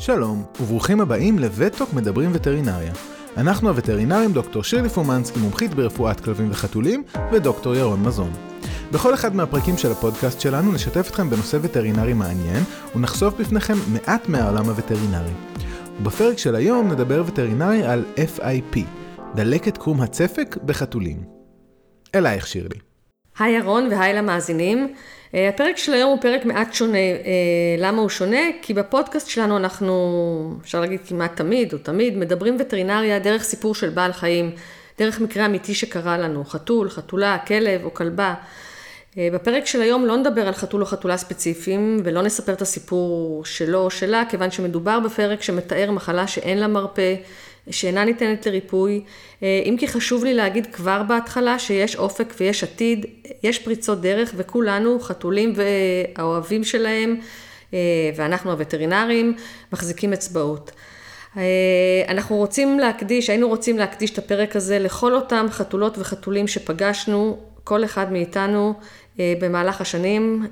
שלום, 0.00 0.44
וברוכים 0.60 1.00
הבאים 1.00 1.38
לווטוק 1.38 1.92
מדברים 1.92 2.30
וטרינריה. 2.34 2.92
אנחנו 3.36 3.68
הווטרינרים 3.68 4.32
דוקטור 4.32 4.64
שירלי 4.64 4.88
פומנסקי, 4.88 5.38
מומחית 5.38 5.74
ברפואת 5.74 6.20
כלבים 6.20 6.50
וחתולים, 6.50 7.02
ודוקטור 7.32 7.74
ירון 7.74 8.02
מזון. 8.02 8.32
בכל 8.92 9.14
אחד 9.14 9.34
מהפרקים 9.34 9.78
של 9.78 9.92
הפודקאסט 9.92 10.40
שלנו 10.40 10.72
נשתף 10.72 11.08
אתכם 11.08 11.30
בנושא 11.30 11.58
וטרינרי 11.62 12.12
מעניין, 12.12 12.62
ונחשוף 12.96 13.34
בפניכם 13.34 13.74
מעט 13.92 14.28
מהעולם 14.28 14.64
הווטרינרי. 14.64 15.32
ובפרק 16.00 16.38
של 16.38 16.54
היום 16.54 16.92
נדבר 16.92 17.22
וטרינרי 17.26 17.82
על 17.82 18.04
FIP, 18.36 18.78
דלקת 19.34 19.78
קרום 19.78 20.00
הצפק 20.00 20.56
בחתולים. 20.64 21.24
אלייך 22.14 22.46
שירלי. 22.46 22.78
היי 23.38 23.56
ירון 23.56 23.88
והי 23.90 24.12
למאזינים. 24.12 24.94
אה, 25.34 25.48
הפרק 25.48 25.76
של 25.76 25.92
היום 25.92 26.10
הוא 26.10 26.20
פרק 26.20 26.44
מעט 26.44 26.74
שונה. 26.74 26.98
אה, 26.98 27.76
למה 27.78 28.02
הוא 28.02 28.08
שונה? 28.08 28.40
כי 28.62 28.74
בפודקאסט 28.74 29.28
שלנו 29.28 29.56
אנחנו, 29.56 30.54
אפשר 30.62 30.80
להגיד 30.80 31.00
כמעט 31.06 31.36
תמיד 31.36 31.72
או 31.72 31.78
תמיד, 31.78 32.16
מדברים 32.16 32.56
וטרינריה 32.60 33.18
דרך 33.18 33.42
סיפור 33.42 33.74
של 33.74 33.88
בעל 33.88 34.12
חיים, 34.12 34.50
דרך 34.98 35.20
מקרה 35.20 35.46
אמיתי 35.46 35.74
שקרה 35.74 36.18
לנו, 36.18 36.44
חתול, 36.44 36.90
חתולה, 36.90 37.38
כלב 37.38 37.84
או 37.84 37.94
כלבה. 37.94 38.34
אה, 39.18 39.28
בפרק 39.32 39.66
של 39.66 39.80
היום 39.80 40.06
לא 40.06 40.16
נדבר 40.16 40.48
על 40.48 40.54
חתול 40.54 40.80
או 40.80 40.86
חתולה 40.86 41.16
ספציפיים 41.16 42.00
ולא 42.04 42.22
נספר 42.22 42.52
את 42.52 42.62
הסיפור 42.62 43.44
שלו 43.44 43.78
או 43.78 43.90
שלה, 43.90 44.22
כיוון 44.28 44.50
שמדובר 44.50 45.00
בפרק 45.00 45.42
שמתאר 45.42 45.90
מחלה 45.90 46.26
שאין 46.26 46.58
לה 46.58 46.66
מרפא, 46.66 47.14
שאינה 47.70 48.04
ניתנת 48.04 48.46
לריפוי, 48.46 49.02
אה, 49.42 49.62
אם 49.64 49.76
כי 49.78 49.88
חשוב 49.88 50.24
לי 50.24 50.34
להגיד 50.34 50.66
כבר 50.72 51.02
בהתחלה 51.02 51.58
שיש 51.58 51.96
אופק 51.96 52.34
ויש 52.40 52.64
עתיד, 52.64 53.06
יש 53.42 53.58
פריצות 53.58 54.00
דרך 54.00 54.32
וכולנו, 54.36 55.00
חתולים 55.00 55.52
והאוהבים 55.56 56.64
שלהם, 56.64 57.20
אה, 57.74 57.78
ואנחנו 58.16 58.50
הווטרינרים, 58.50 59.34
מחזיקים 59.72 60.12
אצבעות. 60.12 60.70
אה, 61.36 61.42
אנחנו 62.08 62.36
רוצים 62.36 62.78
להקדיש, 62.78 63.30
היינו 63.30 63.48
רוצים 63.48 63.78
להקדיש 63.78 64.10
את 64.10 64.18
הפרק 64.18 64.56
הזה 64.56 64.78
לכל 64.78 65.14
אותם 65.14 65.46
חתולות 65.50 65.98
וחתולים 65.98 66.48
שפגשנו, 66.48 67.38
כל 67.64 67.84
אחד 67.84 68.12
מאיתנו 68.12 68.74
במהלך 69.18 69.80
השנים, 69.80 70.46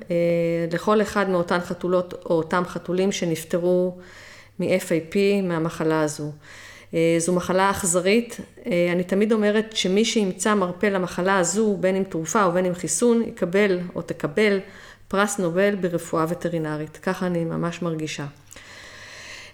לכל 0.71 1.01
אחד 1.01 1.29
מאותן 1.29 1.59
חתולות 1.59 2.13
או 2.25 2.35
אותם 2.35 2.63
חתולים 2.67 3.11
שנפטרו 3.11 3.97
מ-FAP, 4.59 5.15
מהמחלה 5.43 6.01
הזו. 6.01 6.31
אה, 6.93 7.15
זו 7.17 7.33
מחלה 7.33 7.69
אכזרית. 7.69 8.37
אה, 8.65 8.89
אני 8.91 9.03
תמיד 9.03 9.33
אומרת 9.33 9.75
שמי 9.75 10.05
שימצא 10.05 10.53
מרפא 10.53 10.85
למחלה 10.85 11.37
הזו, 11.37 11.77
בין 11.79 11.95
אם 11.95 12.03
תרופה 12.03 12.43
או 12.43 12.51
בין 12.51 12.65
אם 12.65 12.75
חיסון, 12.75 13.21
יקבל 13.21 13.79
או 13.95 14.01
תקבל 14.01 14.59
פרס 15.07 15.39
נובל 15.39 15.75
ברפואה 15.75 16.25
וטרינרית. 16.29 16.97
ככה 16.97 17.25
אני 17.25 17.45
ממש 17.45 17.81
מרגישה. 17.81 18.25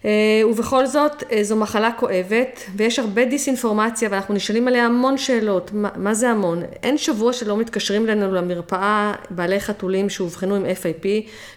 אה, 0.06 0.42
ובכל 0.50 0.86
זאת, 0.86 1.24
זו 1.42 1.56
מחלה 1.56 1.92
כואבת, 1.92 2.64
ויש 2.76 3.00
הרבה 3.00 3.26
דיסאינפורמציה, 3.26 4.10
ואנחנו 4.12 4.34
נשאלים 4.34 4.68
עליה 4.68 4.86
המון 4.86 5.18
שאלות. 5.18 5.72
מה, 5.74 5.90
מה 5.96 6.14
זה 6.14 6.30
המון? 6.30 6.64
אין 6.84 6.98
שבוע 6.98 7.34
שלא 7.34 7.58
מתקשרים 7.58 8.06
אלינו 8.06 8.34
למרפאה 8.34 9.14
בעלי 9.30 9.60
חתולים 9.60 10.10
שאובחנו 10.10 10.56
עם 10.56 10.66
FIP, 10.66 11.06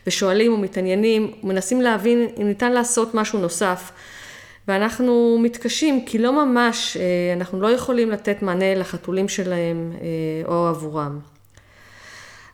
ושואלים 0.07 0.55
ומתעניינים, 0.55 1.33
ומנסים 1.43 1.81
להבין 1.81 2.29
אם 2.41 2.47
ניתן 2.47 2.73
לעשות 2.73 3.15
משהו 3.15 3.39
נוסף. 3.39 3.93
ואנחנו 4.69 5.39
מתקשים 5.43 6.05
כי 6.05 6.19
לא 6.19 6.45
ממש, 6.45 6.97
אה, 6.97 7.35
אנחנו 7.37 7.61
לא 7.61 7.71
יכולים 7.71 8.11
לתת 8.11 8.43
מענה 8.43 8.75
לחתולים 8.75 9.29
שלהם 9.29 9.93
אה, 10.01 10.49
או 10.49 10.67
עבורם. 10.69 11.19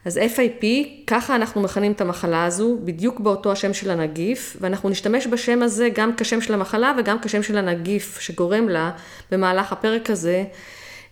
אז 0.05 0.19
FIP, 0.19 0.65
ככה 1.07 1.37
אנחנו 1.37 1.63
מכנים 1.63 1.93
את 1.93 2.01
המחלה 2.01 2.45
הזו, 2.45 2.79
בדיוק 2.85 3.21
באותו 3.21 3.53
השם 3.53 3.75
של 3.75 3.91
הנגיף, 3.91 4.57
ואנחנו 4.61 4.89
נשתמש 4.89 5.27
בשם 5.27 5.63
הזה 5.63 5.89
גם 5.95 6.17
כשם 6.17 6.41
של 6.41 6.55
המחלה 6.55 6.95
וגם 6.99 7.19
כשם 7.23 7.43
של 7.43 7.59
הנגיף 7.59 8.21
שגורם 8.21 8.69
לה 8.69 8.91
במהלך 9.31 9.73
הפרק 9.73 10.11
הזה. 10.11 10.45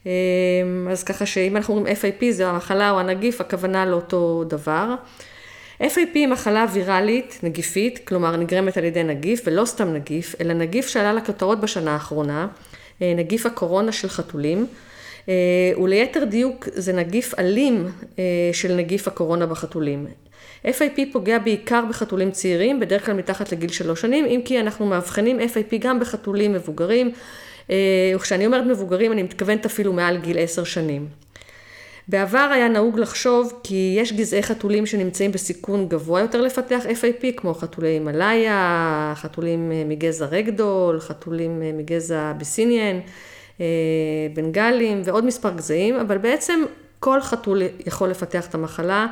אה, 0.07 0.13
אז 0.91 1.05
ככה 1.05 1.27
שאם 1.27 1.57
אנחנו 1.57 1.75
אומרים 1.75 1.97
FIP 1.97 2.25
זה 2.31 2.49
המחלה 2.49 2.91
או 2.91 3.01
הנגיף, 3.01 3.41
הכוונה 3.41 3.87
לאותו 3.87 4.45
דבר. 4.49 4.95
FAP 5.83 6.15
היא 6.15 6.27
מחלה 6.27 6.67
ויראלית, 6.73 7.41
נגיפית, 7.43 8.01
כלומר 8.05 8.37
נגרמת 8.37 8.77
על 8.77 8.85
ידי 8.85 9.03
נגיף, 9.03 9.41
ולא 9.47 9.65
סתם 9.65 9.93
נגיף, 9.93 10.35
אלא 10.41 10.55
נגיף 10.55 10.89
שעלה 10.89 11.13
לכותרות 11.13 11.61
בשנה 11.61 11.93
האחרונה, 11.93 12.47
אה, 13.03 13.15
נגיף 13.17 13.47
הקורונה 13.47 13.93
של 13.93 14.09
חתולים, 14.09 14.67
אה, 15.29 15.35
וליתר 15.83 16.25
דיוק 16.25 16.69
זה 16.75 16.93
נגיף 16.93 17.39
אלים 17.39 17.89
אה, 18.19 18.25
של 18.53 18.75
נגיף 18.75 19.09
הקורונה 19.09 19.47
בחתולים. 19.47 20.07
FIP 20.67 21.01
פוגע 21.13 21.39
בעיקר 21.39 21.85
בחתולים 21.89 22.31
צעירים, 22.31 22.81
בדרך 22.81 23.07
כלל 23.07 23.15
מתחת 23.15 23.53
לגיל 23.53 23.71
שלוש 23.71 24.01
שנים, 24.01 24.25
אם 24.25 24.41
כי 24.45 24.61
אנחנו 24.61 24.87
מאבחנים 24.87 25.41
FIP 25.41 25.77
גם 25.79 26.01
בחתולים 26.01 26.53
מבוגרים, 26.53 27.13
וכשאני 28.15 28.47
אומרת 28.47 28.67
מבוגרים 28.67 29.13
אני 29.13 29.23
מתכוונת 29.23 29.67
אפילו 29.67 29.93
מעל 29.93 30.17
גיל 30.19 30.39
עשר 30.39 30.65
שנים. 30.65 31.22
בעבר 32.09 32.49
היה 32.53 32.69
נהוג 32.69 32.99
לחשוב 32.99 33.61
כי 33.65 33.97
יש 33.99 34.13
גזעי 34.13 34.43
חתולים 34.43 34.87
שנמצאים 34.87 35.33
בסיכון 35.33 35.89
גבוה 35.89 36.21
יותר 36.21 36.41
לפתח 36.41 36.83
FIP, 36.85 37.27
כמו 37.37 37.55
חתולי 37.55 37.89
הימאליה, 37.89 39.13
חתולים 39.17 39.73
אה, 39.73 39.83
מגזע 39.87 40.27
רגדול, 40.27 41.01
חתולים 41.01 41.63
אה, 41.63 41.71
מגזע 41.73 42.33
ביסיניאן, 42.39 43.01
אה, 43.61 43.67
בנגלים 44.35 45.03
ועוד 45.05 45.25
מספר 45.25 45.51
גזעים, 45.51 45.95
אבל 45.97 46.19
בעצם 46.19 46.65
כל 46.99 47.21
חתול 47.21 47.63
יכול 47.87 48.09
לפתח 48.09 48.47
את 48.47 48.55
המחלה. 48.55 49.07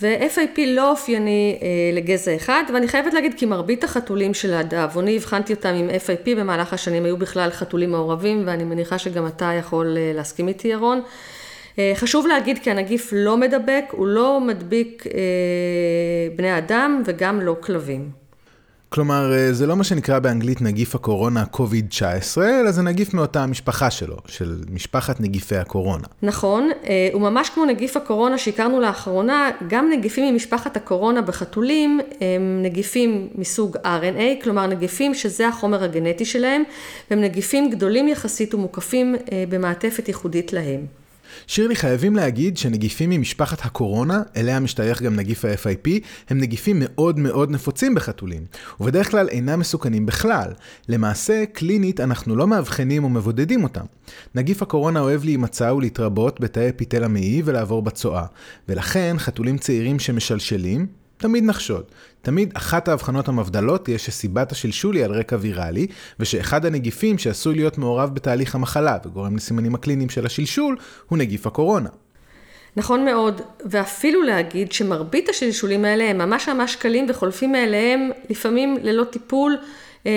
ו-FIP 0.00 0.60
לא 0.66 0.90
אופייני 0.90 1.58
אה, 1.62 1.68
לגזע 1.92 2.36
אחד, 2.36 2.62
ואני 2.74 2.88
חייבת 2.88 3.14
להגיד 3.14 3.34
כי 3.36 3.46
מרבית 3.46 3.84
החתולים 3.84 4.34
שלדאבוני 4.34 5.16
הבחנתי 5.16 5.52
אותם 5.52 5.68
עם 5.68 5.90
FIP 5.90 6.30
במהלך 6.36 6.72
השנים 6.72 7.04
היו 7.04 7.16
בכלל 7.16 7.50
חתולים 7.50 7.90
מעורבים, 7.90 8.42
ואני 8.46 8.64
מניחה 8.64 8.98
שגם 8.98 9.26
אתה 9.26 9.52
יכול 9.58 9.96
אה, 9.96 10.12
להסכים 10.14 10.48
איתי 10.48 10.68
ירון. 10.68 10.98
אה, 10.98 11.04
חשוב 11.94 12.26
להגיד 12.26 12.58
כי 12.58 12.70
הנגיף 12.70 13.10
לא 13.16 13.36
מדבק, 13.36 13.84
הוא 13.90 14.06
לא 14.06 14.40
מדביק 14.40 15.04
אה, 15.06 15.20
בני 16.36 16.58
אדם 16.58 17.02
וגם 17.06 17.40
לא 17.40 17.56
כלבים. 17.60 18.10
כלומר, 18.88 19.32
אה, 19.32 19.52
זה 19.52 19.66
לא 19.66 19.76
מה 19.76 19.84
שנקרא 19.84 20.18
באנגלית 20.18 20.62
נגיף 20.62 20.94
הקורונה 20.94 21.44
COVID-19, 21.52 22.42
אלא 22.42 22.70
זה 22.70 22.82
נגיף 22.82 23.14
מאותה 23.14 23.42
המשפחה 23.42 23.90
שלו, 23.90 24.16
של 24.26 24.60
משפחת 24.70 25.20
נגיפי 25.20 25.56
הקורונה. 25.56 26.04
נכון, 26.22 26.70
וממש 27.14 27.50
כמו 27.50 27.64
נגיף 27.64 27.96
הקורונה 27.96 28.38
שהכרנו 28.38 28.80
לאחרונה, 28.80 29.50
גם 29.68 29.90
נגיפים 29.92 30.32
ממשפחת 30.32 30.76
הקורונה 30.76 31.22
בחתולים 31.22 32.00
הם 32.20 32.60
נגיפים 32.62 33.28
מסוג 33.34 33.76
RNA, 33.76 34.42
כלומר 34.42 34.66
נגיפים 34.66 35.14
שזה 35.14 35.48
החומר 35.48 35.84
הגנטי 35.84 36.24
שלהם, 36.24 36.62
והם 37.10 37.20
נגיפים 37.20 37.70
גדולים 37.70 38.08
יחסית 38.08 38.54
ומוקפים 38.54 39.14
במעטפת 39.48 40.08
ייחודית 40.08 40.52
להם. 40.52 41.03
שירלי, 41.46 41.76
חייבים 41.76 42.16
להגיד 42.16 42.56
שנגיפים 42.56 43.10
ממשפחת 43.10 43.64
הקורונה, 43.64 44.22
אליה 44.36 44.60
משתייך 44.60 45.02
גם 45.02 45.16
נגיף 45.16 45.44
ה-FIP, 45.44 45.90
הם 46.30 46.38
נגיפים 46.38 46.76
מאוד 46.80 47.18
מאוד 47.18 47.50
נפוצים 47.50 47.94
בחתולים, 47.94 48.44
ובדרך 48.80 49.10
כלל 49.10 49.28
אינם 49.28 49.60
מסוכנים 49.60 50.06
בכלל. 50.06 50.52
למעשה, 50.88 51.44
קלינית 51.52 52.00
אנחנו 52.00 52.36
לא 52.36 52.46
מאבחנים 52.46 53.04
או 53.04 53.08
מבודדים 53.08 53.64
אותם. 53.64 53.84
נגיף 54.34 54.62
הקורונה 54.62 55.00
אוהב 55.00 55.24
להימצא 55.24 55.64
ולהתרבות 55.64 56.40
בתאי 56.40 56.68
אפיטל 56.68 57.04
המעי 57.04 57.42
ולעבור 57.44 57.82
בצואה, 57.82 58.24
ולכן 58.68 59.16
חתולים 59.18 59.58
צעירים 59.58 59.98
שמשלשלים, 59.98 60.86
תמיד 61.16 61.44
נחשוד. 61.44 61.84
תמיד 62.22 62.52
אחת 62.54 62.88
ההבחנות 62.88 63.28
המבדלות 63.28 63.84
תהיה 63.84 63.98
שסיבת 63.98 64.52
השלשול 64.52 64.96
היא 64.96 65.04
על 65.04 65.12
רקע 65.12 65.36
ויראלי, 65.40 65.86
ושאחד 66.20 66.66
הנגיפים 66.66 67.18
שעשוי 67.18 67.54
להיות 67.54 67.78
מעורב 67.78 68.14
בתהליך 68.14 68.54
המחלה 68.54 68.98
וגורם 69.06 69.36
לסימנים 69.36 69.74
הקליניים 69.74 70.10
של 70.10 70.26
השלשול, 70.26 70.76
הוא 71.08 71.18
נגיף 71.18 71.46
הקורונה. 71.46 71.88
נכון 72.76 73.04
מאוד, 73.04 73.40
ואפילו 73.64 74.22
להגיד 74.22 74.72
שמרבית 74.72 75.28
השלשולים 75.28 75.84
האלה 75.84 76.10
הם 76.10 76.18
ממש 76.18 76.48
ממש 76.48 76.76
קלים 76.76 77.06
וחולפים 77.08 77.52
מאליהם 77.52 78.10
לפעמים 78.30 78.76
ללא 78.82 79.04
טיפול. 79.04 79.56
אה, 80.06 80.12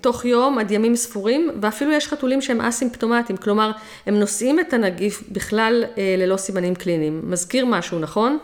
תוך 0.00 0.24
יום 0.24 0.58
עד 0.58 0.70
ימים 0.70 0.96
ספורים, 0.96 1.50
ואפילו 1.60 1.92
יש 1.92 2.08
חתולים 2.08 2.40
שהם 2.40 2.60
אסימפטומטיים, 2.60 3.36
כלומר, 3.36 3.70
הם 4.06 4.14
נושאים 4.14 4.60
את 4.60 4.72
הנגיף 4.72 5.22
בכלל 5.28 5.84
אה, 5.98 6.14
ללא 6.18 6.36
סימנים 6.36 6.74
קליניים. 6.74 7.20
מזכיר 7.24 7.66
משהו, 7.66 7.98
נכון? 7.98 8.38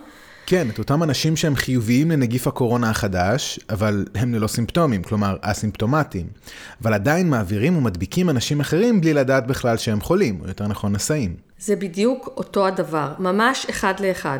כן, 0.49 0.71
את 0.71 0.79
אותם 0.79 1.03
אנשים 1.03 1.37
שהם 1.37 1.57
חיוביים 1.57 2.11
לנגיף 2.11 2.47
הקורונה 2.47 2.91
החדש, 2.91 3.61
אבל 3.71 4.05
הם 4.15 4.35
ללא 4.35 4.47
סימפטומים, 4.47 5.03
כלומר 5.03 5.37
אסימפטומטיים. 5.41 6.27
אבל 6.83 6.95
עדיין 6.95 7.31
מעבירים 7.31 7.77
ומדביקים 7.77 8.31
אנשים 8.31 8.61
אחרים 8.61 9.01
בלי 9.01 9.15
לדעת 9.15 9.47
בכלל 9.47 9.77
שהם 9.77 10.01
חולים, 10.01 10.41
או 10.41 10.49
יותר 10.49 10.67
נכון 10.67 10.93
נשאים. 10.93 11.37
זה 11.59 11.77
בדיוק 11.77 12.29
אותו 12.37 12.67
הדבר, 12.67 13.13
ממש 13.19 13.67
אחד 13.71 13.95
לאחד. 14.01 14.39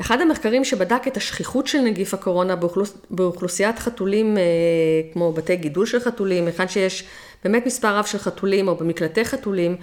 אחד 0.00 0.20
המחקרים 0.20 0.64
שבדק 0.64 1.02
את 1.06 1.16
השכיחות 1.16 1.66
של 1.66 1.78
נגיף 1.78 2.14
הקורונה 2.14 2.56
באוכלוס... 2.56 2.94
באוכלוסיית 3.10 3.78
חתולים, 3.78 4.38
אה, 4.38 4.42
כמו 5.12 5.32
בתי 5.32 5.56
גידול 5.56 5.86
של 5.86 6.00
חתולים, 6.00 6.46
היכן 6.46 6.68
שיש 6.68 7.04
באמת 7.44 7.66
מספר 7.66 7.96
רב 7.96 8.04
של 8.04 8.18
חתולים 8.18 8.68
או 8.68 8.76
במקלטי 8.76 9.24
חתולים, 9.24 9.76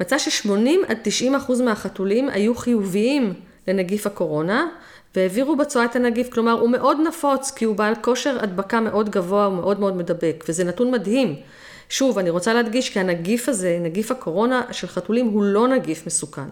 מצא 0.00 0.18
ש-80 0.18 0.50
עד 0.88 0.98
90 1.02 1.34
אחוז 1.34 1.60
מהחתולים 1.60 2.28
היו 2.28 2.54
חיוביים 2.54 3.34
לנגיף 3.68 4.06
הקורונה, 4.06 4.66
והעבירו 5.16 5.56
בצואה 5.56 5.84
את 5.84 5.96
הנגיף, 5.96 6.32
כלומר 6.32 6.52
הוא 6.52 6.70
מאוד 6.70 6.98
נפוץ 7.08 7.50
כי 7.50 7.64
הוא 7.64 7.76
בעל 7.76 7.94
כושר 8.00 8.38
הדבקה 8.42 8.80
מאוד 8.80 9.10
גבוה 9.10 9.48
ומאוד 9.48 9.80
מאוד 9.80 9.96
מדבק, 9.96 10.44
וזה 10.48 10.64
נתון 10.64 10.90
מדהים. 10.90 11.36
שוב, 11.88 12.18
אני 12.18 12.30
רוצה 12.30 12.54
להדגיש 12.54 12.90
כי 12.90 13.00
הנגיף 13.00 13.48
הזה, 13.48 13.78
נגיף 13.80 14.10
הקורונה 14.10 14.62
של 14.70 14.86
חתולים, 14.86 15.26
הוא 15.26 15.42
לא 15.42 15.68
נגיף 15.68 16.06
מסוכן. 16.06 16.48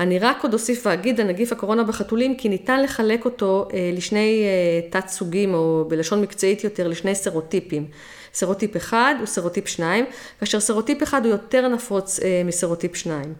אני 0.00 0.18
רק 0.18 0.42
עוד 0.42 0.52
אוסיף 0.52 0.86
ואגיד 0.86 1.20
על 1.20 1.26
נגיף 1.26 1.52
הקורונה 1.52 1.84
בחתולים, 1.84 2.36
כי 2.36 2.48
ניתן 2.48 2.82
לחלק 2.82 3.24
אותו 3.24 3.68
אה, 3.72 3.90
לשני 3.92 4.42
אה, 4.44 5.00
תת 5.00 5.08
סוגים, 5.08 5.54
או 5.54 5.84
בלשון 5.88 6.22
מקצועית 6.22 6.64
יותר, 6.64 6.88
לשני 6.88 7.14
סרוטיפים. 7.14 7.86
סרוטיפ 8.34 8.76
1 8.76 8.98
הוא 9.18 9.26
סרוטיפ 9.26 9.68
2, 9.68 10.04
כאשר 10.40 10.60
סרוטיפ 10.60 11.02
1 11.02 11.24
הוא 11.24 11.30
יותר 11.30 11.68
נפוץ 11.68 12.20
אה, 12.20 12.42
מסרוטיפ 12.44 12.96
2. 12.96 13.34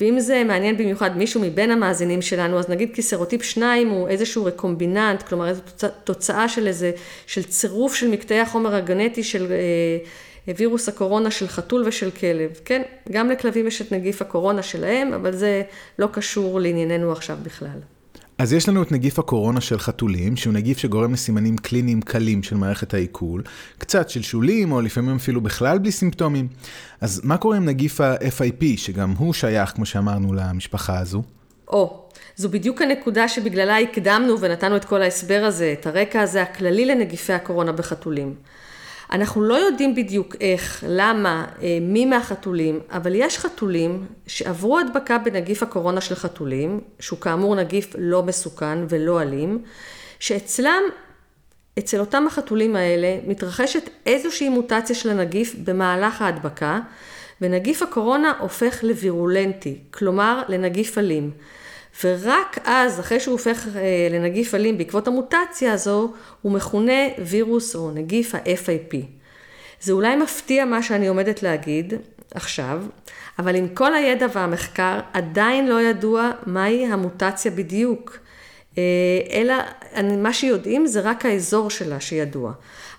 ואם 0.00 0.20
זה 0.20 0.44
מעניין 0.44 0.76
במיוחד 0.76 1.16
מישהו 1.16 1.40
מבין 1.40 1.70
המאזינים 1.70 2.22
שלנו, 2.22 2.58
אז 2.58 2.68
נגיד 2.68 2.90
כי 2.94 3.02
סרוטיפ 3.02 3.42
2 3.42 3.88
הוא 3.88 4.08
איזשהו 4.08 4.44
רקומביננט, 4.44 5.22
כלומר 5.22 5.48
איזו 5.48 5.60
תוצאה 6.04 6.48
של 6.48 6.66
איזה, 6.66 6.90
של 7.26 7.42
צירוף 7.42 7.94
של 7.94 8.08
מקטעי 8.08 8.40
החומר 8.40 8.74
הגנטי 8.74 9.22
של 9.22 9.52
אה, 9.52 9.56
וירוס 10.56 10.88
הקורונה 10.88 11.30
של 11.30 11.48
חתול 11.48 11.84
ושל 11.86 12.10
כלב. 12.10 12.50
כן, 12.64 12.82
גם 13.12 13.30
לכלבים 13.30 13.66
יש 13.66 13.82
את 13.82 13.92
נגיף 13.92 14.22
הקורונה 14.22 14.62
שלהם, 14.62 15.12
אבל 15.12 15.32
זה 15.32 15.62
לא 15.98 16.06
קשור 16.12 16.60
לענייננו 16.60 17.12
עכשיו 17.12 17.36
בכלל. 17.42 17.78
אז 18.38 18.52
יש 18.52 18.68
לנו 18.68 18.82
את 18.82 18.92
נגיף 18.92 19.18
הקורונה 19.18 19.60
של 19.60 19.78
חתולים, 19.78 20.36
שהוא 20.36 20.52
נגיף 20.52 20.78
שגורם 20.78 21.12
לסימנים 21.12 21.56
קליניים 21.56 22.00
קלים 22.00 22.42
של 22.42 22.56
מערכת 22.56 22.94
העיכול, 22.94 23.42
קצת 23.78 24.10
שלשולים, 24.10 24.72
או 24.72 24.80
לפעמים 24.80 25.16
אפילו 25.16 25.40
בכלל 25.40 25.78
בלי 25.78 25.92
סימפטומים. 25.92 26.48
אז 27.00 27.20
מה 27.24 27.36
קורה 27.36 27.56
עם 27.56 27.64
נגיף 27.64 28.00
ה-FIP, 28.00 28.64
שגם 28.76 29.10
הוא 29.18 29.34
שייך, 29.34 29.70
כמו 29.70 29.86
שאמרנו, 29.86 30.32
למשפחה 30.34 30.98
הזו? 30.98 31.22
או, 31.68 32.02
זו 32.36 32.48
בדיוק 32.48 32.82
הנקודה 32.82 33.28
שבגללה 33.28 33.78
הקדמנו 33.78 34.40
ונתנו 34.40 34.76
את 34.76 34.84
כל 34.84 35.02
ההסבר 35.02 35.42
הזה, 35.44 35.74
את 35.80 35.86
הרקע 35.86 36.20
הזה 36.20 36.42
הכללי 36.42 36.84
לנגיפי 36.84 37.32
הקורונה 37.32 37.72
בחתולים. 37.72 38.34
אנחנו 39.12 39.42
לא 39.42 39.54
יודעים 39.54 39.94
בדיוק 39.94 40.36
איך, 40.40 40.84
למה, 40.88 41.46
אה, 41.62 41.78
מי 41.80 42.04
מהחתולים, 42.04 42.80
אבל 42.90 43.14
יש 43.14 43.38
חתולים 43.38 44.06
שעברו 44.26 44.78
הדבקה 44.78 45.18
בנגיף 45.18 45.62
הקורונה 45.62 46.00
של 46.00 46.14
חתולים, 46.14 46.80
שהוא 47.00 47.18
כאמור 47.18 47.54
נגיף 47.54 47.94
לא 47.98 48.22
מסוכן 48.22 48.78
ולא 48.88 49.22
אלים, 49.22 49.62
שאצלם, 50.18 50.82
אצל 51.78 52.00
אותם 52.00 52.26
החתולים 52.26 52.76
האלה, 52.76 53.18
מתרחשת 53.26 53.90
איזושהי 54.06 54.48
מוטציה 54.48 54.96
של 54.96 55.10
הנגיף 55.10 55.54
במהלך 55.64 56.22
ההדבקה, 56.22 56.80
ונגיף 57.40 57.82
הקורונה 57.82 58.32
הופך 58.38 58.84
לווירולנטי, 58.84 59.78
כלומר 59.90 60.42
לנגיף 60.48 60.98
אלים. 60.98 61.30
ורק 62.04 62.58
אז, 62.64 63.00
אחרי 63.00 63.20
שהוא 63.20 63.32
הופך 63.32 63.66
אה, 63.76 64.08
לנגיף 64.10 64.54
אלים 64.54 64.78
בעקבות 64.78 65.08
המוטציה 65.08 65.72
הזו, 65.72 66.12
הוא 66.42 66.52
מכונה 66.52 67.02
וירוס 67.18 67.76
או 67.76 67.90
נגיף 67.90 68.34
ה-FIP. 68.34 68.96
זה 69.80 69.92
אולי 69.92 70.16
מפתיע 70.16 70.64
מה 70.64 70.82
שאני 70.82 71.08
עומדת 71.08 71.42
להגיד 71.42 71.94
עכשיו, 72.34 72.82
אבל 73.38 73.56
עם 73.56 73.68
כל 73.68 73.94
הידע 73.94 74.26
והמחקר, 74.32 75.00
עדיין 75.12 75.68
לא 75.68 75.82
ידוע 75.82 76.30
מהי 76.46 76.86
המוטציה 76.86 77.50
בדיוק. 77.50 78.18
אה, 78.78 78.82
אלא 79.30 79.54
מה 80.02 80.32
שיודעים 80.32 80.86
זה 80.86 81.00
רק 81.00 81.26
האזור 81.26 81.70
שלה 81.70 82.00
שידוע. 82.00 82.52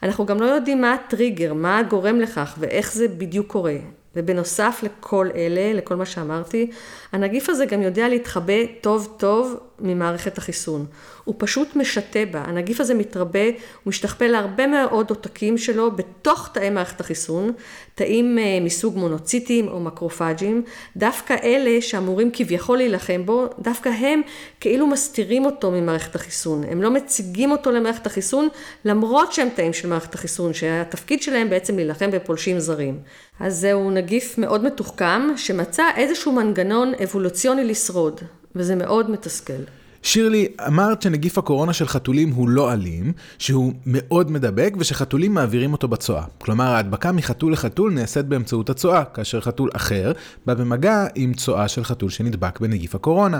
אנחנו 0.04 0.26
גם 0.26 0.40
לא 0.40 0.46
יודעים 0.46 0.82
מה 0.82 0.94
הטריגר, 0.94 1.54
מה 1.54 1.78
הגורם 1.78 2.20
לכך 2.20 2.56
ואיך 2.60 2.94
זה 2.94 3.08
בדיוק 3.08 3.48
קורה. 3.48 3.76
ובנוסף 4.18 4.80
לכל 4.84 5.28
אלה, 5.36 5.74
לכל 5.74 5.96
מה 5.96 6.06
שאמרתי, 6.06 6.72
הנגיף 7.12 7.50
הזה 7.50 7.66
גם 7.66 7.82
יודע 7.82 8.10
להתחבא 8.10 8.66
טוב 8.82 9.16
טוב 9.18 9.60
ממערכת 9.80 10.38
החיסון. 10.38 10.86
הוא 11.24 11.36
פשוט 11.38 11.76
משתה 11.76 12.20
בה. 12.32 12.42
הנגיף 12.42 12.80
הזה 12.82 12.94
מתרבה, 12.94 13.46
הוא 13.46 13.54
משתכפל 13.86 14.28
להרבה 14.28 14.68
מאוד 14.68 15.10
עותקים 15.10 15.58
שלו 15.58 15.92
בתוך 15.92 16.50
תאי 16.54 16.70
מערכת 16.70 17.00
החיסון, 17.00 17.52
תאים 17.96 18.40
אה, 18.40 18.60
מסוג 18.62 18.98
מונוציטים 18.98 19.68
או 19.68 19.80
מקרופג'ים, 19.80 20.64
דווקא 20.98 21.36
אלה 21.44 21.82
שאמורים 21.82 22.30
כביכול 22.34 22.78
להילחם 22.78 23.26
בו, 23.26 23.46
דווקא 23.60 23.90
הם 23.90 24.22
כאילו 24.60 24.88
מסתירים 24.88 25.46
אותו 25.46 25.72
ממערכת 25.72 26.16
החיסון. 26.16 26.64
הם 26.64 26.82
לא 26.82 26.92
מציגים 26.92 27.52
אותו 27.52 27.72
למערכת 27.72 28.06
החיסון, 28.06 28.48
למרות 28.86 29.34
שהם 29.34 29.50
תאים 29.56 29.74
של 29.74 29.88
מערכת 29.88 30.16
החיסון, 30.16 30.54
שהתפקיד 30.54 31.22
שלהם 31.22 31.50
בעצם 31.50 31.76
להילחם 31.76 32.12
בפולשים 32.12 32.60
זרים. 32.60 33.00
אז 33.40 33.60
זהו 33.60 33.92
נגיף 33.92 34.38
מאוד 34.38 34.64
מתוחכם, 34.64 35.22
שמצא 35.38 35.84
איזשהו 35.96 36.32
מנגנון 36.32 36.94
אבולוציוני 37.04 37.64
לשרוד, 37.64 38.22
וזה 38.58 38.76
מאוד 38.76 39.12
מתסכל. 39.12 39.64
שירלי, 40.04 40.48
אמרת 40.68 41.02
שנגיף 41.02 41.38
הקורונה 41.38 41.74
של 41.74 41.88
חתולים 41.88 42.30
הוא 42.30 42.50
לא 42.50 42.74
אלים, 42.74 43.14
שהוא 43.40 43.74
מאוד 43.86 44.32
מדבק 44.32 44.74
ושחתולים 44.80 45.34
מעבירים 45.34 45.74
אותו 45.74 45.88
בצואה. 45.88 46.24
כלומר, 46.38 46.66
ההדבקה 46.66 47.12
מחתול 47.12 47.54
לחתול 47.54 47.92
נעשית 47.94 48.26
באמצעות 48.26 48.70
הצואה, 48.70 49.06
כאשר 49.06 49.42
חתול 49.42 49.70
אחר 49.76 50.12
בא 50.46 50.54
במגע 50.54 51.06
עם 51.16 51.34
צואה 51.34 51.68
של 51.68 51.84
חתול 51.84 52.10
שנדבק 52.10 52.60
בנגיף 52.60 52.96
הקורונה. 52.96 53.40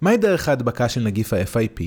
מהי 0.00 0.16
דרך 0.16 0.48
ההדבקה 0.48 0.88
של 0.88 1.00
נגיף 1.00 1.32
ה-FIP? 1.32 1.82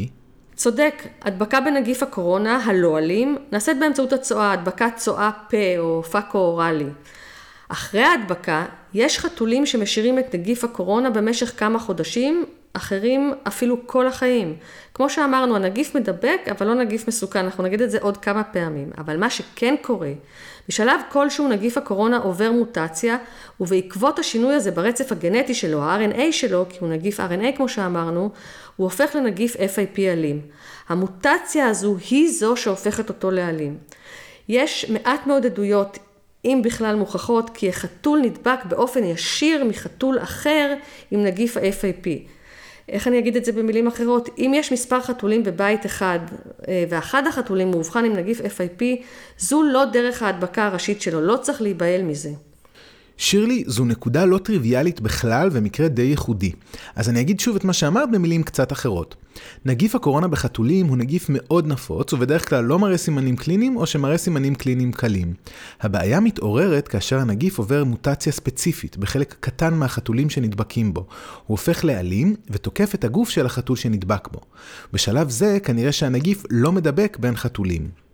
צודק, 0.55 1.07
הדבקה 1.21 1.61
בנגיף 1.61 2.03
הקורונה 2.03 2.57
הלא 2.65 2.97
אלים 2.97 3.37
נעשית 3.51 3.77
באמצעות 3.79 4.13
הצואה, 4.13 4.51
הדבקת 4.51 4.91
צואה 4.95 5.31
פה 5.49 5.77
או 5.77 6.03
פאקו 6.03 6.37
אוראלי. 6.37 6.89
אחרי 7.69 8.01
ההדבקה, 8.01 8.65
יש 8.93 9.19
חתולים 9.19 9.65
שמשאירים 9.65 10.19
את 10.19 10.35
נגיף 10.35 10.63
הקורונה 10.63 11.09
במשך 11.09 11.53
כמה 11.57 11.79
חודשים, 11.79 12.45
אחרים 12.73 13.33
אפילו 13.47 13.87
כל 13.87 14.07
החיים. 14.07 14.55
כמו 14.93 15.09
שאמרנו, 15.09 15.55
הנגיף 15.55 15.95
מדבק, 15.95 16.41
אבל 16.51 16.67
לא 16.67 16.73
נגיף 16.73 17.07
מסוכן, 17.07 17.45
אנחנו 17.45 17.63
נגיד 17.63 17.81
את 17.81 17.91
זה 17.91 17.97
עוד 18.01 18.17
כמה 18.17 18.43
פעמים. 18.43 18.91
אבל 18.97 19.17
מה 19.17 19.29
שכן 19.29 19.75
קורה, 19.81 20.11
בשלב 20.67 21.01
כלשהו 21.11 21.47
נגיף 21.47 21.77
הקורונה 21.77 22.17
עובר 22.17 22.51
מוטציה, 22.51 23.17
ובעקבות 23.59 24.19
השינוי 24.19 24.55
הזה 24.55 24.71
ברצף 24.71 25.11
הגנטי 25.11 25.53
שלו, 25.53 25.83
ה-RNA 25.83 26.31
שלו, 26.31 26.65
כי 26.69 26.77
הוא 26.79 26.89
נגיף 26.89 27.19
RNA 27.19 27.57
כמו 27.57 27.69
שאמרנו, 27.69 28.29
הוא 28.75 28.85
הופך 28.85 29.15
לנגיף 29.15 29.55
FIP 29.55 29.99
אלים. 29.99 30.41
המוטציה 30.89 31.67
הזו 31.67 31.97
היא 32.09 32.31
זו 32.31 32.57
שהופכת 32.57 33.09
אותו 33.09 33.31
לאלים. 33.31 33.77
יש 34.49 34.89
מעט 34.89 35.27
מאוד 35.27 35.45
עדויות 35.45 35.97
אם 36.45 36.61
בכלל 36.63 36.95
מוכחות, 36.95 37.49
כי 37.53 37.69
החתול 37.69 38.19
נדבק 38.19 38.65
באופן 38.65 39.03
ישיר 39.03 39.63
מחתול 39.63 40.19
אחר 40.19 40.73
עם 41.11 41.23
נגיף 41.23 41.57
ה-FIP. 41.57 42.07
איך 42.89 43.07
אני 43.07 43.19
אגיד 43.19 43.35
את 43.35 43.45
זה 43.45 43.51
במילים 43.51 43.87
אחרות? 43.87 44.29
אם 44.37 44.51
יש 44.55 44.71
מספר 44.71 45.01
חתולים 45.01 45.43
בבית 45.43 45.85
אחד, 45.85 46.19
אה, 46.67 46.85
ואחד 46.89 47.27
החתולים 47.27 47.71
מאובחן 47.71 48.05
עם 48.05 48.13
נגיף 48.13 48.41
FIP, 48.41 48.83
זו 49.37 49.63
לא 49.63 49.85
דרך 49.85 50.23
ההדבקה 50.23 50.65
הראשית 50.65 51.01
שלו, 51.01 51.21
לא 51.21 51.37
צריך 51.37 51.61
להיבהל 51.61 52.01
מזה. 52.01 52.29
שירלי, 53.17 53.63
זו 53.67 53.85
נקודה 53.85 54.25
לא 54.25 54.37
טריוויאלית 54.37 55.01
בכלל 55.01 55.49
ומקרה 55.51 55.87
די 55.87 56.01
ייחודי. 56.01 56.51
אז 56.95 57.09
אני 57.09 57.21
אגיד 57.21 57.39
שוב 57.39 57.55
את 57.55 57.63
מה 57.63 57.73
שאמרת 57.73 58.11
במילים 58.11 58.43
קצת 58.43 58.71
אחרות. 58.71 59.15
נגיף 59.65 59.95
הקורונה 59.95 60.27
בחתולים 60.27 60.85
הוא 60.87 60.97
נגיף 60.97 61.25
מאוד 61.29 61.67
נפוץ, 61.67 62.13
ובדרך 62.13 62.49
כלל 62.49 62.63
לא 62.63 62.79
מראה 62.79 62.97
סימנים 62.97 63.35
קליניים 63.35 63.77
או 63.77 63.85
שמראה 63.85 64.17
סימנים 64.17 64.55
קליניים 64.55 64.91
קלים. 64.91 65.33
הבעיה 65.81 66.19
מתעוררת 66.19 66.87
כאשר 66.87 67.19
הנגיף 67.19 67.57
עובר 67.57 67.83
מוטציה 67.83 68.31
ספציפית 68.31 68.97
בחלק 68.97 69.35
קטן 69.39 69.73
מהחתולים 69.73 70.29
שנדבקים 70.29 70.93
בו. 70.93 70.99
הוא 70.99 71.07
הופך 71.47 71.85
לאלים 71.85 72.35
ותוקף 72.49 72.95
את 72.95 73.03
הגוף 73.03 73.29
של 73.29 73.45
החתול 73.45 73.75
שנדבק 73.75 74.27
בו. 74.31 74.39
בשלב 74.93 75.29
זה 75.29 75.57
כנראה 75.63 75.91
שהנגיף 75.91 76.43
לא 76.49 76.71
מדבק 76.71 77.17
בין 77.19 77.35
חתולים. 77.35 78.06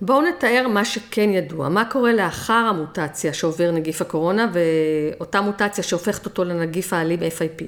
בואו 0.00 0.22
נתאר 0.22 0.68
מה 0.68 0.84
שכן 0.84 1.30
ידוע, 1.30 1.68
מה 1.68 1.84
קורה 1.84 2.12
לאחר 2.12 2.52
המוטציה 2.52 3.32
שעובר 3.32 3.70
נגיף 3.70 4.00
הקורונה 4.02 4.50
ואותה 4.52 5.40
מוטציה 5.40 5.84
שהופכת 5.84 6.24
אותו 6.24 6.44
לנגיף 6.44 6.92
האלים 6.92 7.20
FIP. 7.20 7.64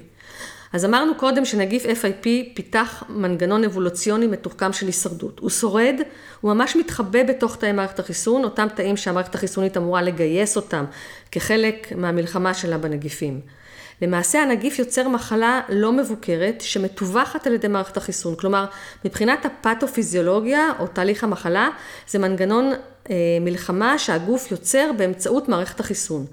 אז 0.72 0.84
אמרנו 0.84 1.14
קודם 1.14 1.44
שנגיף 1.44 1.84
FIP 1.84 2.28
פיתח 2.54 3.02
מנגנון 3.08 3.64
אבולוציוני 3.64 4.26
מתוחכם 4.26 4.72
של 4.72 4.86
הישרדות. 4.86 5.38
הוא 5.38 5.50
שורד, 5.50 5.94
הוא 6.40 6.54
ממש 6.54 6.76
מתחבא 6.76 7.22
בתוך 7.22 7.56
תאי 7.56 7.72
מערכת 7.72 7.98
החיסון, 7.98 8.44
אותם 8.44 8.66
תאים 8.74 8.96
שהמערכת 8.96 9.34
החיסונית 9.34 9.76
אמורה 9.76 10.02
לגייס 10.02 10.56
אותם 10.56 10.84
כחלק 11.30 11.92
מהמלחמה 11.96 12.54
שלה 12.54 12.78
בנגיפים. 12.78 13.40
למעשה 14.02 14.42
הנגיף 14.42 14.78
יוצר 14.78 15.08
מחלה 15.08 15.60
לא 15.68 15.92
מבוקרת 15.92 16.60
שמטווחת 16.60 17.46
על 17.46 17.54
ידי 17.54 17.68
מערכת 17.68 17.96
החיסון. 17.96 18.34
כלומר, 18.36 18.66
מבחינת 19.04 19.46
הפתופיזיולוגיה 19.46 20.72
או 20.78 20.86
תהליך 20.86 21.24
המחלה, 21.24 21.68
זה 22.08 22.18
מנגנון 22.18 22.72
אה, 23.10 23.14
מלחמה 23.40 23.98
שהגוף 23.98 24.50
יוצר 24.50 24.90
באמצעות 24.96 25.48
מערכת 25.48 25.80
החיסון. 25.80 26.26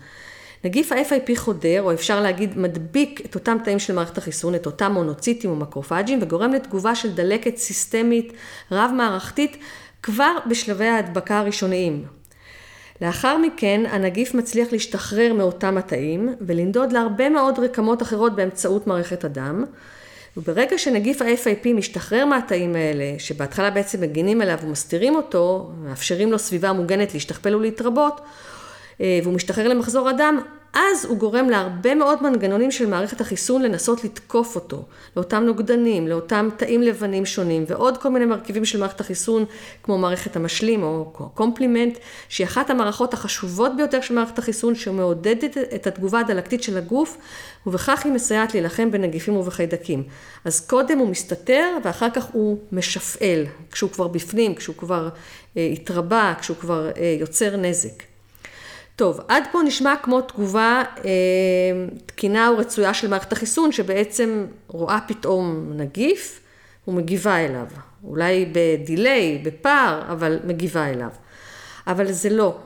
נגיף 0.63 0.91
ה-FIP 0.91 1.31
חודר, 1.35 1.81
או 1.81 1.93
אפשר 1.93 2.21
להגיד 2.21 2.57
מדביק 2.57 3.21
את 3.25 3.35
אותם 3.35 3.57
תאים 3.63 3.79
של 3.79 3.93
מערכת 3.93 4.17
החיסון, 4.17 4.55
את 4.55 4.65
אותם 4.65 4.91
מונוציטים 4.91 5.49
או 5.49 5.55
מקרופג'ים, 5.55 6.19
וגורם 6.21 6.53
לתגובה 6.53 6.95
של 6.95 7.13
דלקת 7.13 7.57
סיסטמית 7.57 8.33
רב-מערכתית 8.71 9.57
כבר 10.03 10.37
בשלבי 10.49 10.85
ההדבקה 10.85 11.39
הראשוניים. 11.39 12.05
לאחר 13.01 13.37
מכן 13.37 13.83
הנגיף 13.89 14.33
מצליח 14.33 14.67
להשתחרר 14.71 15.33
מאותם 15.33 15.77
התאים 15.77 16.35
ולנדוד 16.41 16.91
להרבה 16.91 17.29
מאוד 17.29 17.59
רקמות 17.59 18.01
אחרות 18.01 18.35
באמצעות 18.35 18.87
מערכת 18.87 19.23
הדם. 19.23 19.63
וברגע 20.37 20.77
שנגיף 20.77 21.21
ה-FIP 21.21 21.67
משתחרר 21.67 22.25
מהתאים 22.25 22.75
האלה, 22.75 23.19
שבהתחלה 23.19 23.69
בעצם 23.69 24.01
מגינים 24.01 24.41
עליו 24.41 24.57
ומסתירים 24.63 25.15
אותו, 25.15 25.71
מאפשרים 25.83 26.31
לו 26.31 26.39
סביבה 26.39 26.73
מוגנת 26.73 27.13
להשתכפל 27.13 27.55
ולהתרבות, 27.55 28.21
אה, 29.01 29.19
והוא 29.23 29.33
משתחרר 29.33 29.67
למחזור 29.67 30.09
הדם, 30.09 30.39
אז 30.75 31.05
הוא 31.05 31.17
גורם 31.17 31.49
להרבה 31.49 31.95
מאוד 31.95 32.23
מנגנונים 32.23 32.71
של 32.71 32.85
מערכת 32.85 33.21
החיסון 33.21 33.61
לנסות 33.61 34.03
לתקוף 34.03 34.55
אותו, 34.55 34.85
לאותם 35.15 35.43
נוגדנים, 35.43 36.07
לאותם 36.07 36.49
תאים 36.57 36.81
לבנים 36.81 37.25
שונים, 37.25 37.65
ועוד 37.67 37.97
כל 37.97 38.09
מיני 38.09 38.25
מרכיבים 38.25 38.65
של 38.65 38.79
מערכת 38.79 38.99
החיסון, 38.99 39.45
כמו 39.83 39.97
מערכת 39.97 40.35
המשלים 40.35 40.83
או 40.83 41.11
קומפלימנט, 41.33 41.97
שהיא 42.29 42.47
אחת 42.47 42.69
המערכות 42.69 43.13
החשובות 43.13 43.71
ביותר 43.77 44.01
של 44.01 44.13
מערכת 44.13 44.39
החיסון, 44.39 44.75
שמעודדת 44.75 45.57
את 45.75 45.87
התגובה 45.87 46.19
הדלקתית 46.19 46.63
של 46.63 46.77
הגוף, 46.77 47.17
ובכך 47.67 48.05
היא 48.05 48.13
מסייעת 48.13 48.53
להילחם 48.53 48.91
בנגיפים 48.91 49.37
ובחיידקים. 49.37 50.03
אז 50.45 50.67
קודם 50.67 50.97
הוא 50.97 51.07
מסתתר, 51.09 51.77
ואחר 51.83 52.09
כך 52.09 52.25
הוא 52.31 52.57
משפעל, 52.71 53.45
כשהוא 53.71 53.89
כבר 53.89 54.07
בפנים, 54.07 54.55
כשהוא 54.55 54.75
כבר 54.75 55.09
אה, 55.57 55.69
התרבה, 55.73 56.33
כשהוא 56.39 56.57
כבר 56.57 56.89
אה, 56.97 57.15
יוצר 57.19 57.57
נזק. 57.57 58.14
טוב, 58.95 59.19
עד 59.27 59.43
פה 59.51 59.61
נשמע 59.61 59.93
כמו 60.03 60.21
תגובה 60.21 60.83
אה, 61.05 61.11
תקינה 62.05 62.51
ורצויה 62.51 62.93
של 62.93 63.07
מערכת 63.07 63.33
החיסון, 63.33 63.71
שבעצם 63.71 64.45
רואה 64.67 64.99
פתאום 65.07 65.71
נגיף 65.75 66.41
ומגיבה 66.87 67.35
אליו. 67.35 67.67
אולי 68.03 68.51
בדיליי, 68.51 69.41
בפער, 69.43 70.01
אבל 70.11 70.39
מגיבה 70.43 70.89
אליו. 70.89 71.09
אבל 71.87 72.11
זה 72.11 72.29
לא. 72.29 72.57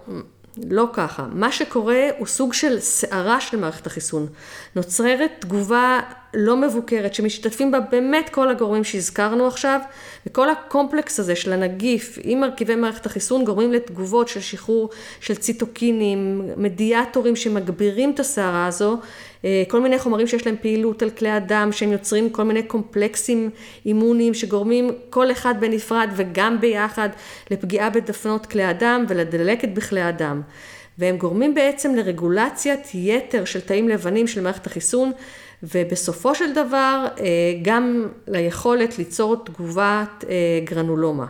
לא 0.58 0.88
ככה. 0.94 1.26
מה 1.32 1.52
שקורה 1.52 2.08
הוא 2.18 2.28
סוג 2.28 2.54
של 2.54 2.80
סערה 2.80 3.42
של 3.42 3.58
מערכת 3.58 3.88
החיסון. 3.88 4.28
נוצרת 4.76 5.32
תגובה 5.40 6.00
לא 6.34 6.58
מבוקרת, 6.58 7.14
שמשתתפים 7.14 7.72
בה 7.72 7.80
באמת 7.80 8.30
כל 8.30 8.50
הגורמים 8.50 8.84
שהזכרנו 8.84 9.48
עכשיו, 9.48 9.80
וכל 10.28 10.50
הקומפלקס 10.50 11.20
הזה 11.20 11.36
של 11.36 11.54
הנגיף 11.54 12.20
עם 12.24 12.40
מרכיבי 12.40 12.76
מערכת 12.76 13.06
החיסון 13.06 13.46
גורמים 13.46 13.74
לתגובות 13.74 14.28
של 14.28 14.42
שחרור 14.42 14.90
של 15.20 15.36
ציטוקינים, 15.36 16.42
מדיאטורים 16.58 17.36
שמגבירים 17.36 18.12
את 18.12 18.20
הסערה 18.20 18.66
הזו, 18.66 18.98
כל 19.68 19.82
מיני 19.82 20.00
חומרים 20.00 20.28
שיש 20.28 20.46
להם 20.48 20.56
פעילות 20.62 21.02
על 21.02 21.10
כלי 21.10 21.30
הדם, 21.30 21.70
שהם 21.72 21.92
יוצרים 21.92 22.30
כל 22.30 22.44
מיני 22.44 22.64
קומפלקסים 22.64 23.50
אימוניים 23.86 24.34
שגורמים 24.34 24.92
כל 25.10 25.32
אחד 25.32 25.56
בנפרד 25.60 26.10
וגם 26.16 26.62
ביחד 26.62 27.10
לפגיעה 27.52 27.90
בדפנות 27.90 28.46
כלי 28.46 28.64
הדם 28.64 29.06
ולדלקת 29.08 29.70
בכלי 29.70 30.02
הדם. 30.02 30.42
והם 30.98 31.18
גורמים 31.18 31.54
בעצם 31.54 31.96
לרגולציית 31.96 32.88
יתר 32.94 33.46
של 33.46 33.62
תאים 33.62 33.90
לבנים 33.90 34.28
של 34.28 34.42
מערכת 34.42 34.68
החיסון, 34.68 35.12
ובסופו 35.64 36.36
של 36.36 36.54
דבר 36.54 37.06
אה, 37.20 37.26
גם 37.62 38.08
ליכולת 38.28 38.98
ליצור 38.98 39.36
תגובת 39.46 40.26
אה, 40.30 40.36
גרנולומה. 40.64 41.26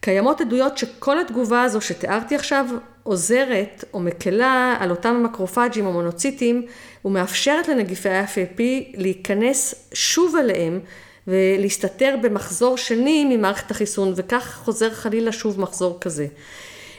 קיימות 0.00 0.40
עדויות 0.40 0.78
שכל 0.78 1.20
התגובה 1.20 1.62
הזו 1.62 1.80
שתיארתי 1.80 2.34
עכשיו 2.34 2.66
עוזרת 3.10 3.84
או 3.94 4.00
מקלה 4.00 4.76
על 4.80 4.90
אותם 4.90 5.08
המקרופאג'ים 5.08 5.86
או 5.86 5.92
מונוציטים 5.92 6.66
ומאפשרת 7.04 7.68
לנגיפי 7.68 8.08
ה-FAP 8.08 8.60
להיכנס 8.94 9.74
שוב 9.92 10.36
אליהם 10.36 10.80
ולהסתתר 11.26 12.16
במחזור 12.22 12.76
שני 12.76 13.36
ממערכת 13.36 13.70
החיסון 13.70 14.12
וכך 14.16 14.60
חוזר 14.64 14.90
חלילה 14.90 15.32
שוב 15.32 15.60
מחזור 15.60 15.98
כזה. 16.00 16.26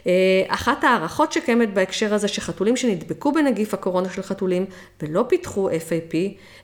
אה, 0.07 0.11
אחת 0.47 0.83
ההערכות 0.83 1.31
שקיימת 1.31 1.73
בהקשר 1.73 2.13
הזה 2.13 2.27
שחתולים 2.27 2.77
שנדבקו 2.77 3.31
בנגיף 3.31 3.73
הקורונה 3.73 4.09
של 4.09 4.21
חתולים 4.21 4.65
ולא 5.01 5.25
פיתחו 5.29 5.69
FAP 5.69 6.15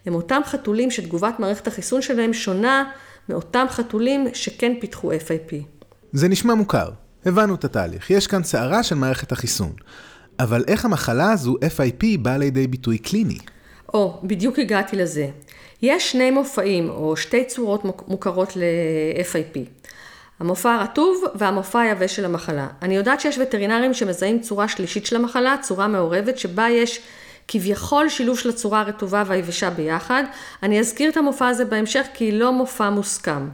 הם 0.05 0.15
אותם 0.15 0.41
חתולים 0.45 0.91
שתגובת 0.91 1.39
מערכת 1.39 1.67
החיסון 1.67 2.01
שלהם 2.01 2.33
שונה 2.33 2.91
מאותם 3.29 3.65
חתולים 3.69 4.27
שכן 4.33 4.73
פיתחו 4.79 5.11
FAP. 5.11 5.55
זה 6.13 6.27
נשמע 6.27 6.53
מוכר, 6.53 6.89
הבנו 7.27 7.55
את 7.55 7.65
התהליך, 7.65 8.09
יש 8.11 8.27
כאן 8.27 8.43
סערה 8.43 8.83
של 8.83 8.95
מערכת 8.95 9.31
החיסון. 9.31 9.73
אבל 10.39 10.63
איך 10.67 10.85
המחלה 10.85 11.31
הזו, 11.31 11.55
FIP, 11.77 12.05
באה 12.19 12.37
לידי 12.37 12.67
ביטוי 12.67 12.97
קליני? 12.97 13.37
או, 13.93 14.19
בדיוק 14.23 14.59
הגעתי 14.59 14.95
לזה. 14.95 15.27
יש 15.81 16.11
שני 16.11 16.31
מופעים, 16.31 16.89
או 16.89 17.17
שתי 17.17 17.45
צורות 17.45 18.07
מוכרות 18.07 18.55
ל-FIP. 18.55 19.59
המופע 20.39 20.73
הרטוב 20.73 21.23
והמופע 21.35 21.79
היבש 21.79 22.15
של 22.15 22.25
המחלה. 22.25 22.67
אני 22.81 22.95
יודעת 22.95 23.21
שיש 23.21 23.37
וטרינרים 23.37 23.93
שמזהים 23.93 24.39
צורה 24.39 24.67
שלישית 24.67 25.05
של 25.05 25.15
המחלה, 25.15 25.55
צורה 25.61 25.87
מעורבת, 25.87 26.37
שבה 26.37 26.69
יש 26.69 27.01
כביכול 27.47 28.09
שילוב 28.09 28.39
של 28.39 28.49
הצורה 28.49 28.81
הרטובה 28.81 29.23
והיבשה 29.27 29.69
ביחד. 29.69 30.23
אני 30.63 30.79
אזכיר 30.79 31.09
את 31.09 31.17
המופע 31.17 31.47
הזה 31.47 31.65
בהמשך 31.65 32.05
כי 32.13 32.25
היא 32.25 32.33
לא 32.33 32.53
מופע 32.53 32.89
מוסכם. 32.89 33.47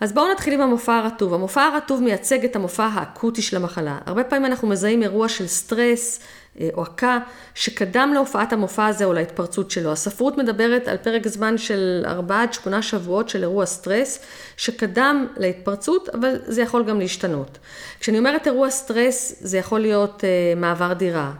אז 0.00 0.12
בואו 0.12 0.32
נתחיל 0.32 0.54
עם 0.54 0.60
המופע 0.60 0.96
הרטוב. 0.96 1.34
המופע 1.34 1.62
הרטוב 1.62 2.02
מייצג 2.02 2.44
את 2.44 2.56
המופע 2.56 2.84
האקוטי 2.84 3.42
של 3.42 3.56
המחלה. 3.56 3.98
הרבה 4.06 4.24
פעמים 4.24 4.46
אנחנו 4.46 4.68
מזהים 4.68 5.02
אירוע 5.02 5.28
של 5.28 5.46
סטרס 5.46 6.20
אה, 6.60 6.68
או 6.74 6.82
עקה 6.82 7.18
שקדם 7.54 8.10
להופעת 8.14 8.52
המופע 8.52 8.86
הזה 8.86 9.04
או 9.04 9.12
להתפרצות 9.12 9.70
שלו. 9.70 9.92
הספרות 9.92 10.38
מדברת 10.38 10.88
על 10.88 10.96
פרק 10.96 11.28
זמן 11.28 11.58
של 11.58 12.04
4 12.06 12.42
עד 12.42 12.52
8 12.52 12.82
שבועות 12.82 13.28
של 13.28 13.42
אירוע 13.42 13.66
סטרס 13.66 14.20
שקדם 14.56 15.26
להתפרצות, 15.36 16.08
אבל 16.08 16.36
זה 16.46 16.62
יכול 16.62 16.84
גם 16.84 17.00
להשתנות. 17.00 17.58
כשאני 18.00 18.18
אומרת 18.18 18.46
אירוע 18.46 18.70
סטרס, 18.70 19.34
זה 19.40 19.58
יכול 19.58 19.80
להיות 19.80 20.24
אה, 20.24 20.60
מעבר 20.60 20.92
דירה, 20.92 21.32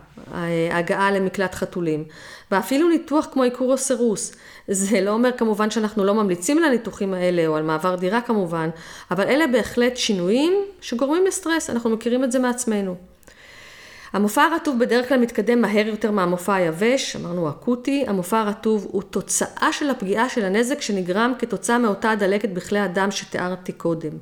הגעה 0.73 1.11
למקלט 1.11 1.55
חתולים, 1.55 2.05
ואפילו 2.51 2.89
ניתוח 2.89 3.29
כמו 3.33 3.43
עיקור 3.43 3.73
או 3.73 3.79
סירוס. 3.79 4.35
זה 4.69 5.01
לא 5.01 5.11
אומר 5.11 5.31
כמובן 5.33 5.71
שאנחנו 5.71 6.05
לא 6.05 6.15
ממליצים 6.15 6.59
על 6.59 6.65
הניתוחים 6.65 7.15
האלה, 7.15 7.47
או 7.47 7.57
על 7.57 7.63
מעבר 7.63 7.97
דירה 7.97 8.21
כמובן, 8.21 8.71
אבל 9.11 9.25
אלה 9.25 9.47
בהחלט 9.47 9.97
שינויים 9.97 10.53
שגורמים 10.81 11.27
לסטרס, 11.27 11.71
אנחנו 11.71 11.91
מכירים 11.91 12.25
את 12.25 12.33
זה 12.33 12.39
מעצמנו. 12.39 12.95
המופע 14.13 14.43
הרטוב 14.43 14.79
בדרך 14.79 15.09
כלל 15.09 15.19
מתקדם 15.19 15.61
מהר 15.61 15.87
יותר 15.87 16.11
מהמופע 16.11 16.55
היבש, 16.55 17.17
אמרנו 17.17 17.49
אקוטי, 17.49 18.05
המופע 18.07 18.39
הרטוב 18.39 18.87
הוא 18.91 19.03
תוצאה 19.03 19.69
של 19.73 19.91
הפגיעה 19.91 20.29
של 20.29 20.45
הנזק 20.45 20.81
שנגרם 20.81 21.33
כתוצאה 21.39 21.79
מאותה 21.79 22.11
הדלקת 22.11 22.49
בכלי 22.49 22.79
הדם 22.79 23.11
שתיארתי 23.11 23.73
קודם. 23.73 24.13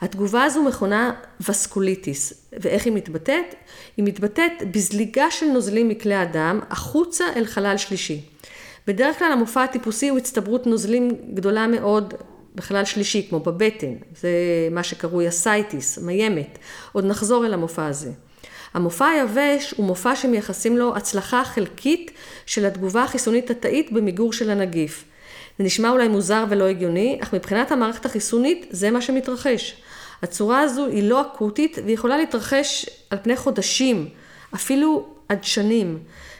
התגובה 0.00 0.44
הזו 0.44 0.62
מכונה 0.62 1.12
וסקוליטיס, 1.48 2.48
ואיך 2.52 2.84
היא 2.84 2.92
מתבטאת? 2.92 3.54
היא 3.96 4.04
מתבטאת 4.04 4.52
בזליגה 4.70 5.30
של 5.30 5.46
נוזלים 5.46 5.88
מכלי 5.88 6.14
הדם 6.14 6.60
החוצה 6.70 7.24
אל 7.36 7.44
חלל 7.46 7.76
שלישי. 7.76 8.20
בדרך 8.86 9.18
כלל 9.18 9.32
המופע 9.32 9.64
הטיפוסי 9.64 10.08
הוא 10.08 10.18
הצטברות 10.18 10.66
נוזלים 10.66 11.10
גדולה 11.34 11.66
מאוד 11.66 12.14
בחלל 12.54 12.84
השלישי, 12.84 13.26
כמו 13.28 13.40
בבטן, 13.40 13.94
זה 14.20 14.28
מה 14.70 14.82
שקרוי 14.82 15.28
אסייטיס, 15.28 15.98
מיימת. 15.98 16.58
עוד 16.92 17.04
נחזור 17.04 17.46
אל 17.46 17.54
המופע 17.54 17.86
הזה. 17.86 18.10
המופע 18.74 19.06
היבש 19.06 19.74
הוא 19.76 19.86
מופע 19.86 20.16
שמייחסים 20.16 20.78
לו 20.78 20.96
הצלחה 20.96 21.44
חלקית 21.44 22.10
של 22.46 22.66
התגובה 22.66 23.02
החיסונית 23.02 23.50
התאית 23.50 23.92
במיגור 23.92 24.32
של 24.32 24.50
הנגיף. 24.50 25.04
זה 25.58 25.64
נשמע 25.64 25.90
אולי 25.90 26.08
מוזר 26.08 26.44
ולא 26.48 26.64
הגיוני, 26.64 27.18
אך 27.22 27.34
מבחינת 27.34 27.72
המערכת 27.72 28.06
החיסונית 28.06 28.66
זה 28.70 28.90
מה 28.90 29.00
שמתרחש. 29.00 29.82
הצורה 30.22 30.60
הזו 30.60 30.86
היא 30.86 31.08
לא 31.08 31.20
אקוטית 31.20 31.78
והיא 31.84 31.94
יכולה 31.94 32.16
להתרחש 32.16 32.86
על 33.10 33.18
פני 33.22 33.36
חודשים, 33.36 34.08
אפילו 34.54 35.06
עד 35.28 35.44
שנים. 35.44 35.98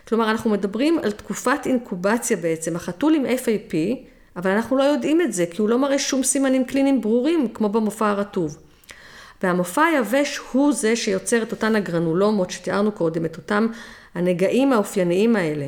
כלומר, 0.09 0.30
אנחנו 0.30 0.50
מדברים 0.50 0.99
על 0.99 1.12
תקופת 1.12 1.66
אינקובציה 1.66 2.37
בעצם. 2.37 2.76
החתול 2.76 3.14
עם 3.14 3.25
FAP, 3.25 3.75
אבל 4.37 4.50
אנחנו 4.50 4.76
לא 4.76 4.83
יודעים 4.83 5.21
את 5.21 5.33
זה, 5.33 5.45
כי 5.50 5.62
הוא 5.62 5.68
לא 5.68 5.78
מראה 5.78 5.99
שום 5.99 6.23
סימנים 6.23 6.64
קליניים 6.64 7.00
ברורים, 7.00 7.49
כמו 7.54 7.68
במופע 7.68 8.09
הרטוב. 8.09 8.59
והמופע 9.42 9.83
היבש 9.83 10.40
הוא 10.52 10.73
זה 10.73 10.97
שיוצר 10.97 11.42
את 11.42 11.52
אותן 11.52 11.76
הגרנולומות 11.76 12.50
שתיארנו 12.50 12.92
קודם, 12.92 13.25
את 13.25 13.37
אותם 13.37 13.66
הנגעים 14.14 14.73
האופייניים 14.73 15.37
האלה. 15.37 15.66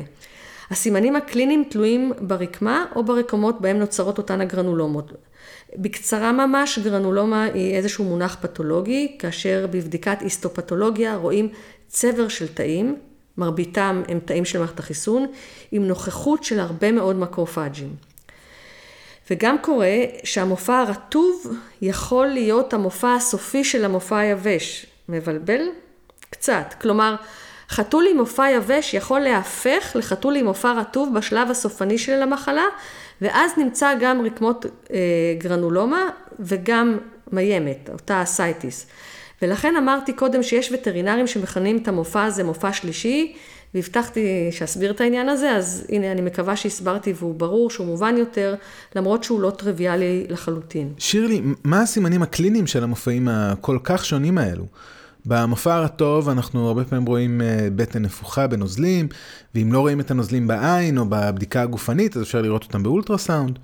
הסימנים 0.71 1.15
הקליניים 1.15 1.63
תלויים 1.69 2.11
ברקמה 2.21 2.85
או 2.95 3.03
ברקמות 3.03 3.61
בהם 3.61 3.79
נוצרות 3.79 4.17
אותן 4.17 4.41
הגרנולומות. 4.41 5.11
בקצרה 5.75 6.31
ממש, 6.31 6.79
גרנולומה 6.79 7.43
היא 7.43 7.75
איזשהו 7.75 8.03
מונח 8.05 8.37
פתולוגי, 8.41 9.15
כאשר 9.19 9.67
בבדיקת 9.69 10.21
היסטופתולוגיה 10.21 11.15
רואים 11.15 11.49
צבר 11.87 12.27
של 12.27 12.47
תאים, 12.47 12.95
מרביתם 13.37 14.03
הם 14.07 14.19
תאים 14.19 14.45
של 14.45 14.59
מערכת 14.59 14.79
החיסון, 14.79 15.25
עם 15.71 15.87
נוכחות 15.87 16.43
של 16.43 16.59
הרבה 16.59 16.91
מאוד 16.91 17.15
מקרופאג'ים. 17.15 17.95
וגם 19.31 19.57
קורה 19.61 19.95
שהמופע 20.23 20.79
הרטוב 20.79 21.53
יכול 21.81 22.27
להיות 22.27 22.73
המופע 22.73 23.15
הסופי 23.15 23.63
של 23.63 23.85
המופע 23.85 24.17
היבש. 24.17 24.85
מבלבל? 25.09 25.61
קצת. 26.29 26.73
כלומר, 26.81 27.15
חתול 27.69 28.05
עם 28.11 28.17
מופע 28.17 28.49
יבש 28.49 28.93
יכול 28.93 29.19
להפך 29.19 29.91
לחתול 29.95 30.35
עם 30.35 30.45
מופע 30.45 30.73
רטוב 30.73 31.13
בשלב 31.13 31.51
הסופני 31.51 31.97
של 31.97 32.21
המחלה, 32.21 32.65
ואז 33.21 33.51
נמצא 33.57 33.93
גם 33.99 34.25
רקמות 34.25 34.65
אה, 34.65 34.99
גרנולומה 35.37 36.09
וגם 36.39 36.97
מיימת, 37.31 37.89
אותה 37.93 38.23
אסייטיס. 38.23 38.87
ולכן 39.41 39.75
אמרתי 39.75 40.13
קודם 40.13 40.43
שיש 40.43 40.71
וטרינרים 40.71 41.27
שמכנים 41.27 41.77
את 41.77 41.87
המופע 41.87 42.23
הזה 42.23 42.43
מופע 42.43 42.73
שלישי, 42.73 43.33
והבטחתי 43.73 44.47
שאסביר 44.51 44.91
את 44.91 45.01
העניין 45.01 45.29
הזה, 45.29 45.51
אז 45.51 45.85
הנה, 45.89 46.11
אני 46.11 46.21
מקווה 46.21 46.55
שהסברתי 46.55 47.13
והוא 47.15 47.35
ברור, 47.35 47.69
שהוא 47.69 47.87
מובן 47.87 48.17
יותר, 48.17 48.55
למרות 48.95 49.23
שהוא 49.23 49.41
לא 49.41 49.49
טריוויאלי 49.49 50.25
לחלוטין. 50.29 50.93
שירלי, 50.97 51.41
מה 51.63 51.81
הסימנים 51.81 52.21
הקליניים 52.21 52.67
של 52.67 52.83
המופעים 52.83 53.27
הכל 53.27 53.77
כך 53.83 54.05
שונים 54.05 54.37
האלו? 54.37 54.65
במופע 55.25 55.75
הרטוב 55.75 56.29
אנחנו 56.29 56.67
הרבה 56.67 56.83
פעמים 56.83 57.05
רואים 57.05 57.41
אה, 57.41 57.67
בטן 57.75 58.01
נפוחה 58.01 58.47
בנוזלים, 58.47 59.07
ואם 59.55 59.73
לא 59.73 59.79
רואים 59.79 59.99
את 59.99 60.11
הנוזלים 60.11 60.47
בעין 60.47 60.97
או 60.97 61.05
בבדיקה 61.09 61.61
הגופנית, 61.61 62.17
אז 62.17 62.23
אפשר 62.23 62.41
לראות 62.41 62.63
אותם 62.63 62.83
באולטרסאונד. 62.83 63.59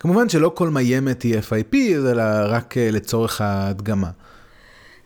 כמובן 0.00 0.28
שלא 0.28 0.52
כל 0.54 0.68
מיימת 0.68 1.22
היא 1.22 1.38
FIP, 1.38 1.76
אלא 2.10 2.22
רק 2.46 2.78
אה, 2.78 2.90
לצורך 2.90 3.40
ההדגמה. 3.40 4.10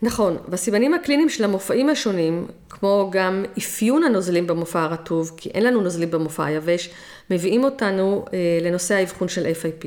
נכון, 0.02 0.36
והסימנים 0.48 0.94
הקליניים 0.94 1.28
של 1.28 1.44
המופעים 1.44 1.88
השונים, 1.88 2.46
כמו 2.70 3.10
גם 3.12 3.44
אפיון 3.58 4.04
הנוזלים 4.04 4.46
במופע 4.46 4.82
הרטוב, 4.82 5.32
כי 5.36 5.50
אין 5.50 5.64
לנו 5.64 5.80
נוזלים 5.80 6.10
במופע 6.10 6.44
היבש, 6.44 6.90
מביאים 7.30 7.64
אותנו 7.64 8.24
אה, 8.32 8.58
לנושא 8.62 8.94
האבחון 8.94 9.28
של 9.28 9.46
FIP. 9.46 9.86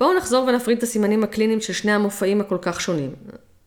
בואו 0.00 0.16
נחזור 0.16 0.44
ונפריד 0.48 0.76
את 0.76 0.82
הסימנים 0.82 1.24
הקליניים 1.24 1.60
של 1.60 1.72
שני 1.72 1.92
המופעים 1.92 2.40
הכל 2.40 2.58
כך 2.62 2.80
שונים. 2.80 3.10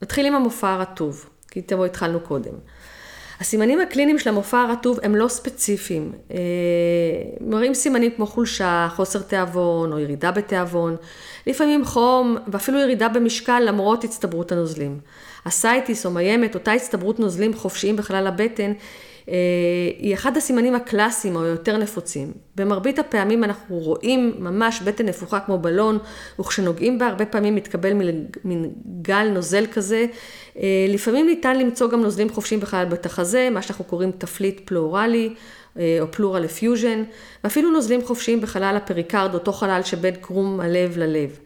נתחיל 0.01 0.25
עם 0.25 0.35
המופע 0.35 0.69
הרטוב, 0.69 1.29
כי 1.53 1.61
תבואו 1.61 1.85
התחלנו 1.85 2.19
קודם. 2.19 2.53
הסימנים 3.39 3.81
הקליניים 3.81 4.19
של 4.19 4.29
המופע 4.29 4.61
הרטוב 4.61 4.99
הם 5.03 5.15
לא 5.15 5.27
ספציפיים. 5.27 6.11
אה, 6.31 6.37
מראים 7.41 7.73
סימנים 7.73 8.11
כמו 8.15 8.25
חולשה, 8.25 8.87
חוסר 8.95 9.21
תיאבון 9.21 9.91
או 9.91 9.99
ירידה 9.99 10.31
בתיאבון, 10.31 10.95
לפעמים 11.47 11.85
חום 11.85 12.37
ואפילו 12.47 12.79
ירידה 12.79 13.09
במשקל 13.09 13.59
למרות 13.59 14.03
הצטברות 14.03 14.51
הנוזלים. 14.51 14.99
אסייטיס 15.45 16.05
או 16.05 16.11
מיימת, 16.11 16.55
אותה 16.55 16.71
הצטברות 16.71 17.19
נוזלים 17.19 17.53
חופשיים 17.53 17.95
בחלל 17.95 18.27
הבטן, 18.27 18.73
היא 19.99 20.13
אחד 20.13 20.37
הסימנים 20.37 20.75
הקלאסיים 20.75 21.35
או 21.35 21.43
היותר 21.43 21.77
נפוצים. 21.77 22.31
במרבית 22.55 22.99
הפעמים 22.99 23.43
אנחנו 23.43 23.75
רואים 23.75 24.33
ממש 24.39 24.81
בטן 24.81 25.05
נפוחה 25.05 25.39
כמו 25.39 25.57
בלון, 25.57 25.97
וכשנוגעים 26.39 26.99
בה 26.99 27.07
הרבה 27.07 27.25
פעמים 27.25 27.55
מתקבל 27.55 27.93
מין 28.43 28.71
גל 29.01 29.29
נוזל 29.33 29.65
כזה. 29.65 30.05
אה, 30.57 30.85
לפעמים 30.89 31.27
ניתן 31.27 31.59
למצוא 31.59 31.89
גם 31.89 32.01
נוזלים 32.01 32.29
חופשיים 32.29 32.59
בחלל 32.61 32.85
בית 32.85 33.05
החזה, 33.05 33.49
מה 33.51 33.61
שאנחנו 33.61 33.85
קוראים 33.85 34.11
תפליט 34.11 34.61
פלורלי. 34.65 35.33
אה, 35.79 35.97
או 36.01 36.11
pleural 36.11 36.45
effusion, 36.45 37.03
ואפילו 37.43 37.71
נוזלים 37.71 38.05
חופשיים 38.05 38.41
בחלל 38.41 38.75
הפריקרד, 38.77 39.33
אותו 39.33 39.53
חלל 39.53 39.81
שבין 39.83 40.15
קרום 40.15 40.59
הלב 40.59 40.97
ללב. 40.97 41.39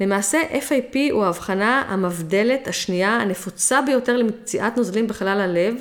למעשה 0.00 0.38
FIP 0.68 0.96
הוא 1.10 1.24
ההבחנה 1.24 1.84
המבדלת 1.88 2.68
השנייה 2.68 3.16
הנפוצה 3.16 3.82
ביותר 3.82 4.16
למציאת 4.16 4.76
נוזלים 4.76 5.06
בחלל 5.06 5.40
הלב, 5.40 5.74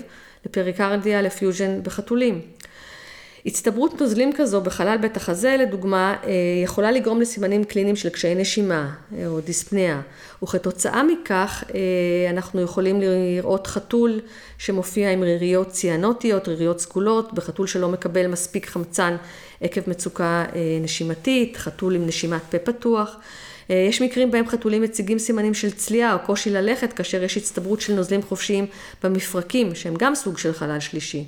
ל 0.45 0.52
pericardial 0.52 1.21
effusion 1.21 1.83
בחתולים. 1.83 2.41
הצטברות 3.45 4.01
נוזלים 4.01 4.33
כזו 4.35 4.61
בחלל 4.61 4.97
בית 4.97 5.17
החזה, 5.17 5.55
לדוגמה, 5.59 6.15
אה, 6.23 6.31
יכולה 6.63 6.91
לגרום 6.91 7.21
לסימנים 7.21 7.63
קליניים 7.63 7.95
של 7.95 8.09
קשיי 8.09 8.35
נשימה 8.35 8.89
אה, 9.17 9.27
או 9.27 9.41
דיספניה, 9.41 10.01
וכתוצאה 10.43 11.03
מכך 11.03 11.63
אה, 11.75 11.79
אנחנו 12.29 12.61
יכולים 12.61 13.01
לראות 13.01 13.67
חתול 13.67 14.19
שמופיע 14.57 15.11
עם 15.11 15.23
ריריות 15.23 15.69
ציאנוטיות, 15.69 16.47
ריריות 16.47 16.79
סגולות, 16.79 17.33
בחתול 17.33 17.67
שלא 17.67 17.89
מקבל 17.89 18.27
מספיק 18.27 18.65
חמצן 18.65 19.15
עקב 19.61 19.81
מצוקה 19.87 20.45
נשימתית, 20.81 21.57
חתול 21.57 21.95
עם 21.95 22.07
נשימת 22.07 22.41
פה 22.49 22.57
פתוח. 22.57 23.15
יש 23.75 24.01
מקרים 24.01 24.31
בהם 24.31 24.47
חתולים 24.47 24.81
מציגים 24.81 25.19
סימנים 25.19 25.53
של 25.53 25.71
צליעה 25.71 26.13
או 26.13 26.19
קושי 26.19 26.49
ללכת 26.49 26.93
כאשר 26.93 27.23
יש 27.23 27.37
הצטברות 27.37 27.81
של 27.81 27.93
נוזלים 27.93 28.21
חופשיים 28.21 28.65
במפרקים 29.03 29.75
שהם 29.75 29.93
גם 29.97 30.15
סוג 30.15 30.37
של 30.37 30.53
חלל 30.53 30.79
שלישי. 30.79 31.25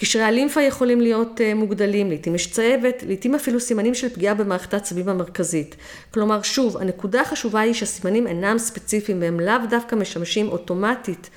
קשרי 0.00 0.22
הלימפה 0.22 0.62
יכולים 0.62 1.00
להיות 1.00 1.40
אה, 1.40 1.54
מוגדלים, 1.54 2.10
לעתים 2.10 2.34
יש 2.34 2.50
צהבת, 2.50 3.02
לעתים 3.06 3.34
אפילו 3.34 3.60
סימנים 3.60 3.94
של 3.94 4.08
פגיעה 4.08 4.34
במערכת 4.34 4.74
העצבים 4.74 5.08
המרכזית. 5.08 5.76
כלומר, 6.10 6.42
שוב, 6.42 6.76
הנקודה 6.76 7.20
החשובה 7.20 7.60
היא 7.60 7.72
שהסימנים 7.74 8.26
אינם 8.26 8.58
ספציפיים 8.58 9.20
והם 9.20 9.40
לאו 9.40 9.66
דווקא 9.70 9.96
משמשים 9.96 10.48
אוטומטית 10.48 11.30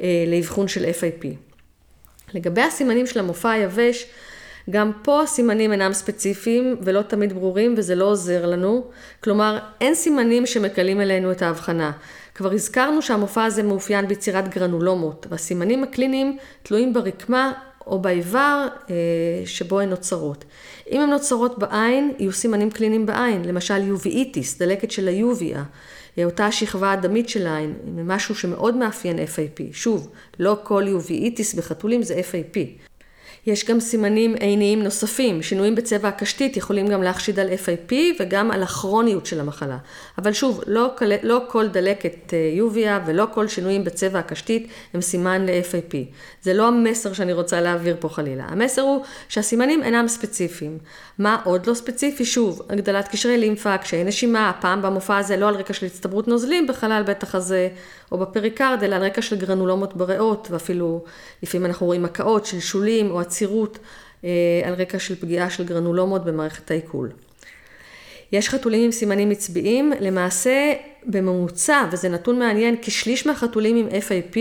אה, 0.00 0.24
לאבחון 0.26 0.68
של 0.68 0.84
FIP. 0.84 1.26
לגבי 2.34 2.62
הסימנים 2.62 3.06
של 3.06 3.18
המופע 3.18 3.50
היבש, 3.50 4.06
גם 4.70 4.92
פה 5.02 5.22
הסימנים 5.22 5.72
אינם 5.72 5.92
ספציפיים 5.92 6.76
ולא 6.82 7.02
תמיד 7.02 7.32
ברורים 7.32 7.74
וזה 7.76 7.94
לא 7.94 8.04
עוזר 8.04 8.46
לנו. 8.46 8.84
כלומר, 9.24 9.58
אין 9.80 9.94
סימנים 9.94 10.46
שמקלים 10.46 11.00
אלינו 11.00 11.32
את 11.32 11.42
ההבחנה. 11.42 11.92
כבר 12.34 12.52
הזכרנו 12.52 13.02
שהמופע 13.02 13.44
הזה 13.44 13.62
מאופיין 13.62 14.08
ביצירת 14.08 14.48
גרנולומות, 14.48 15.26
והסימנים 15.30 15.82
הקליניים 15.84 16.36
תלויים 16.62 16.92
ברקמה 16.92 17.52
או 17.86 17.98
באיבר 17.98 18.66
אה, 18.90 18.94
שבו 19.44 19.80
הן 19.80 19.88
נוצרות. 19.88 20.44
אם 20.90 21.00
הן 21.00 21.10
נוצרות 21.10 21.58
בעין, 21.58 22.12
יהיו 22.18 22.32
סימנים 22.32 22.70
קליניים 22.70 23.06
בעין, 23.06 23.44
למשל 23.44 23.86
יוביאיטיס, 23.86 24.58
דלקת 24.58 24.90
של 24.90 25.08
היוביה, 25.08 25.64
אה, 26.18 26.24
אותה 26.24 26.46
השכבה 26.46 26.92
הדמית 26.92 27.28
של 27.28 27.46
העין, 27.46 27.74
משהו 28.04 28.34
שמאוד 28.34 28.76
מאפיין 28.76 29.18
FAP. 29.18 29.62
שוב, 29.72 30.10
לא 30.38 30.56
כל 30.62 30.84
יוביאיטיס 30.86 31.54
בחתולים 31.54 32.02
זה 32.02 32.14
FAP. 32.14 32.58
יש 33.46 33.64
גם 33.64 33.80
סימנים 33.80 34.34
עיניים 34.34 34.82
נוספים, 34.82 35.42
שינויים 35.42 35.74
בצבע 35.74 36.08
הקשתית 36.08 36.56
יכולים 36.56 36.86
גם 36.86 37.02
להחשיד 37.02 37.38
על 37.38 37.48
FIP 37.48 37.92
וגם 38.20 38.50
על 38.50 38.62
הכרוניות 38.62 39.26
של 39.26 39.40
המחלה. 39.40 39.78
אבל 40.18 40.32
שוב, 40.32 40.62
לא, 40.66 40.94
לא 41.22 41.40
כל 41.48 41.68
דלקת 41.68 42.34
אה, 42.34 42.50
יוביה 42.54 43.00
ולא 43.06 43.26
כל 43.34 43.48
שינויים 43.48 43.84
בצבע 43.84 44.18
הקשתית 44.18 44.68
הם 44.94 45.00
סימן 45.00 45.46
ל-FIP. 45.46 45.96
זה 46.42 46.54
לא 46.54 46.68
המסר 46.68 47.12
שאני 47.12 47.32
רוצה 47.32 47.60
להעביר 47.60 47.96
פה 48.00 48.08
חלילה. 48.08 48.44
המסר 48.48 48.82
הוא 48.82 49.02
שהסימנים 49.28 49.82
אינם 49.82 50.08
ספציפיים. 50.08 50.78
מה 51.18 51.36
עוד 51.44 51.66
לא 51.66 51.74
ספציפי? 51.74 52.24
שוב, 52.24 52.62
הגדלת 52.70 53.08
קשרי 53.08 53.38
לימפה, 53.38 53.78
קשיי 53.78 54.04
נשימה, 54.04 54.50
הפעם 54.50 54.82
במופע 54.82 55.16
הזה 55.16 55.36
לא 55.36 55.48
על 55.48 55.54
רקע 55.54 55.72
של 55.72 55.86
הצטברות 55.86 56.28
נוזלים 56.28 56.66
בחלל 56.66 57.02
בית 57.06 57.22
החזה 57.22 57.68
או 58.12 58.18
בפריקרד, 58.18 58.78
אלא 58.82 58.94
על 58.94 59.02
רקע 59.04 59.22
של 59.22 59.36
גרנולומות 59.36 59.96
בריאות, 59.96 60.48
ואפילו 60.50 61.04
לפעמים 61.42 61.66
אנחנו 61.66 61.86
רואים 61.86 62.04
הקאות, 62.04 62.46
שלשולים 62.46 63.10
או 63.10 63.20
עצירות 63.36 63.78
אה, 64.24 64.30
על 64.64 64.74
רקע 64.74 64.98
של 64.98 65.14
פגיעה 65.14 65.50
של 65.50 65.64
גרנולומות 65.64 66.24
במערכת 66.24 66.70
העיכול. 66.70 67.10
יש 68.32 68.48
חתולים 68.48 68.84
עם 68.84 68.92
סימנים 68.92 69.30
עצביים, 69.30 69.92
למעשה 70.00 70.72
בממוצע, 71.06 71.84
וזה 71.92 72.08
נתון 72.08 72.38
מעניין, 72.38 72.76
כשליש 72.82 73.26
מהחתולים 73.26 73.76
עם 73.76 73.88
FIP 73.88 74.38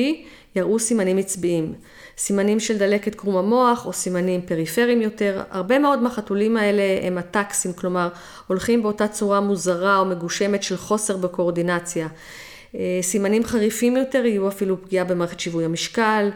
יראו 0.56 0.80
סימנים 0.80 1.18
עצביים. 1.18 1.74
סימנים 2.18 2.60
של 2.60 2.78
דלקת 2.78 3.16
קרום 3.16 3.38
המוח 3.38 3.86
או 3.86 3.94
סימנים 3.94 4.42
פריפריים 4.42 5.02
יותר. 5.02 5.42
הרבה 5.50 5.80
מאוד 5.80 6.02
מהחתולים 6.02 6.58
האלה 6.58 6.84
הם 7.02 7.18
הטקסים, 7.18 7.74
כלומר 7.74 8.10
הולכים 8.48 8.84
באותה 8.84 9.08
צורה 9.08 9.40
מוזרה 9.40 10.00
או 10.00 10.06
מגושמת 10.06 10.64
של 10.64 10.78
חוסר 10.78 11.18
בקואורדינציה. 11.18 12.08
אה, 12.76 13.00
סימנים 13.02 13.44
חריפים 13.44 13.98
יותר 13.98 14.26
יהיו 14.26 14.48
אפילו 14.48 14.82
פגיעה 14.82 15.06
במערכת 15.06 15.40
שיווי 15.40 15.66
המשקל, 15.66 16.30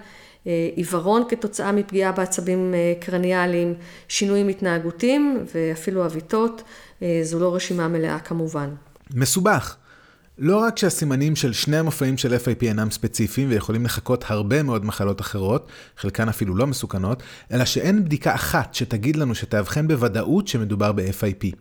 עיוורון 0.76 1.24
כתוצאה 1.30 1.72
מפגיעה 1.72 2.12
בעצבים 2.12 2.74
אה, 2.74 2.94
קרניאליים, 3.00 3.74
שינויים 4.08 4.48
התנהגותיים 4.48 5.46
ואפילו 5.56 6.04
עוויתות. 6.04 6.64
זו 7.24 7.40
לא 7.40 7.56
רשימה 7.56 7.88
מלאה 7.88 8.20
כמובן. 8.20 8.70
מסובך. 9.14 9.76
לא 10.42 10.58
רק 10.58 10.78
שהסימנים 10.78 11.36
של 11.36 11.54
שני 11.54 11.78
המופעים 11.78 12.18
של 12.18 12.36
FIP 12.36 12.66
אינם 12.66 12.92
ספציפיים 12.92 13.50
ויכולים 13.50 13.86
לחכות 13.86 14.24
הרבה 14.28 14.64
מאוד 14.64 14.86
מחלות 14.86 15.22
אחרות, 15.22 15.68
חלקן 15.98 16.30
אפילו 16.30 16.56
לא 16.56 16.68
מסוכנות, 16.68 17.24
אלא 17.52 17.66
שאין 17.66 18.06
בדיקה 18.06 18.36
אחת 18.36 18.74
שתגיד 18.74 19.16
לנו 19.16 19.36
שתאבחן 19.36 19.88
בוודאות 19.88 20.48
שמדובר 20.48 20.92
ב-FIP. 20.92 21.56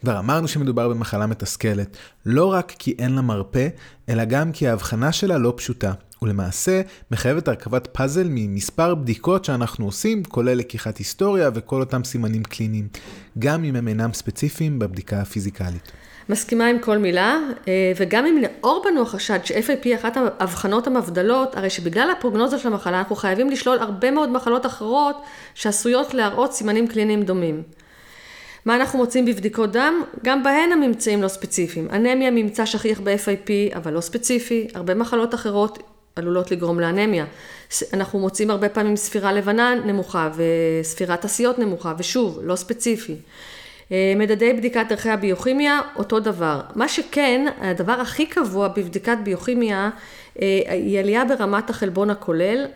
כבר 0.00 0.18
אמרנו 0.18 0.48
שמדובר 0.48 0.88
במחלה 0.88 1.26
מתסכלת, 1.26 1.96
לא 2.26 2.52
רק 2.52 2.72
כי 2.78 2.94
אין 2.98 3.14
לה 3.14 3.22
מרפא, 3.22 3.68
אלא 4.08 4.24
גם 4.24 4.52
כי 4.52 4.68
ההבחנה 4.68 5.12
שלה 5.12 5.38
לא 5.38 5.54
פשוטה, 5.56 5.92
ולמעשה 6.22 6.82
מחייבת 7.10 7.48
הרכבת 7.48 7.88
פאזל 7.92 8.26
ממספר 8.30 8.94
בדיקות 8.94 9.44
שאנחנו 9.44 9.84
עושים, 9.84 10.24
כולל 10.24 10.54
לקיחת 10.54 10.96
היסטוריה 10.96 11.50
וכל 11.54 11.80
אותם 11.80 12.04
סימנים 12.04 12.42
קליניים, 12.42 12.88
גם 13.38 13.64
אם 13.64 13.76
הם 13.76 13.88
אינם 13.88 14.12
ספציפיים 14.12 14.78
בבדיקה 14.78 15.20
הפיזיקלית. 15.20 15.92
מסכימה 16.28 16.66
עם 16.66 16.78
כל 16.78 16.98
מילה, 16.98 17.38
אה, 17.68 17.92
וגם 17.96 18.26
אם 18.26 18.40
נאור 18.40 18.84
בנו 18.84 19.02
החשד 19.02 19.38
ש-FIP 19.44 19.84
היא 19.84 19.94
אחת 19.94 20.16
האבחנות 20.16 20.86
המבדלות, 20.86 21.56
הרי 21.56 21.70
שבגלל 21.70 22.10
הפרוגנוזה 22.10 22.58
של 22.58 22.68
המחלה 22.68 22.98
אנחנו 22.98 23.16
חייבים 23.16 23.50
לשלול 23.50 23.78
הרבה 23.78 24.10
מאוד 24.10 24.28
מחלות 24.30 24.66
אחרות 24.66 25.22
שעשויות 25.54 26.14
להראות 26.14 26.52
סימנים 26.52 26.88
קליניים 26.88 27.22
דומים. 27.22 27.62
מה 28.64 28.76
אנחנו 28.76 28.98
מוצאים 28.98 29.24
בבדיקות 29.24 29.72
דם? 29.72 30.02
גם 30.24 30.42
בהן 30.42 30.72
הממצאים 30.72 31.22
לא 31.22 31.28
ספציפיים. 31.28 31.88
אנמיה 31.92 32.30
ממצא 32.30 32.66
שכיח 32.66 33.00
ב-FIP, 33.00 33.76
אבל 33.76 33.92
לא 33.92 34.00
ספציפי. 34.00 34.68
הרבה 34.74 34.94
מחלות 34.94 35.34
אחרות 35.34 35.78
עלולות 36.16 36.50
לגרום 36.50 36.80
לאנמיה. 36.80 37.24
אנחנו 37.92 38.18
מוצאים 38.18 38.50
הרבה 38.50 38.68
פעמים 38.68 38.96
ספירה 38.96 39.32
לבנה 39.32 39.74
נמוכה 39.74 40.30
וספירת 40.36 41.24
עשיות 41.24 41.58
נמוכה, 41.58 41.94
ושוב, 41.98 42.38
לא 42.42 42.56
ספציפי. 42.56 43.16
אה, 43.92 44.12
מדדי 44.16 44.52
בדיקת 44.52 44.92
ערכי 44.92 45.10
הביוכימיה, 45.10 45.80
אותו 45.96 46.20
דבר. 46.20 46.60
מה 46.74 46.88
שכן, 46.88 47.46
הדבר 47.60 47.92
הכי 47.92 48.26
קבוע 48.26 48.68
בבדיקת 48.68 49.16
ביוכימיה 49.24 49.90
אה, 50.42 50.60
היא 50.68 50.98
עלייה 50.98 51.24
ברמת 51.24 51.70
החלבון 51.70 52.10
הכולל. 52.10 52.66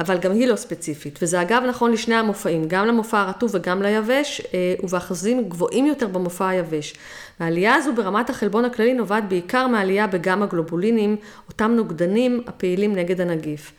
אבל 0.00 0.18
גם 0.18 0.32
היא 0.32 0.46
לא 0.46 0.56
ספציפית. 0.56 1.18
וזה 1.22 1.42
אגב 1.42 1.62
נכון 1.68 1.92
לשני 1.92 2.14
המופעים, 2.14 2.64
גם 2.68 2.86
למופע 2.86 3.20
הרטוב 3.20 3.50
וגם 3.54 3.82
ליבש, 3.82 4.40
אה, 4.54 4.74
ובאחוזים 4.82 5.48
גבוהים 5.48 5.86
יותר 5.86 6.06
במופע 6.06 6.48
היבש. 6.48 6.94
העלייה 7.40 7.74
הזו 7.74 7.92
ברמת 7.94 8.30
החלבון 8.30 8.64
הכללי 8.64 8.94
נובעת 8.94 9.28
בעיקר 9.28 9.66
מעלייה 9.66 10.06
בגמא 10.06 10.46
גלובולינים, 10.46 11.16
אותם 11.48 11.70
נוגדנים 11.70 12.42
הפעילים 12.46 12.94
נגד 12.94 13.20
הנגיף. 13.20 13.72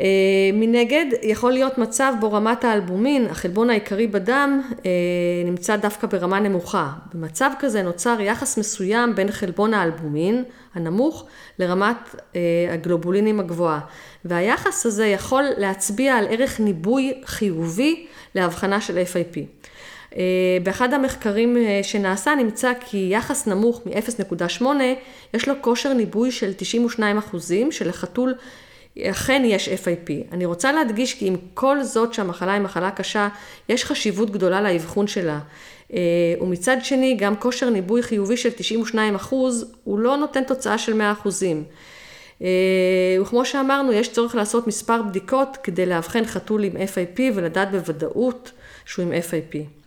אה, 0.00 0.06
מנגד, 0.52 1.06
יכול 1.22 1.52
להיות 1.52 1.78
מצב 1.78 2.12
בו 2.20 2.32
רמת 2.32 2.64
האלבומין, 2.64 3.26
החלבון 3.26 3.70
העיקרי 3.70 4.06
בדם, 4.06 4.62
אה, 4.86 4.90
נמצא 5.44 5.76
דווקא 5.76 6.06
ברמה 6.06 6.40
נמוכה. 6.40 6.90
במצב 7.14 7.50
כזה 7.58 7.82
נוצר 7.82 8.16
יחס 8.20 8.58
מסוים 8.58 9.14
בין 9.14 9.30
חלבון 9.30 9.74
האלבומין 9.74 10.44
הנמוך 10.74 11.26
לרמת 11.58 11.96
אה, 12.36 12.40
הגלובולינים 12.72 13.40
הגבוהה. 13.40 13.80
והיחס 14.24 14.86
הזה 14.86 15.06
יכול 15.06 15.44
להצביע 15.56 16.14
על 16.14 16.26
ערך 16.30 16.60
ניבוי 16.60 17.20
חיובי 17.24 18.06
להבחנה 18.34 18.80
של 18.80 18.98
FIP. 18.98 19.38
באחד 20.62 20.94
המחקרים 20.94 21.56
שנעשה 21.82 22.34
נמצא 22.34 22.72
כי 22.80 23.08
יחס 23.10 23.46
נמוך 23.46 23.82
מ-0.8 23.86 24.64
יש 25.34 25.48
לו 25.48 25.54
כושר 25.60 25.92
ניבוי 25.92 26.30
של 26.30 26.52
92 26.52 27.18
אחוזים, 27.18 27.72
שלחתול 27.72 28.34
אכן 28.98 29.42
יש 29.44 29.68
FIP. 29.68 30.32
אני 30.32 30.44
רוצה 30.44 30.72
להדגיש 30.72 31.14
כי 31.14 31.26
עם 31.26 31.36
כל 31.54 31.82
זאת 31.82 32.14
שהמחלה 32.14 32.52
היא 32.52 32.62
מחלה 32.62 32.90
קשה, 32.90 33.28
יש 33.68 33.84
חשיבות 33.84 34.30
גדולה 34.30 34.60
לאבחון 34.60 35.06
שלה. 35.06 35.38
אה, 35.92 36.34
ומצד 36.40 36.76
שני, 36.82 37.14
גם 37.14 37.36
כושר 37.36 37.70
ניבוי 37.70 38.02
חיובי 38.02 38.36
של 38.36 38.50
92 38.50 39.14
אחוז, 39.14 39.72
הוא 39.84 39.98
לא 39.98 40.16
נותן 40.16 40.44
תוצאה 40.44 40.78
של 40.78 40.94
100 40.94 41.12
אחוזים. 41.12 41.64
אה, 42.42 43.16
וכמו 43.22 43.44
שאמרנו, 43.44 43.92
יש 43.92 44.12
צורך 44.12 44.34
לעשות 44.34 44.66
מספר 44.66 45.02
בדיקות 45.02 45.56
כדי 45.62 45.86
לאבחן 45.86 46.24
חתול 46.24 46.64
עם 46.64 46.72
FIP 46.76 47.20
ולדעת 47.34 47.70
בוודאות 47.70 48.52
שהוא 48.84 49.04
עם 49.04 49.12
FIP. 49.12 49.79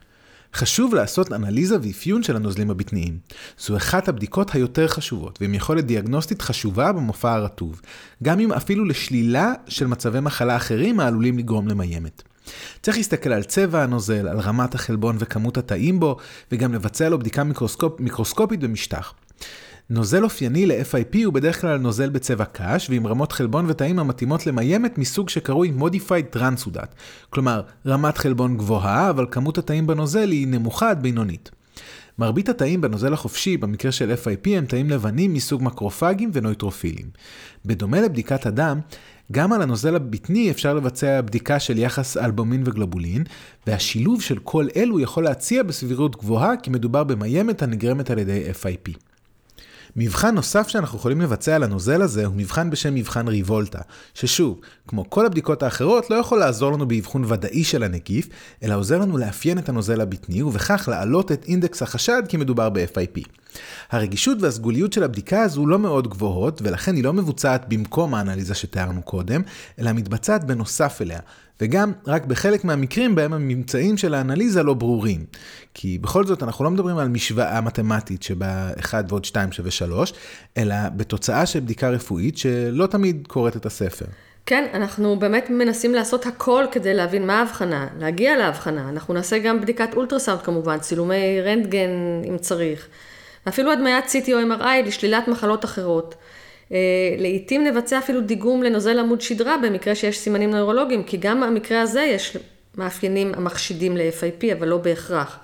חשוב 0.56 0.96
לעשות 0.96 1.34
אנליזה 1.34 1.78
ואפיון 1.82 2.24
של 2.24 2.36
הנוזלים 2.36 2.70
הבטניים. 2.70 3.18
זו 3.60 3.78
אחת 3.78 4.08
הבדיקות 4.08 4.56
היותר 4.56 4.88
חשובות, 4.88 5.42
ועם 5.42 5.54
יכולת 5.54 5.86
דיאגנוסטית 5.86 6.42
חשובה 6.42 6.92
במופע 6.92 7.34
הרטוב, 7.34 7.82
גם 8.24 8.40
אם 8.40 8.54
אפילו 8.54 8.86
לשלילה 8.86 9.54
של 9.68 9.88
מצבי 9.88 10.20
מחלה 10.20 10.56
אחרים 10.56 11.00
העלולים 11.00 11.38
לגרום 11.38 11.68
למיימת. 11.68 12.24
צריך 12.82 12.98
להסתכל 12.98 13.34
על 13.34 13.44
צבע 13.44 13.84
הנוזל, 13.84 14.28
על 14.28 14.40
רמת 14.40 14.76
החלבון 14.76 15.16
וכמות 15.20 15.58
התאים 15.58 16.00
בו, 16.00 16.18
וגם 16.52 16.74
לבצע 16.74 17.10
לו 17.10 17.20
בדיקה 17.20 17.44
מיקרוסקופ, 17.44 18.00
מיקרוסקופית 18.00 18.60
במשטח. 18.60 19.14
נוזל 19.90 20.24
אופייני 20.24 20.66
ל-FIP 20.66 21.18
הוא 21.26 21.34
בדרך 21.34 21.62
כלל 21.62 21.78
נוזל 21.78 22.10
בצבע 22.10 22.46
קש 22.46 22.90
ועם 22.90 23.08
רמות 23.08 23.32
חלבון 23.32 23.66
ותאים 23.70 24.00
המתאימות 24.00 24.48
למיימת 24.48 24.98
מסוג 24.98 25.30
שקרוי 25.30 25.74
Modified 25.80 26.38
Transudate, 26.38 26.96
כלומר 27.30 27.62
רמת 27.86 28.18
חלבון 28.18 28.58
גבוהה 28.58 29.10
אבל 29.10 29.26
כמות 29.32 29.58
התאים 29.58 29.88
בנוזל 29.88 30.32
היא 30.32 30.48
נמוכה 30.48 30.90
עד 30.90 31.04
בינונית. 31.04 31.52
מרבית 32.20 32.50
התאים 32.50 32.82
בנוזל 32.82 33.14
החופשי, 33.14 33.58
במקרה 33.58 33.92
של 33.92 34.14
FIP, 34.14 34.50
הם 34.50 34.66
תאים 34.66 34.90
לבנים 34.90 35.34
מסוג 35.34 35.64
מקרופגים 35.64 36.30
ונויטרופילים. 36.34 37.06
בדומה 37.66 38.02
לבדיקת 38.02 38.46
הדם, 38.46 38.80
גם 39.32 39.54
על 39.54 39.62
הנוזל 39.62 39.96
הבטני 39.96 40.52
אפשר 40.52 40.74
לבצע 40.74 41.22
בדיקה 41.22 41.60
של 41.60 41.78
יחס 41.78 42.18
אלבומין 42.18 42.64
וגלובולין, 42.66 43.24
והשילוב 43.68 44.22
של 44.22 44.40
כל 44.44 44.68
אלו 44.76 45.00
יכול 45.00 45.24
להציע 45.24 45.64
בסבירות 45.64 46.16
גבוהה 46.16 46.58
כי 46.58 46.70
מדובר 46.70 47.04
במיימת 47.04 47.62
הנגרמת 47.62 48.10
על 48.10 48.20
ידי 48.20 48.44
FIP. 48.52 49.13
מבחן 49.96 50.36
נוסף 50.36 50.68
שאנחנו 50.68 50.98
יכולים 50.98 51.22
לבצע 51.22 51.56
על 51.56 51.64
הנוזל 51.64 52.02
הזה 52.02 52.26
הוא 52.26 52.36
מבחן 52.36 52.70
בשם 52.70 52.96
מבחן 52.96 53.28
ריבולטה, 53.28 53.80
ששוב, 54.14 54.60
כמו 54.88 55.10
כל 55.10 55.26
הבדיקות 55.26 55.64
האחרות, 55.64 56.10
לא 56.10 56.16
יכול 56.16 56.40
לעזור 56.40 56.72
לנו 56.72 56.88
באבחון 56.88 57.26
ודאי 57.28 57.64
של 57.64 57.84
הנגיף, 57.84 58.30
אלא 58.64 58.76
עוזר 58.76 58.98
לנו 58.98 59.18
לאפיין 59.18 59.58
את 59.58 59.70
הנוזל 59.70 60.02
הבטני, 60.02 60.42
ובכך 60.42 60.90
להעלות 60.92 61.32
את 61.32 61.46
אינדקס 61.46 61.82
החשד 61.82 62.24
כי 62.28 62.38
מדובר 62.38 62.70
ב-FIP. 62.70 63.28
הרגישות 63.92 64.38
והסגוליות 64.42 64.94
של 64.94 65.04
הבדיקה 65.04 65.42
הזו 65.42 65.68
לא 65.68 65.80
מאוד 65.80 66.08
גבוהות, 66.08 66.62
ולכן 66.62 66.96
היא 66.96 67.04
לא 67.04 67.14
מבוצעת 67.14 67.66
במקום 67.68 68.16
האנליזה 68.16 68.56
שתיארנו 68.56 69.02
קודם, 69.02 69.42
אלא 69.80 69.94
מתבצעת 69.94 70.44
בנוסף 70.44 71.02
אליה, 71.02 71.20
וגם 71.64 71.92
רק 72.08 72.26
בחלק 72.26 72.64
מהמקרים 72.64 73.16
בהם 73.16 73.34
הממצאים 73.34 73.98
של 73.98 74.14
האנליזה 74.14 74.64
לא 74.64 74.74
ברורים. 74.74 75.26
כי 75.74 75.98
בכל 75.98 76.26
זאת 76.26 76.44
אנחנו 76.44 76.66
לא 76.66 76.72
מדברים 76.72 76.98
על 76.98 77.08
משוואה 77.08 77.62
מתמטית 77.62 78.24
שבה 78.24 78.70
1 78.80 79.06
ועוד 79.10 79.26
2 79.26 79.52
שווה 79.52 79.72
3, 79.72 80.14
אלא 80.58 80.76
בתוצאה 80.96 81.46
של 81.46 81.60
בדיקה 81.60 81.90
רפואית 81.90 82.38
שלא 82.38 82.86
תמיד 82.88 83.28
קוראת 83.28 83.56
את 83.56 83.66
הספר. 83.66 84.06
כן, 84.46 84.68
אנחנו 84.74 85.20
באמת 85.20 85.50
מנסים 85.50 85.94
לעשות 85.94 86.26
הכל 86.26 86.66
כדי 86.72 86.94
להבין 86.94 87.28
מה 87.28 87.40
ההבחנה, 87.40 87.88
להגיע 88.00 88.38
להבחנה. 88.38 88.90
אנחנו 88.90 89.14
נעשה 89.14 89.40
גם 89.40 89.62
בדיקת 89.62 89.94
אולטרסאונד 89.94 90.42
כמובן, 90.42 90.80
צילומי 90.80 91.42
רנטגן 91.42 91.90
אם 92.30 92.38
צריך. 92.38 92.88
אפילו 93.48 93.72
הדמיית 93.72 94.06
CT 94.06 94.32
או 94.34 94.40
MRI 94.40 94.88
לשלילת 94.88 95.28
מחלות 95.28 95.66
אחרות. 95.66 96.16
אה, 96.72 96.78
לעתים 97.18 97.64
נבצע 97.64 98.00
אפילו 98.00 98.22
דיגום 98.22 98.64
לנוזל 98.64 99.00
עמוד 99.00 99.22
שדרה 99.22 99.58
במקרה 99.58 99.96
שיש 99.96 100.18
סימנים 100.18 100.52
נוירולוגיים, 100.52 101.04
כי 101.04 101.18
גם 101.18 101.42
במקרה 101.42 101.82
הזה 101.82 102.02
יש 102.02 102.38
מאפיינים 102.78 103.32
המחשידים 103.36 103.98
ל-FIP, 103.98 104.54
אבל 104.54 104.68
לא 104.68 104.78
בהכרח. 104.78 105.40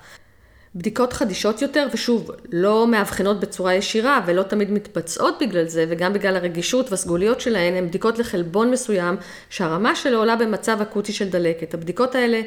בדיקות 0.74 1.12
חדישות 1.12 1.62
יותר, 1.62 1.86
ושוב, 1.92 2.30
לא 2.52 2.86
מאבחנות 2.86 3.40
בצורה 3.40 3.74
ישירה 3.74 4.20
ולא 4.26 4.42
תמיד 4.42 4.70
מתבצעות 4.70 5.38
בגלל 5.40 5.68
זה, 5.68 5.86
וגם 5.88 6.12
בגלל 6.12 6.36
הרגישות 6.36 6.90
והסגוליות 6.90 7.40
שלהן, 7.40 7.74
הן 7.74 7.88
בדיקות 7.88 8.18
לחלבון 8.18 8.70
מסוים 8.70 9.16
שהרמה 9.50 9.96
שלו 9.96 10.18
עולה 10.18 10.36
במצב 10.36 10.80
אקוטי 10.80 11.12
של 11.12 11.28
דלקת. 11.28 11.74
הבדיקות 11.74 12.14
האלה 12.14 12.40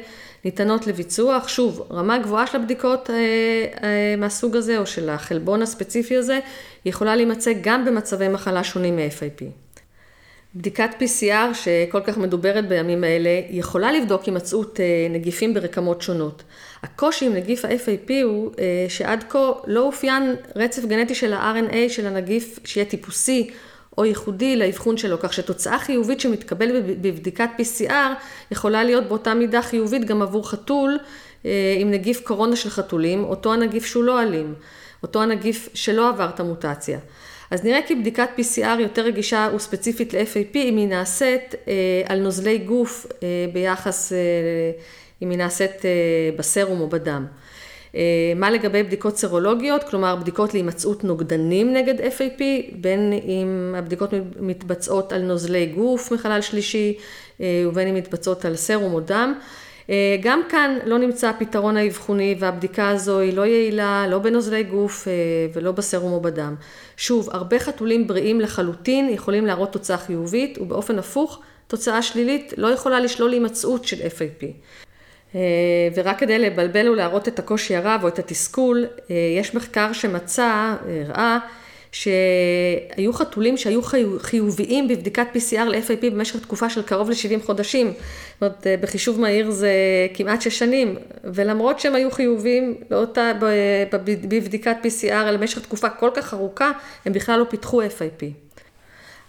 ניתנות 0.44 0.86
לביצוע, 0.86 1.38
שוב, 1.46 1.86
רמה 1.90 2.18
גבוהה 2.18 2.46
של 2.46 2.56
הבדיקות 2.56 3.10
אה, 3.10 3.16
אה, 3.16 4.14
מהסוג 4.18 4.56
הזה, 4.56 4.78
או 4.78 4.86
של 4.86 5.08
החלבון 5.08 5.62
הספציפי 5.62 6.16
הזה, 6.16 6.38
יכולה 6.84 7.16
להימצא 7.16 7.52
גם 7.60 7.84
במצבי 7.84 8.28
מחלה 8.28 8.64
שונים 8.64 8.96
מ-FIP. 8.96 9.63
בדיקת 10.56 10.90
PCR 11.00 11.54
שכל 11.54 12.00
כך 12.00 12.18
מדוברת 12.18 12.68
בימים 12.68 13.04
האלה, 13.04 13.40
יכולה 13.50 13.92
לבדוק 13.92 14.24
הימצאות 14.24 14.80
אה, 14.80 15.06
נגיפים 15.10 15.54
ברקמות 15.54 16.02
שונות. 16.02 16.42
הקושי 16.82 17.26
עם 17.26 17.32
נגיף 17.34 17.64
ה-FAP 17.64 18.12
הוא 18.24 18.52
אה, 18.58 18.86
שעד 18.88 19.24
כה 19.28 19.52
לא 19.66 19.80
אופיין 19.80 20.34
רצף 20.56 20.84
גנטי 20.84 21.14
של 21.14 21.32
ה-RNA 21.32 21.88
של 21.88 22.06
הנגיף 22.06 22.58
שיהיה 22.64 22.86
טיפוסי 22.86 23.50
או 23.98 24.04
ייחודי 24.04 24.56
לאבחון 24.56 24.96
שלו, 24.96 25.16
כך 25.20 25.32
שתוצאה 25.32 25.78
חיובית 25.78 26.20
שמתקבלת 26.20 26.84
בבדיקת 27.00 27.48
PCR 27.58 27.92
יכולה 28.50 28.84
להיות 28.84 29.08
באותה 29.08 29.34
מידה 29.34 29.62
חיובית 29.62 30.04
גם 30.04 30.22
עבור 30.22 30.50
חתול 30.50 30.98
אה, 31.46 31.76
עם 31.78 31.90
נגיף 31.90 32.20
קורונה 32.20 32.56
של 32.56 32.70
חתולים, 32.70 33.24
אותו 33.24 33.52
הנגיף 33.52 33.86
שהוא 33.86 34.04
לא 34.04 34.22
אלים, 34.22 34.54
אותו 35.02 35.22
הנגיף 35.22 35.68
שלא 35.74 36.08
עבר 36.08 36.28
את 36.34 36.40
המוטציה. 36.40 36.98
אז 37.54 37.64
נראה 37.64 37.80
כי 37.86 37.94
בדיקת 37.94 38.28
PCR 38.38 38.80
יותר 38.80 39.02
רגישה 39.02 39.48
וספציפית 39.56 40.14
ל-FAP 40.14 40.56
אם 40.56 40.76
היא 40.76 40.88
נעשית 40.88 41.54
אה, 41.68 41.72
על 42.06 42.20
נוזלי 42.20 42.58
גוף 42.58 43.06
אה, 43.22 43.28
ביחס, 43.52 44.12
אה, 44.12 44.18
אם 45.22 45.30
היא 45.30 45.38
נעשית 45.38 45.84
אה, 45.84 45.90
בסרום 46.36 46.80
או 46.80 46.88
בדם. 46.88 47.26
אה, 47.94 48.32
מה 48.36 48.50
לגבי 48.50 48.82
בדיקות 48.82 49.16
סרולוגיות, 49.16 49.84
כלומר 49.84 50.16
בדיקות 50.16 50.54
להימצאות 50.54 51.04
נוגדנים 51.04 51.72
נגד 51.72 52.00
FAP, 52.00 52.42
בין 52.72 53.12
אם 53.12 53.74
הבדיקות 53.78 54.10
מתבצעות 54.40 55.12
על 55.12 55.22
נוזלי 55.22 55.66
גוף 55.66 56.12
מחלל 56.12 56.40
שלישי 56.40 56.98
אה, 57.40 57.64
ובין 57.68 57.88
אם 57.88 57.94
מתבצעות 57.94 58.44
על 58.44 58.56
סרום 58.56 58.94
או 58.94 59.00
דם. 59.00 59.34
אה, 59.90 60.16
גם 60.20 60.40
כאן 60.48 60.78
לא 60.84 60.98
נמצא 60.98 61.28
הפתרון 61.28 61.76
האבחוני 61.76 62.36
והבדיקה 62.38 62.88
הזו 62.88 63.18
היא 63.18 63.36
לא 63.36 63.46
יעילה, 63.46 64.06
לא 64.08 64.18
בנוזלי 64.18 64.62
גוף 64.62 65.08
ולא 65.54 65.72
בסרום 65.72 66.12
או 66.12 66.20
בדם. 66.20 66.54
שוב, 66.96 67.28
הרבה 67.32 67.58
חתולים 67.58 68.06
בריאים 68.06 68.40
לחלוטין 68.40 69.08
יכולים 69.08 69.46
להראות 69.46 69.72
תוצאה 69.72 69.98
חיובית 69.98 70.58
ובאופן 70.58 70.98
הפוך, 70.98 71.40
תוצאה 71.66 72.02
שלילית 72.02 72.54
לא 72.56 72.66
יכולה 72.66 73.00
לשלול 73.00 73.32
הימצאות 73.32 73.84
של 73.84 73.96
FAP. 73.96 74.44
אה, 75.34 75.40
ורק 75.94 76.18
כדי 76.18 76.38
לבלבל 76.38 76.88
ולהראות 76.88 77.28
את 77.28 77.38
הקושי 77.38 77.76
הרב 77.76 78.00
או 78.02 78.08
את 78.08 78.18
התסכול, 78.18 78.86
אה, 79.10 79.16
יש 79.38 79.54
מחקר 79.54 79.92
שמצא, 79.92 80.74
הראה, 81.06 81.38
שהיו 81.94 83.12
חתולים 83.12 83.56
שהיו 83.56 83.80
חיוביים 84.18 84.88
בבדיקת 84.88 85.26
PCR 85.34 85.64
ל-FIP 85.64 86.10
במשך 86.12 86.40
תקופה 86.40 86.70
של 86.70 86.82
קרוב 86.82 87.10
ל-70 87.10 87.46
חודשים. 87.46 87.86
זאת 87.86 87.96
אומרת, 88.40 88.66
אה, 88.66 88.76
בחישוב 88.80 89.20
מהיר 89.20 89.50
זה 89.50 89.72
כמעט 90.14 90.42
6 90.42 90.58
שנים, 90.58 90.96
ולמרות 91.24 91.80
שהם 91.80 91.94
היו 91.94 92.10
חיוביים 92.10 92.74
באותה, 92.90 93.32
בבדיקת 94.28 94.76
PCR 94.84 95.30
למשך 95.30 95.58
תקופה 95.58 95.88
כל 95.90 96.10
כך 96.14 96.34
ארוכה, 96.34 96.72
הם 97.04 97.12
בכלל 97.12 97.38
לא 97.38 97.44
פיתחו 97.44 97.82
FIP. 97.82 98.24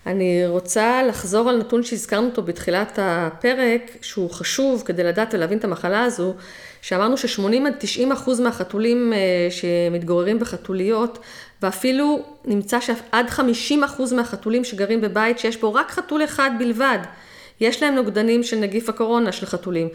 אני 0.05 0.47
רוצה 0.47 1.03
לחזור 1.03 1.49
על 1.49 1.57
נתון 1.57 1.83
שהזכרנו 1.83 2.27
אותו 2.27 2.41
בתחילת 2.41 2.99
הפרק, 3.01 3.81
שהוא 4.01 4.29
חשוב 4.29 4.83
כדי 4.85 5.03
לדעת 5.03 5.33
ולהבין 5.33 5.57
את 5.57 5.63
המחלה 5.63 6.03
הזו, 6.03 6.33
שאמרנו 6.81 7.17
ש-80 7.17 7.67
עד 7.67 7.73
90 7.79 8.11
אחוז 8.11 8.39
מהחתולים 8.39 9.13
אה, 9.13 9.47
שמתגוררים 9.49 10.39
בחתוליות, 10.39 11.19
ואפילו 11.61 12.23
נמצא 12.45 12.79
שעד 12.79 13.29
50 13.29 13.83
אחוז 13.83 14.13
מהחתולים 14.13 14.63
שגרים 14.63 15.01
בבית 15.01 15.39
שיש 15.39 15.57
בו 15.57 15.73
רק 15.73 15.91
חתול 15.91 16.23
אחד 16.23 16.51
בלבד, 16.59 16.99
יש 17.59 17.83
להם 17.83 17.95
נוגדנים 17.95 18.43
של 18.43 18.57
נגיף 18.57 18.89
הקורונה 18.89 19.31
של 19.31 19.45
חתולים. 19.45 19.89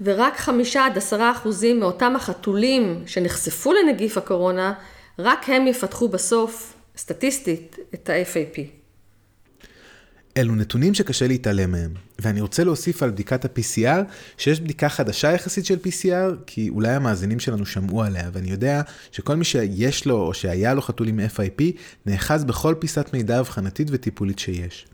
ורק 0.00 0.36
חמישה 0.36 0.86
עד 0.86 0.98
עשרה 0.98 1.30
אחוזים 1.30 1.80
מאותם 1.80 2.16
החתולים 2.16 3.02
שנחשפו 3.06 3.72
לנגיף 3.72 4.18
הקורונה, 4.18 4.72
רק 5.18 5.48
הם 5.48 5.66
יפתחו 5.66 6.08
בסוף, 6.08 6.74
סטטיסטית, 6.96 7.76
את 7.94 8.10
ה-FAP. 8.10 8.81
אלו 10.36 10.54
נתונים 10.54 10.94
שקשה 10.94 11.26
להתעלם 11.26 11.72
מהם, 11.72 11.90
ואני 12.18 12.40
רוצה 12.40 12.64
להוסיף 12.64 13.02
על 13.02 13.10
בדיקת 13.10 13.44
ה-PCR, 13.44 14.02
שיש 14.38 14.60
בדיקה 14.60 14.88
חדשה 14.88 15.32
יחסית 15.32 15.66
של 15.66 15.78
PCR, 15.86 16.34
כי 16.46 16.68
אולי 16.68 16.90
המאזינים 16.90 17.40
שלנו 17.40 17.66
שמעו 17.66 18.02
עליה, 18.02 18.30
ואני 18.32 18.50
יודע 18.50 18.82
שכל 19.12 19.34
מי 19.34 19.44
שיש 19.44 20.06
לו 20.06 20.16
או 20.16 20.34
שהיה 20.34 20.74
לו 20.74 20.82
חתול 20.82 21.08
עם 21.08 21.20
FIP, 21.36 21.62
נאחז 22.06 22.44
בכל 22.44 22.74
פיסת 22.78 23.10
מידע 23.12 23.40
אבחנתית 23.40 23.88
וטיפולית 23.90 24.38
שיש. 24.38 24.86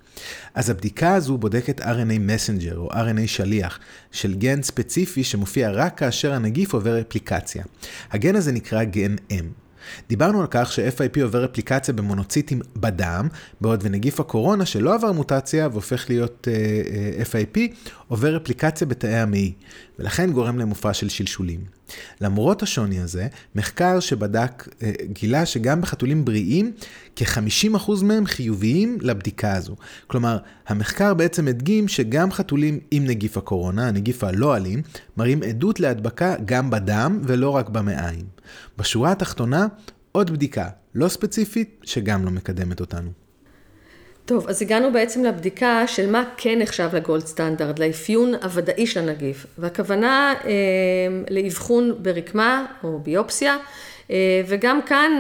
אז 0.55 0.71
הבדיקה 0.71 1.15
הזו 1.15 1.39
בודקת 1.39 1.81
RNA 1.81 2.19
מסנג'ר 2.21 2.79
או 2.79 2.89
RNA 2.91 3.27
שליח 3.27 3.79
של 4.13 4.35
גן 4.35 4.63
ספציפי 4.63 5.25
שמופיע 5.25 5.71
רק 5.71 5.99
כאשר 5.99 6.33
הנגיף 6.33 6.75
עובר 6.75 7.01
אפליקציה. 7.01 7.65
הגן 8.11 8.37
הזה 8.37 8.53
נקרא 8.53 8.85
גן 8.85 9.17
M. 9.31 9.68
דיברנו 10.09 10.41
על 10.41 10.47
כך 10.51 10.73
ש-FIP 10.73 11.23
עובר 11.23 11.45
אפליקציה 11.45 11.95
במונוציטים 11.95 12.61
בדם, 12.77 13.29
בעוד 13.61 13.81
ונגיף 13.83 14.21
הקורונה 14.21 14.67
שלא 14.67 14.95
עבר 14.95 15.13
מוטציה 15.13 15.69
והופך 15.73 16.07
להיות 16.09 16.49
uh, 16.51 17.23
uh, 17.23 17.33
FIP, 17.33 17.59
עובר 18.09 18.37
אפליקציה 18.37 18.87
בתאי 18.87 19.15
המעי, 19.15 19.53
ולכן 19.99 20.33
גורם 20.33 20.59
למופע 20.59 20.95
של 20.95 21.09
שלשולים. 21.09 21.78
למרות 22.21 22.63
השוני 22.63 23.01
הזה, 23.01 23.29
מחקר 23.55 24.01
שבדק 24.01 24.69
uh, 24.69 24.85
גילה 25.05 25.47
שגם 25.47 25.81
בחתולים 25.81 26.25
בריאים, 26.25 26.73
כ-50% 27.17 28.05
מהם 28.05 28.27
חיוביים 28.27 28.99
לבדיקה 29.01 29.55
הזו. 29.55 29.77
כלומר, 30.07 30.39
המחקר 30.67 31.15
בעצם 31.15 31.49
הדגים 31.49 31.89
שגם 31.89 32.33
חתולים 32.33 32.81
עם 32.91 33.05
נגיף 33.05 33.37
הקורונה, 33.37 33.89
הנגיף 33.89 34.25
הלא 34.25 34.57
אלים, 34.57 34.83
מראים 35.17 35.43
עדות 35.43 35.81
להדבקה 35.81 36.35
גם 36.45 36.71
בדם 36.71 37.21
ולא 37.25 37.51
רק 37.51 37.69
במעיים. 37.69 38.27
בשורה 38.79 39.13
התחתונה, 39.13 39.67
עוד 40.13 40.31
בדיקה, 40.31 40.69
לא 40.95 41.09
ספציפית, 41.09 41.81
שגם 41.85 42.25
לא 42.25 42.31
מקדמת 42.31 42.81
אותנו. 42.81 43.11
טוב, 44.29 44.49
אז 44.49 44.63
הגענו 44.63 44.93
בעצם 44.93 45.25
לבדיקה 45.25 45.87
של 45.87 46.11
מה 46.11 46.25
כן 46.37 46.59
נחשב 46.59 46.89
לגולד 46.93 47.27
סטנדרט, 47.27 47.79
לאפיון 47.79 48.35
הוודאי 48.35 48.87
של 48.87 49.01
הנגיף. 49.01 49.47
והכוונה 49.59 50.35
אה, 50.45 50.51
לאבחון 51.31 51.95
ברקמה 51.99 52.67
או 52.85 52.99
ביופסיה, 52.99 53.57
אה, 54.11 54.17
וגם 54.49 54.83
כאן, 54.83 55.13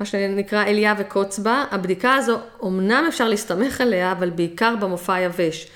מה 0.00 0.06
שנקרא 0.06 0.64
אליה 0.64 0.94
וקוצבה, 0.98 1.64
הבדיקה 1.70 2.14
הזו, 2.14 2.38
אמנם 2.64 3.04
אפשר 3.08 3.28
להסתמך 3.28 3.80
עליה, 3.80 4.12
אבל 4.12 4.30
בעיקר 4.30 4.74
במופע 4.80 5.14
היבש. 5.14 5.66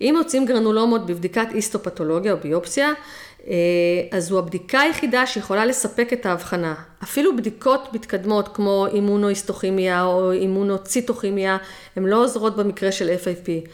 אם 0.00 0.14
מוצאים 0.18 0.46
גרנולומות 0.46 1.06
בבדיקת 1.06 1.46
היסטופתולוגיה 1.52 2.32
או 2.32 2.36
ביופסיה, 2.42 2.92
אה, 3.46 3.52
אז 4.10 4.26
זו 4.28 4.38
הבדיקה 4.38 4.80
היחידה 4.80 5.26
שיכולה 5.26 5.66
לספק 5.66 6.12
את 6.12 6.26
ההבחנה. 6.26 6.74
אפילו 7.02 7.36
בדיקות 7.36 7.88
מתקדמות 7.92 8.48
כמו 8.54 8.86
אימונואיסטוכימיה 8.92 10.04
או 10.04 10.32
אימונוציטוכימיה, 10.32 11.56
הן 11.96 12.04
לא 12.04 12.24
עוזרות 12.24 12.56
במקרה 12.56 12.92
של 12.92 13.08
FIP. 13.08 13.68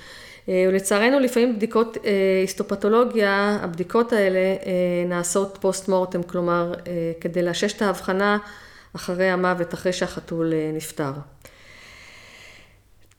אה, 0.49 0.65
ולצערנו 0.69 1.21
לפעמים 1.21 1.57
בדיקות 1.57 1.97
אה, 2.05 2.11
היסטופתולוגיה, 2.41 3.59
הבדיקות 3.63 4.13
האלה 4.13 4.41
נעשות 5.07 5.59
פוסט 5.61 5.89
מורטם, 5.89 6.23
כלומר 6.23 6.75
כדי 7.21 7.43
לאשש 7.43 7.73
את 7.73 7.83
ההבחנה 7.83 8.39
אחרי 8.97 9.31
המוות, 9.31 9.75
אחרי 9.75 9.93
שהחתול 9.93 10.53
נפטר. 10.73 11.13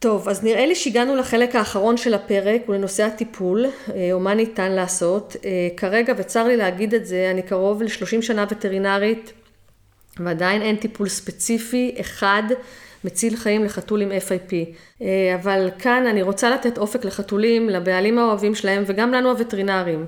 טוב, 0.03 0.29
אז 0.29 0.43
נראה 0.43 0.65
לי 0.65 0.75
שהגענו 0.75 1.15
לחלק 1.15 1.55
האחרון 1.55 1.97
של 1.97 2.13
הפרק 2.13 2.69
ולנושא 2.69 3.03
הטיפול, 3.03 3.65
אה, 3.65 4.09
או 4.13 4.19
מה 4.19 4.33
ניתן 4.33 4.71
לעשות. 4.71 5.35
אה, 5.45 5.67
כרגע, 5.77 6.13
וצר 6.17 6.47
לי 6.47 6.57
להגיד 6.57 6.93
את 6.93 7.05
זה, 7.05 7.27
אני 7.31 7.41
קרוב 7.41 7.83
ל-30 7.83 8.21
שנה 8.21 8.45
וטרינרית, 8.49 9.33
ועדיין 10.19 10.61
אין 10.61 10.75
טיפול 10.75 11.09
ספציפי 11.09 11.95
אחד 11.99 12.43
מציל 13.03 13.35
חיים 13.35 13.63
לחתול 13.63 14.01
עם 14.01 14.11
FIP. 14.11 14.53
אה, 15.01 15.35
אבל 15.35 15.69
כאן 15.79 16.05
אני 16.07 16.21
רוצה 16.21 16.49
לתת 16.49 16.77
אופק 16.77 17.05
לחתולים, 17.05 17.69
לבעלים 17.69 18.19
האוהבים 18.19 18.55
שלהם 18.55 18.83
וגם 18.87 19.11
לנו 19.11 19.29
הווטרינרים. 19.29 20.05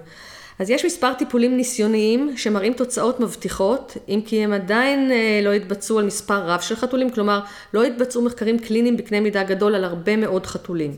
אז 0.59 0.69
יש 0.69 0.85
מספר 0.85 1.13
טיפולים 1.13 1.57
ניסיוניים 1.57 2.37
שמראים 2.37 2.73
תוצאות 2.73 3.19
מבטיחות, 3.19 3.97
אם 4.09 4.21
כי 4.25 4.43
הם 4.43 4.53
עדיין 4.53 5.11
אה, 5.11 5.39
לא 5.43 5.53
התבצעו 5.53 5.99
על 5.99 6.05
מספר 6.05 6.49
רב 6.49 6.61
של 6.61 6.75
חתולים, 6.75 7.09
כלומר 7.09 7.39
לא 7.73 7.83
התבצעו 7.83 8.21
מחקרים 8.21 8.59
קליניים 8.59 8.97
בקנה 8.97 9.19
מידה 9.19 9.43
גדול 9.43 9.75
על 9.75 9.83
הרבה 9.83 10.15
מאוד 10.15 10.45
חתולים. 10.45 10.97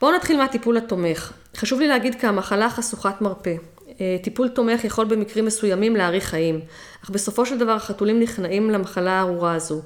בואו 0.00 0.12
נתחיל 0.16 0.36
מהטיפול 0.36 0.76
התומך. 0.76 1.32
חשוב 1.56 1.80
לי 1.80 1.88
להגיד 1.88 2.14
כי 2.20 2.26
המחלה 2.26 2.70
חשוכת 2.70 3.20
מרפא. 3.20 3.54
אה, 4.00 4.16
טיפול 4.22 4.48
תומך 4.48 4.84
יכול 4.84 5.04
במקרים 5.04 5.44
מסוימים 5.44 5.96
להאריך 5.96 6.24
חיים, 6.24 6.60
אך 7.04 7.10
בסופו 7.10 7.46
של 7.46 7.58
דבר 7.58 7.72
החתולים 7.72 8.20
נכנעים 8.20 8.70
למחלה 8.70 9.12
הארורה 9.12 9.54
הזו. 9.54 9.82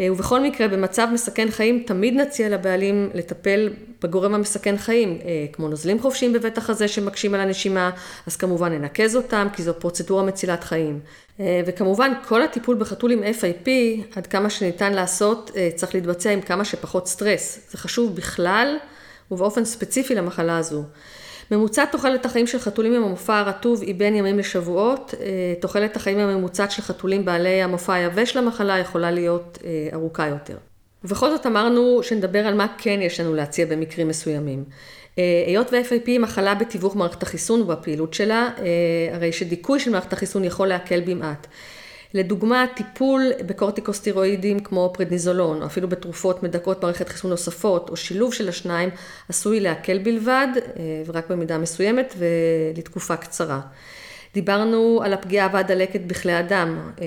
אה, 0.00 0.12
ובכל 0.12 0.40
מקרה, 0.40 0.68
במצב 0.68 1.08
מסכן 1.12 1.50
חיים, 1.50 1.82
תמיד 1.86 2.14
נציע 2.14 2.48
לבעלים 2.48 3.10
לטפל 3.14 3.70
בגורם 4.02 4.34
המסכן 4.34 4.76
חיים, 4.76 5.18
אה, 5.24 5.46
כמו 5.52 5.68
נוזלים 5.68 6.00
חופשיים 6.00 6.32
בבית 6.32 6.58
החזה 6.58 6.88
שמקשים 6.88 7.34
על 7.34 7.40
הנשימה, 7.40 7.90
אז 8.26 8.36
כמובן 8.36 8.72
ננקז 8.72 9.16
אותם, 9.16 9.48
כי 9.52 9.62
זו 9.62 9.74
פרוצדורה 9.78 10.22
מצילת 10.22 10.64
חיים. 10.64 11.00
אה, 11.40 11.60
וכמובן, 11.66 12.12
כל 12.28 12.42
הטיפול 12.42 12.76
בחתול 12.76 13.12
עם 13.12 13.22
FIP, 13.22 13.68
עד 14.16 14.26
כמה 14.26 14.50
שניתן 14.50 14.92
לעשות, 14.92 15.50
צריך 15.74 15.94
להתבצע 15.94 16.30
עם 16.30 16.40
כמה 16.40 16.64
שפחות 16.64 17.06
סטרס. 17.06 17.58
זה 17.70 17.78
חשוב 17.78 18.16
בכלל 18.16 18.76
ובאופן 19.30 19.64
ספציפי 19.64 20.14
למחלה 20.14 20.58
הזו. 20.58 20.82
ממוצע 21.50 21.84
תוחלת 21.84 22.26
החיים 22.26 22.46
של 22.46 22.58
חתולים 22.58 22.94
עם 22.94 23.04
המופע 23.04 23.38
הרטוב 23.38 23.82
היא 23.82 23.94
בין 23.94 24.14
ימים 24.14 24.38
לשבועות. 24.38 25.14
אה, 25.20 25.26
תוחלת 25.60 25.96
החיים 25.96 26.18
הממוצעת 26.18 26.70
של 26.70 26.82
חתולים 26.82 27.24
בעלי 27.24 27.62
המופע 27.62 27.94
היבש 27.94 28.36
למחלה 28.36 28.78
יכולה 28.78 29.10
להיות 29.10 29.58
אה, 29.64 29.88
ארוכה 29.92 30.26
יותר. 30.26 30.56
ובכל 31.04 31.30
זאת 31.30 31.46
אמרנו 31.46 32.02
שנדבר 32.02 32.46
על 32.46 32.54
מה 32.54 32.66
כן 32.78 32.98
יש 33.02 33.20
לנו 33.20 33.34
להציע 33.34 33.66
במקרים 33.66 34.08
מסוימים. 34.08 34.64
אה, 35.18 35.44
היות 35.46 35.72
ו-FIP 35.72 36.06
היא 36.06 36.20
מחלה 36.20 36.54
בתיווך 36.54 36.96
מערכת 36.96 37.22
החיסון 37.22 37.62
ובפעילות 37.62 38.14
שלה, 38.14 38.50
הרי 39.12 39.32
שדיכוי 39.32 39.80
של 39.80 39.90
מערכת 39.90 40.12
החיסון 40.12 40.44
יכול 40.44 40.66
להקל 40.66 41.00
במעט. 41.00 41.46
לדוגמה, 42.14 42.64
טיפול 42.76 43.22
בקורטיקוסטירואידים 43.46 44.60
כמו 44.60 44.90
פרדניזולון, 44.94 45.62
או 45.62 45.66
אפילו 45.66 45.88
בתרופות 45.88 46.42
מדכאות 46.42 46.82
מערכת 46.82 47.08
חיסון 47.08 47.30
נוספות, 47.30 47.90
או 47.90 47.96
שילוב 47.96 48.34
של 48.34 48.48
השניים, 48.48 48.90
עשוי 49.28 49.60
להקל 49.60 49.98
בלבד, 49.98 50.48
אה, 50.56 50.62
ורק 51.06 51.30
במידה 51.30 51.58
מסוימת, 51.58 52.14
ולתקופה 52.18 53.16
קצרה. 53.16 53.60
דיברנו 54.34 55.00
על 55.04 55.12
הפגיעה 55.12 55.48
והדלקת 55.52 56.00
בכלי 56.00 56.38
הדם, 56.38 56.90
אה, 57.00 57.06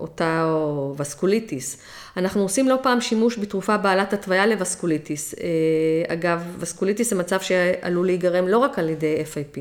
אותה 0.00 0.44
או 0.44 0.94
וסקוליטיס. 0.98 1.78
אנחנו 2.16 2.42
עושים 2.42 2.68
לא 2.68 2.76
פעם 2.82 3.00
שימוש 3.00 3.38
בתרופה 3.38 3.76
בעלת 3.76 4.12
התוויה 4.12 4.46
לווסקוליטיס. 4.46 5.34
אה, 5.34 6.14
אגב, 6.14 6.56
וסקוליטיס 6.58 7.10
זה 7.10 7.16
מצב 7.16 7.40
שעלול 7.40 8.06
להיגרם 8.06 8.48
לא 8.48 8.58
רק 8.58 8.78
על 8.78 8.88
ידי 8.88 9.16
FIP. 9.34 9.60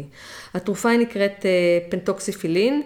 התרופה 0.54 0.90
היא 0.90 1.00
נקראת 1.00 1.46
פנטוקסיפילין. 1.90 2.84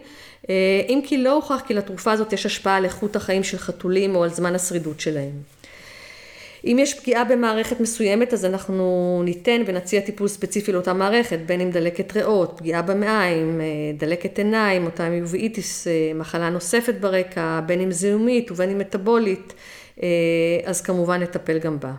אה, 0.49 0.81
אם 0.89 1.01
כי 1.05 1.17
לא 1.17 1.33
הוכח 1.33 1.61
כי 1.67 1.73
לתרופה 1.73 2.11
הזאת 2.11 2.33
יש 2.33 2.45
השפעה 2.45 2.75
על 2.75 2.85
איכות 2.85 3.15
החיים 3.15 3.43
של 3.43 3.57
חתולים 3.57 4.15
או 4.15 4.23
על 4.23 4.29
זמן 4.29 4.55
השרידות 4.55 4.99
שלהם. 4.99 5.31
אם 6.65 6.77
יש 6.79 6.99
פגיעה 6.99 7.23
במערכת 7.23 7.79
מסוימת, 7.79 8.33
אז 8.33 8.45
אנחנו 8.45 9.21
ניתן 9.25 9.61
ונציע 9.65 10.01
טיפול 10.01 10.27
ספציפי 10.27 10.71
לאותה 10.71 10.93
מערכת, 10.93 11.39
בין 11.45 11.61
אם 11.61 11.71
דלקת 11.71 12.15
ריאות, 12.15 12.53
פגיעה 12.57 12.81
במעיים, 12.81 13.61
אה, 13.61 13.65
דלקת 13.97 14.37
עיניים, 14.37 14.85
אותה 14.85 15.09
מיובאיטיס, 15.09 15.87
אה, 15.87 16.11
מחלה 16.15 16.49
נוספת 16.49 16.95
ברקע, 16.95 17.59
בין 17.65 17.81
אם 17.81 17.91
זיהומית 17.91 18.51
ובין 18.51 18.69
אם 18.69 18.77
מטבולית, 18.77 19.53
אז 20.65 20.81
כמובן 20.81 21.23
נטפל 21.23 21.59
גם 21.59 21.79
בה. 21.79 21.91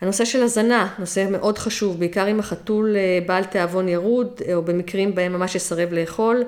הנושא 0.00 0.24
של 0.24 0.42
הזנה, 0.42 0.94
נושא 0.98 1.26
מאוד 1.30 1.58
חשוב, 1.58 1.98
בעיקר 1.98 2.30
אם 2.30 2.40
החתול 2.40 2.96
בעל 3.26 3.44
תיאבון 3.44 3.88
ירוד, 3.88 4.42
או 4.54 4.62
במקרים 4.62 5.14
בהם 5.14 5.32
ממש 5.32 5.54
יסרב 5.54 5.92
לאכול. 5.92 6.44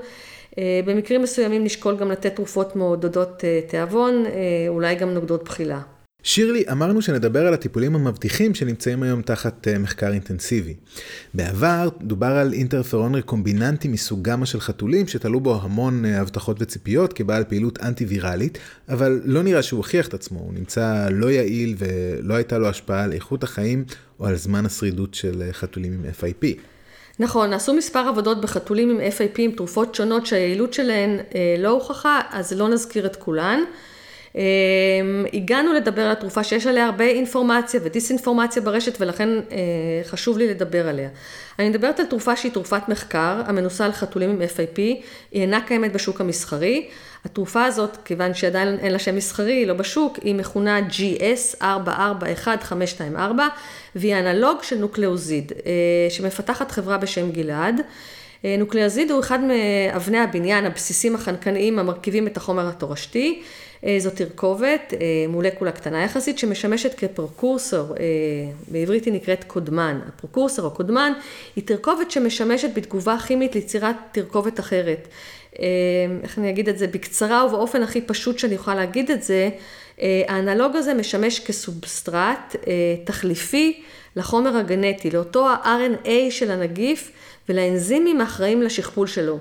אה, 0.59 0.81
במקרים 0.85 1.23
מסוימים 1.23 1.65
נשקול 1.65 1.97
גם 1.97 2.11
לתת 2.11 2.37
תרופות 2.37 2.77
מעודדות 2.77 3.45
אה, 3.45 3.61
תיאבון, 3.69 4.25
אה, 4.27 4.33
אולי 4.69 4.95
גם 4.95 5.11
נוגדות 5.11 5.45
בחילה. 5.45 5.81
שירלי, 6.23 6.65
אמרנו 6.73 7.03
שנדבר 7.03 7.47
על 7.47 7.55
הטיפולים 7.55 7.95
המבטיחים 7.95 8.55
שנמצאים 8.55 9.03
היום 9.03 9.23
תחת 9.23 9.69
מחקר 9.69 10.13
אינטנסיבי. 10.13 10.75
בעבר 11.35 11.89
דובר 12.01 12.27
על 12.27 12.53
אינטרפרון 12.53 13.15
רקומביננטי 13.15 13.89
מסוג 13.89 14.23
גמא 14.23 14.47
של 14.47 14.61
חתולים, 14.61 15.07
שתלו 15.07 15.41
בו 15.41 15.61
המון 15.63 16.05
הבטחות 16.05 16.57
וציפיות 16.61 17.13
כבעל 17.13 17.45
פעילות 17.45 17.79
אנטי-ויראלית, 17.83 18.59
אבל 18.89 19.21
לא 19.25 19.43
נראה 19.43 19.63
שהוא 19.63 19.79
הוכיח 19.79 20.09
את 20.09 20.15
עצמו, 20.15 20.39
הוא 20.39 20.55
נמצא 20.55 21.09
לא 21.11 21.31
יעיל 21.31 21.75
ולא 21.79 22.35
הייתה 22.35 22.59
לו 22.59 22.69
השפעה 22.69 23.05
על 23.05 23.13
איכות 23.13 23.43
החיים 23.43 23.85
או 24.21 24.27
על 24.27 24.37
זמן 24.37 24.67
השרידות 24.67 25.15
של 25.15 25.43
חתולים 25.53 25.93
עם 25.93 26.01
FIP. 26.21 26.59
נכון, 27.19 27.51
נעשו 27.51 27.75
מספר 27.75 27.99
עבודות 27.99 28.41
בחתולים 28.41 28.91
עם 28.91 28.99
FIP 28.99 29.35
עם 29.39 29.51
תרופות 29.51 29.95
שונות 29.95 30.27
שהיעילות 30.27 30.75
שלהן 30.75 31.19
אה, 31.35 31.55
לא 31.59 31.69
הוכחה, 31.69 32.21
אז 32.31 32.53
לא 32.53 32.69
נזכיר 32.69 33.07
את 33.07 33.17
כולן. 33.17 33.61
הגענו 35.33 35.73
לדבר 35.73 36.03
על 36.03 36.13
התרופה 36.13 36.45
שיש 36.45 36.67
עליה 36.67 36.87
הרבה 36.87 37.05
אינפורמציה 37.05 37.81
ודיסאינפורמציה 37.85 38.63
ברשת 38.63 39.01
ולכן 39.01 39.29
חשוב 40.05 40.39
לי 40.39 40.49
לדבר 40.49 40.89
עליה. 40.89 41.09
אני 41.59 41.69
מדברת 41.69 42.01
על 42.01 42.07
תרופה 42.07 42.37
שהיא 42.37 42.53
תרופת 42.53 42.89
מחקר 42.89 43.43
המנוסה 43.47 43.85
על 43.85 43.93
חתולים 43.93 44.31
עם 44.31 44.43
FIP, 44.43 44.77
היא 44.77 45.03
אינה 45.33 45.61
קיימת 45.61 45.93
בשוק 45.93 46.21
המסחרי. 46.21 46.89
התרופה 47.25 47.65
הזאת, 47.65 47.97
כיוון 48.05 48.35
שעדיין 48.35 48.79
אין 48.81 48.93
לה 48.93 48.99
שם 48.99 49.17
מסחרי, 49.17 49.53
היא 49.53 49.67
לא 49.67 49.75
בשוק, 49.75 50.19
היא 50.23 50.35
מכונה 50.35 50.81
GS 50.89 51.57
441524 51.63 53.49
והיא 53.97 54.17
אנלוג 54.17 54.63
של 54.63 54.79
נוקלאוזיד 54.79 55.53
שמפתחת 56.11 56.71
חברה 56.71 56.99
בשם 56.99 57.31
גלעד. 57.31 57.81
נוקלאוזיד 58.45 59.11
הוא 59.11 59.21
אחד 59.21 59.39
מאבני 59.41 60.19
הבניין 60.19 60.67
הבסיסים 60.67 61.15
החנקניים 61.15 61.79
המרכיבים 61.79 62.27
את 62.27 62.37
החומר 62.37 62.69
התורשתי. 62.69 63.43
זו 63.99 64.11
תרכובת, 64.11 64.95
מולקולה 65.29 65.73
קטנה 65.73 66.05
יחסית, 66.05 66.39
שמשמשת 66.39 66.95
כפרוקורסור, 66.95 67.95
בעברית 68.69 69.05
היא 69.05 69.13
נקראת 69.13 69.45
קודמן. 69.45 70.01
הפרוקורסור 70.09 70.65
או 70.65 70.71
קודמן 70.71 71.13
היא 71.57 71.65
תרכובת 71.67 72.11
שמשמשת 72.11 72.71
בתגובה 72.75 73.17
כימית 73.27 73.55
ליצירת 73.55 73.97
תרכובת 74.13 74.61
אחרת. 74.61 75.09
איך 76.23 76.39
אני 76.39 76.51
אגיד 76.51 76.69
את 76.69 76.79
זה 76.79 76.87
בקצרה 76.87 77.47
ובאופן 77.47 77.83
הכי 77.83 78.01
פשוט 78.01 78.39
שאני 78.39 78.55
יכולה 78.55 78.77
להגיד 78.77 79.11
את 79.11 79.23
זה, 79.23 79.49
האנלוג 79.99 80.77
הזה 80.77 80.95
משמש 80.95 81.41
כסובסטרט 81.41 82.57
תחליפי 83.05 83.83
לחומר 84.17 84.57
הגנטי, 84.57 85.11
לאותו 85.11 85.49
ה-RNA 85.49 86.31
של 86.31 86.51
הנגיף 86.51 87.13
ולאנזימים 87.49 88.21
האחראים 88.21 88.63
לשכפול 88.63 89.07
שלו. 89.07 89.39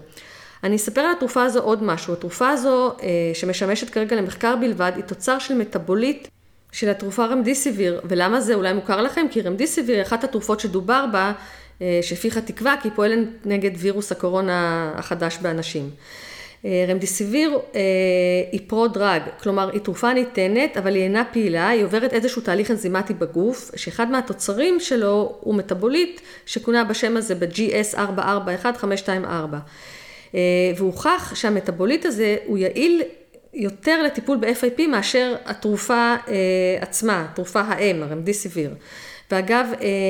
אני 0.63 0.75
אספר 0.75 1.01
על 1.01 1.11
התרופה 1.17 1.43
הזו 1.43 1.59
עוד 1.59 1.83
משהו, 1.83 2.13
התרופה 2.13 2.49
הזו 2.49 2.91
שמשמשת 3.33 3.89
כרגע 3.89 4.15
למחקר 4.15 4.55
בלבד 4.55 4.91
היא 4.95 5.03
תוצר 5.03 5.39
של 5.39 5.53
מטאבוליט 5.53 6.27
של 6.71 6.89
התרופה 6.89 7.25
רמדיסיביר, 7.25 8.01
ולמה 8.03 8.41
זה 8.41 8.53
אולי 8.53 8.73
מוכר 8.73 9.01
לכם? 9.01 9.25
כי 9.31 9.41
רמדיסיביר 9.41 9.95
היא 9.95 10.03
אחת 10.03 10.23
התרופות 10.23 10.59
שדובר 10.59 11.05
בה, 11.11 11.31
שהפיחה 12.01 12.41
תקווה, 12.41 12.75
כי 12.81 12.87
היא 12.87 12.95
פועלת 12.95 13.27
נגד 13.45 13.71
וירוס 13.77 14.11
הקורונה 14.11 14.91
החדש 14.95 15.37
באנשים. 15.41 15.89
רמדיסיביר 16.87 17.59
היא 18.51 18.59
פרו-דרג, 18.67 19.21
כלומר 19.43 19.69
היא 19.71 19.81
תרופה 19.81 20.13
ניתנת, 20.13 20.77
אבל 20.77 20.95
היא 20.95 21.03
אינה 21.03 21.23
פעילה, 21.31 21.69
היא 21.69 21.83
עוברת 21.83 22.13
איזשהו 22.13 22.41
תהליך 22.41 22.71
אנזימטי 22.71 23.13
בגוף, 23.13 23.71
שאחד 23.75 24.11
מהתוצרים 24.11 24.79
שלו 24.79 25.35
הוא 25.39 25.55
מטאבוליט, 25.55 26.21
שכונה 26.45 26.83
בשם 26.83 27.17
הזה 27.17 27.35
ב-GS 27.35 27.97
441524. 27.97 29.57
והוכח 30.77 31.35
שהמטאבוליט 31.35 32.05
הזה 32.05 32.35
הוא 32.45 32.57
יעיל 32.57 33.01
יותר 33.53 34.03
לטיפול 34.03 34.37
ב-FIP 34.37 34.81
מאשר 34.87 35.35
התרופה 35.45 36.15
עצמה, 36.81 37.27
תרופה 37.35 37.61
האם, 37.61 38.03
הרמדיסיביר. 38.03 38.71
ואגב, 39.31 39.67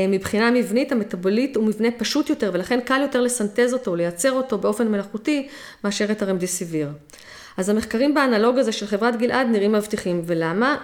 מבחינה 0.09 0.51
מבנית 0.51 0.91
המטאבוליט 0.91 1.55
הוא 1.55 1.65
מבנה 1.65 1.87
פשוט 1.97 2.29
יותר 2.29 2.51
ולכן 2.53 2.79
קל 2.81 3.01
יותר 3.01 3.21
לסנטז 3.21 3.73
אותו, 3.73 3.95
לייצר 3.95 4.31
אותו 4.31 4.57
באופן 4.57 4.87
מלאכותי 4.87 5.47
מאשר 5.83 6.11
את 6.11 6.21
הרמדיסיביר. 6.21 6.89
אז 7.57 7.69
המחקרים 7.69 8.13
באנלוג 8.13 8.57
הזה 8.57 8.71
של 8.71 8.87
חברת 8.87 9.15
גלעד 9.15 9.47
נראים 9.47 9.71
מבטיחים, 9.71 10.21
ולמה? 10.25 10.77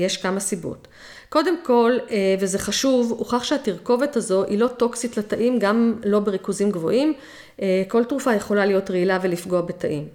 יש 0.00 0.16
כמה 0.16 0.40
סיבות. 0.40 0.88
קודם 1.28 1.62
כל, 1.62 1.92
וזה 2.40 2.58
חשוב, 2.58 3.10
הוכח 3.10 3.44
שהתרכובת 3.44 4.16
הזו 4.16 4.44
היא 4.44 4.58
לא 4.58 4.66
טוקסית 4.68 5.16
לתאים, 5.16 5.58
גם 5.58 5.94
לא 6.04 6.18
בריכוזים 6.18 6.70
גבוהים, 6.70 7.12
כל 7.88 8.04
תרופה 8.04 8.34
יכולה 8.34 8.66
להיות 8.66 8.90
רעילה 8.90 9.18
ולפגוע 9.22 9.60
בתאים. 9.60 10.08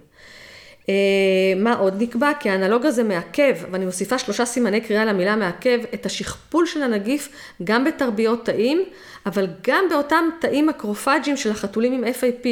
מה 1.56 1.74
עוד 1.78 2.02
נקבע? 2.02 2.30
כי 2.40 2.50
האנלוג 2.50 2.86
הזה 2.86 3.02
מעכב, 3.04 3.54
ואני 3.70 3.84
מוסיפה 3.84 4.18
שלושה 4.18 4.44
סימני 4.44 4.80
קריאה 4.80 5.04
למילה 5.04 5.36
מעכב, 5.36 5.78
את 5.94 6.06
השכפול 6.06 6.66
של 6.66 6.82
הנגיף 6.82 7.28
גם 7.64 7.84
בתרביות 7.84 8.44
תאים, 8.44 8.82
אבל 9.26 9.46
גם 9.68 9.84
באותם 9.90 10.24
תאים 10.40 10.66
מקרופג'ים 10.66 11.36
של 11.36 11.50
החתולים 11.50 11.92
עם 11.92 12.04
FIP, 12.04 12.46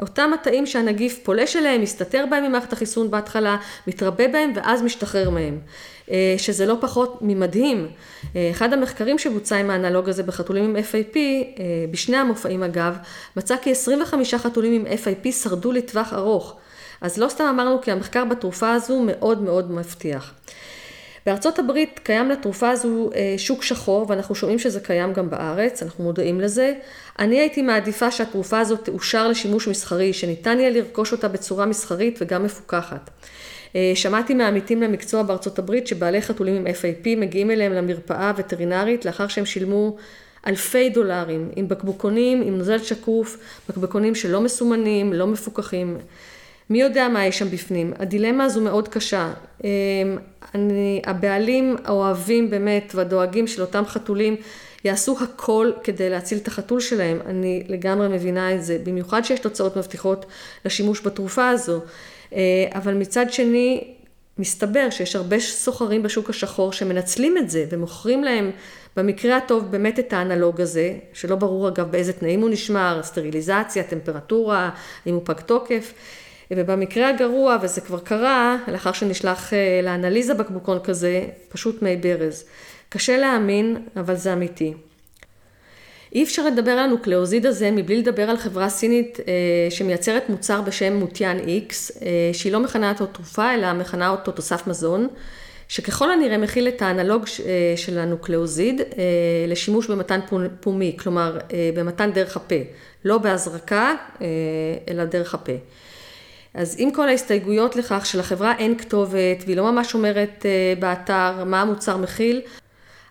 אותם 0.00 0.30
התאים 0.34 0.66
שהנגיף 0.66 1.18
פולש 1.22 1.56
אליהם, 1.56 1.82
מסתתר 1.82 2.24
בהם 2.30 2.44
ממערכת 2.44 2.72
החיסון 2.72 3.10
בהתחלה, 3.10 3.56
מתרבה 3.86 4.28
בהם 4.28 4.52
ואז 4.54 4.82
משתחרר 4.82 5.30
מהם. 5.30 5.58
שזה 6.38 6.66
לא 6.66 6.76
פחות 6.80 7.18
ממדהים. 7.20 7.88
אחד 8.50 8.72
המחקרים 8.72 9.18
שבוצע 9.18 9.56
עם 9.56 9.70
האנלוג 9.70 10.08
הזה 10.08 10.22
בחתולים 10.22 10.64
עם 10.64 10.76
FIP, 10.76 11.16
בשני 11.90 12.16
המופעים 12.16 12.62
אגב, 12.62 12.96
מצא 13.36 13.56
כי 13.56 13.70
25 13.70 14.34
חתולים 14.34 14.72
עם 14.72 14.86
FIP 14.86 15.32
שרדו 15.32 15.72
לטווח 15.72 16.12
ארוך. 16.12 16.56
אז 17.00 17.18
לא 17.18 17.28
סתם 17.28 17.44
אמרנו 17.44 17.80
כי 17.82 17.90
המחקר 17.90 18.24
בתרופה 18.24 18.72
הזו 18.72 19.02
מאוד 19.06 19.42
מאוד 19.42 19.72
מבטיח. 19.72 20.34
בארצות 21.26 21.58
הברית 21.58 22.00
קיים 22.02 22.28
לתרופה 22.30 22.70
הזו 22.70 23.10
שוק 23.36 23.62
שחור 23.62 24.06
ואנחנו 24.08 24.34
שומעים 24.34 24.58
שזה 24.58 24.80
קיים 24.80 25.12
גם 25.12 25.30
בארץ, 25.30 25.82
אנחנו 25.82 26.04
מודעים 26.04 26.40
לזה. 26.40 26.74
אני 27.18 27.38
הייתי 27.38 27.62
מעדיפה 27.62 28.10
שהתרופה 28.10 28.60
הזו 28.60 28.76
תאושר 28.76 29.28
לשימוש 29.28 29.68
מסחרי, 29.68 30.12
שניתן 30.12 30.58
יהיה 30.60 30.70
לרכוש 30.70 31.12
אותה 31.12 31.28
בצורה 31.28 31.66
מסחרית 31.66 32.18
וגם 32.20 32.44
מפוקחת. 32.44 33.10
שמעתי 33.94 34.34
מעמיתים 34.34 34.82
למקצוע 34.82 35.22
בארצות 35.22 35.58
הברית 35.58 35.86
שבעלי 35.86 36.22
חתולים 36.22 36.56
עם 36.56 36.66
FIP 36.66 37.08
מגיעים 37.16 37.50
אליהם 37.50 37.72
למרפאה 37.72 38.28
הווטרינרית 38.28 39.04
לאחר 39.04 39.28
שהם 39.28 39.46
שילמו 39.46 39.96
אלפי 40.46 40.90
דולרים 40.90 41.50
עם 41.56 41.68
בקבוקונים, 41.68 42.42
עם 42.42 42.58
נוזל 42.58 42.78
שקוף, 42.78 43.38
בקבוקונים 43.68 44.14
שלא 44.14 44.40
מסומנים, 44.40 45.12
לא 45.12 45.26
מפוקחים. 45.26 45.98
מי 46.70 46.80
יודע 46.80 47.08
מה 47.08 47.26
יש 47.26 47.38
שם 47.38 47.50
בפנים? 47.50 47.92
הדילמה 47.98 48.44
הזו 48.44 48.60
מאוד 48.60 48.88
קשה. 48.88 49.32
אני, 50.54 51.02
הבעלים 51.06 51.76
האוהבים 51.84 52.50
באמת 52.50 52.92
והדואגים 52.94 53.46
של 53.46 53.60
אותם 53.62 53.82
חתולים 53.86 54.36
יעשו 54.84 55.16
הכל 55.22 55.70
כדי 55.84 56.10
להציל 56.10 56.38
את 56.38 56.48
החתול 56.48 56.80
שלהם. 56.80 57.18
אני 57.26 57.62
לגמרי 57.68 58.08
מבינה 58.08 58.54
את 58.54 58.64
זה, 58.64 58.78
במיוחד 58.84 59.24
שיש 59.24 59.40
תוצאות 59.40 59.76
מבטיחות 59.76 60.26
לשימוש 60.64 61.06
בתרופה 61.06 61.48
הזו. 61.48 61.80
אבל 62.74 62.94
מצד 62.94 63.32
שני, 63.32 63.94
מסתבר 64.38 64.90
שיש 64.90 65.16
הרבה 65.16 65.40
סוחרים 65.40 66.02
בשוק 66.02 66.30
השחור 66.30 66.72
שמנצלים 66.72 67.38
את 67.38 67.50
זה 67.50 67.64
ומוכרים 67.70 68.24
להם 68.24 68.50
במקרה 68.96 69.36
הטוב 69.36 69.70
באמת 69.70 69.98
את 69.98 70.12
האנלוג 70.12 70.60
הזה, 70.60 70.94
שלא 71.12 71.36
ברור 71.36 71.68
אגב 71.68 71.90
באיזה 71.90 72.12
תנאים 72.12 72.40
הוא 72.40 72.50
נשמר, 72.50 73.00
סטריליזציה, 73.02 73.82
טמפרטורה, 73.82 74.70
אם 75.06 75.14
הוא 75.14 75.22
פג 75.24 75.40
תוקף. 75.40 75.92
ובמקרה 76.50 77.08
הגרוע, 77.08 77.56
וזה 77.62 77.80
כבר 77.80 77.98
קרה, 77.98 78.56
לאחר 78.68 78.92
שנשלח 78.92 79.52
לאנליזה 79.82 80.34
בקבוקון 80.34 80.78
כזה, 80.84 81.24
פשוט 81.48 81.82
מי 81.82 81.96
ברז. 81.96 82.44
קשה 82.88 83.18
להאמין, 83.18 83.76
אבל 83.96 84.16
זה 84.16 84.32
אמיתי. 84.32 84.74
אי 86.14 86.22
אפשר 86.22 86.46
לדבר 86.46 86.70
על 86.70 86.78
הנוקלאוזיד 86.78 87.46
הזה 87.46 87.70
מבלי 87.70 87.96
לדבר 87.96 88.30
על 88.30 88.36
חברה 88.36 88.68
סינית 88.68 89.18
שמייצרת 89.70 90.28
מוצר 90.28 90.62
בשם 90.62 90.92
Mutian 90.92 91.38
X, 91.38 91.74
שהיא 92.32 92.52
לא 92.52 92.60
מכנה 92.60 92.90
אותו 92.90 93.06
תרופה, 93.06 93.54
אלא 93.54 93.72
מכנה 93.72 94.08
אותו 94.08 94.32
תוסף 94.32 94.66
מזון, 94.66 95.08
שככל 95.68 96.12
הנראה 96.12 96.38
מכיל 96.38 96.68
את 96.68 96.82
האנלוג 96.82 97.24
של 97.76 97.98
הנוקלאוזיד 97.98 98.80
לשימוש 99.48 99.86
במתן 99.86 100.20
פומי, 100.60 100.96
כלומר 100.98 101.38
במתן 101.76 102.12
דרך 102.12 102.36
הפה, 102.36 102.54
לא 103.04 103.18
בהזרקה, 103.18 103.94
אלא 104.88 105.04
דרך 105.04 105.34
הפה. 105.34 105.52
אז 106.54 106.74
עם 106.78 106.90
כל 106.90 107.08
ההסתייגויות 107.08 107.76
לכך 107.76 108.06
שלחברה 108.06 108.54
אין 108.58 108.78
כתובת 108.78 109.44
והיא 109.46 109.56
לא 109.56 109.72
ממש 109.72 109.94
אומרת 109.94 110.46
באתר 110.78 111.44
מה 111.44 111.60
המוצר 111.60 111.96
מכיל, 111.96 112.40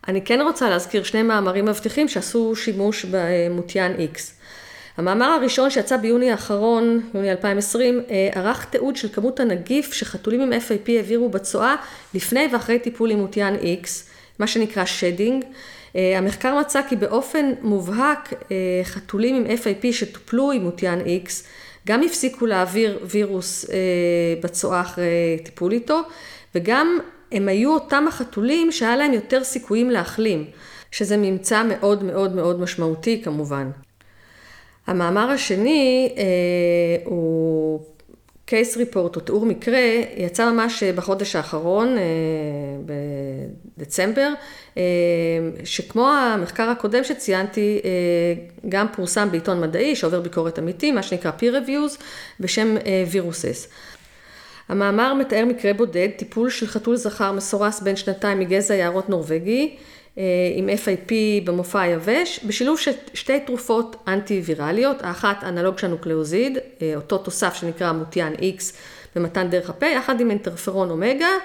אני 0.07 0.21
כן 0.21 0.41
רוצה 0.41 0.69
להזכיר 0.69 1.03
שני 1.03 1.23
מאמרים 1.23 1.65
מבטיחים 1.65 2.07
שעשו 2.07 2.55
שימוש 2.55 3.05
במוטיאן 3.11 3.93
X. 4.13 4.19
המאמר 4.97 5.25
הראשון 5.25 5.69
שיצא 5.69 5.97
ביוני 5.97 6.31
האחרון, 6.31 7.09
יוני 7.13 7.31
2020, 7.31 8.01
ערך 8.33 8.65
תיעוד 8.65 8.95
של 8.95 9.09
כמות 9.09 9.39
הנגיף 9.39 9.93
שחתולים 9.93 10.41
עם 10.41 10.53
FIP 10.53 10.91
העבירו 10.91 11.29
בצואה 11.29 11.75
לפני 12.13 12.47
ואחרי 12.53 12.79
טיפול 12.79 13.11
עם 13.11 13.19
מוטיאן 13.19 13.55
X, 13.55 13.87
מה 14.39 14.47
שנקרא 14.47 14.85
שדינג. 14.85 15.45
המחקר 15.95 16.59
מצא 16.59 16.81
כי 16.89 16.95
באופן 16.95 17.51
מובהק 17.61 18.33
חתולים 18.83 19.35
עם 19.35 19.45
FIP 19.45 19.91
שטופלו 19.91 20.51
עם 20.51 20.61
מוטיאן 20.61 20.99
X 20.99 21.29
גם 21.87 22.03
הפסיקו 22.03 22.45
להעביר 22.45 22.99
וירוס 23.05 23.65
בצואה 24.43 24.81
אחרי 24.81 25.39
טיפול 25.43 25.71
איתו, 25.71 25.99
וגם 26.55 26.99
הם 27.31 27.47
היו 27.47 27.73
אותם 27.73 28.05
החתולים 28.07 28.71
שהיה 28.71 28.95
להם 28.95 29.13
יותר 29.13 29.43
סיכויים 29.43 29.89
להחלים, 29.89 30.45
שזה 30.91 31.17
ממצא 31.17 31.63
מאוד 31.63 32.03
מאוד 32.03 32.35
מאוד 32.35 32.59
משמעותי 32.59 33.21
כמובן. 33.23 33.69
המאמר 34.87 35.29
השני 35.29 36.09
הוא 37.05 37.79
case 38.47 38.75
report 38.75 39.15
או 39.15 39.19
תיאור 39.19 39.45
מקרה, 39.45 39.79
יצא 40.17 40.51
ממש 40.51 40.83
בחודש 40.83 41.35
האחרון, 41.35 41.95
בדצמבר, 43.77 44.33
שכמו 45.63 46.09
המחקר 46.09 46.69
הקודם 46.69 47.03
שציינתי, 47.03 47.81
גם 48.69 48.87
פורסם 48.95 49.31
בעיתון 49.31 49.61
מדעי 49.61 49.95
שעובר 49.95 50.21
ביקורת 50.21 50.59
אמיתי, 50.59 50.91
מה 50.91 51.03
שנקרא 51.03 51.31
peer 51.39 51.67
reviews, 51.67 52.01
בשם 52.39 52.75
וירוסס. 53.11 53.67
המאמר 54.69 55.13
מתאר 55.13 55.45
מקרה 55.45 55.73
בודד, 55.73 56.09
טיפול 56.17 56.49
של 56.49 56.67
חתול 56.67 56.95
זכר 56.95 57.31
מסורס 57.31 57.79
בן 57.79 57.95
שנתיים 57.95 58.39
מגזע 58.39 58.75
יערות 58.75 59.09
נורבגי, 59.09 59.75
אה, 60.17 60.23
עם 60.55 60.69
FIP 60.69 61.11
במופע 61.43 61.81
היבש, 61.81 62.39
בשילוב 62.47 62.79
של 62.79 62.91
שתי 63.13 63.39
תרופות 63.39 63.95
אנטי-ויראליות, 64.07 64.97
האחת 65.01 65.43
אנלוג 65.43 65.77
של 65.77 65.87
הנוקלאוזיד, 65.87 66.57
אה, 66.81 66.93
אותו 66.95 67.17
תוסף 67.17 67.53
שנקרא 67.53 67.91
Mutian 67.91 68.33
X 68.33 68.63
במתן 69.15 69.49
דרך 69.49 69.69
הפה, 69.69 69.85
יחד 69.85 70.21
עם 70.21 70.29
אינטרפרון 70.29 70.89
אומגה, 70.89 71.25
אה, 71.25 71.37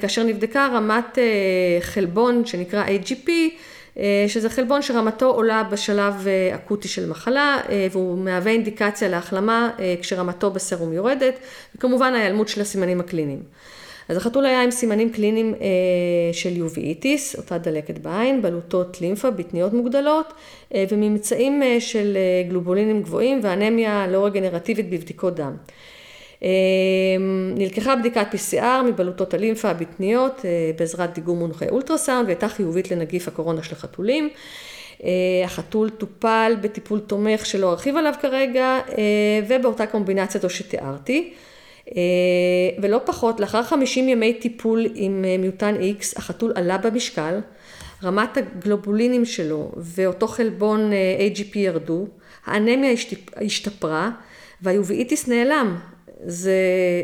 כאשר 0.00 0.22
נבדקה 0.22 0.68
רמת 0.74 1.18
חלבון 1.80 2.46
שנקרא 2.46 2.84
AGP, 2.86 3.30
שזה 4.28 4.50
חלבון 4.50 4.82
שרמתו 4.82 5.26
עולה 5.26 5.62
בשלב 5.62 6.26
אקוטי 6.54 6.88
של 6.88 7.08
מחלה, 7.08 7.60
והוא 7.92 8.18
מהווה 8.18 8.52
אינדיקציה 8.52 9.08
להחלמה 9.08 9.70
כשרמתו 10.02 10.50
בסרום 10.50 10.92
יורדת, 10.92 11.34
וכמובן 11.76 12.14
ההיעלמות 12.14 12.48
של 12.48 12.60
הסימנים 12.60 13.00
הקליניים. 13.00 13.40
אז 14.08 14.16
החתול 14.16 14.46
היה 14.46 14.62
עם 14.62 14.70
סימנים 14.70 15.12
קליניים 15.12 15.54
אה, 15.54 16.32
של 16.32 16.56
יוביטיס, 16.56 17.36
אותה 17.36 17.58
דלקת 17.58 17.98
בעין, 17.98 18.42
בלוטות 18.42 19.00
לימפה, 19.00 19.30
בטניות 19.30 19.72
מוגדלות, 19.72 20.32
אה, 20.74 20.84
וממצאים 20.90 21.62
אה, 21.62 21.80
של 21.80 22.16
אה, 22.16 22.48
גלובולינים 22.48 23.02
גבוהים 23.02 23.40
ואנמיה 23.42 24.06
לא 24.06 24.26
רגנרטיבית 24.26 24.90
בבדיקות 24.90 25.34
דם. 25.34 25.56
אה, 26.42 26.48
נלקחה 27.54 27.96
בדיקת 27.96 28.26
PCR 28.32 28.82
מבלוטות 28.86 29.34
הלימפה 29.34 29.70
הבטניות 29.70 30.40
אה, 30.44 30.70
בעזרת 30.78 31.14
דיגום 31.14 31.38
מונחי 31.38 31.68
אולטרסאונד 31.68 32.26
והייתה 32.26 32.48
חיובית 32.48 32.90
לנגיף 32.90 33.28
הקורונה 33.28 33.62
של 33.62 33.74
החתולים. 33.74 34.28
אה, 35.04 35.08
החתול 35.44 35.90
טופל 35.90 36.56
בטיפול 36.60 37.00
תומך 37.00 37.46
שלא 37.46 37.70
ארחיב 37.70 37.96
עליו 37.96 38.14
כרגע 38.20 38.78
ובאותה 39.48 39.86
קומבינציה 39.86 40.40
זו 40.40 40.50
שתיארתי. 40.50 41.32
אה, 41.94 42.02
ולא 42.82 43.00
פחות, 43.04 43.40
לאחר 43.40 43.62
50 43.62 44.08
ימי 44.08 44.34
טיפול 44.34 44.86
עם 44.94 45.24
אה, 45.24 45.36
מיוטן 45.38 45.74
X, 45.74 46.18
החתול 46.18 46.52
עלה 46.54 46.78
במשקל, 46.78 47.40
רמת 48.04 48.36
הגלובולינים 48.36 49.24
שלו 49.24 49.72
ואותו 49.76 50.28
חלבון 50.28 50.92
אה, 50.92 51.28
AGP 51.34 51.58
ירדו, 51.58 52.06
האנמיה 52.46 52.90
השתפרה 53.36 54.10
והיוביטיס 54.62 55.28
נעלם. 55.28 55.78
זה, 56.24 56.52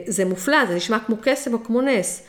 זה 0.06 0.24
מופלא, 0.24 0.66
זה 0.66 0.74
נשמע 0.74 0.98
כמו 1.06 1.16
קסם 1.22 1.54
או 1.54 1.64
כמו 1.64 1.82
נס. 1.82 2.22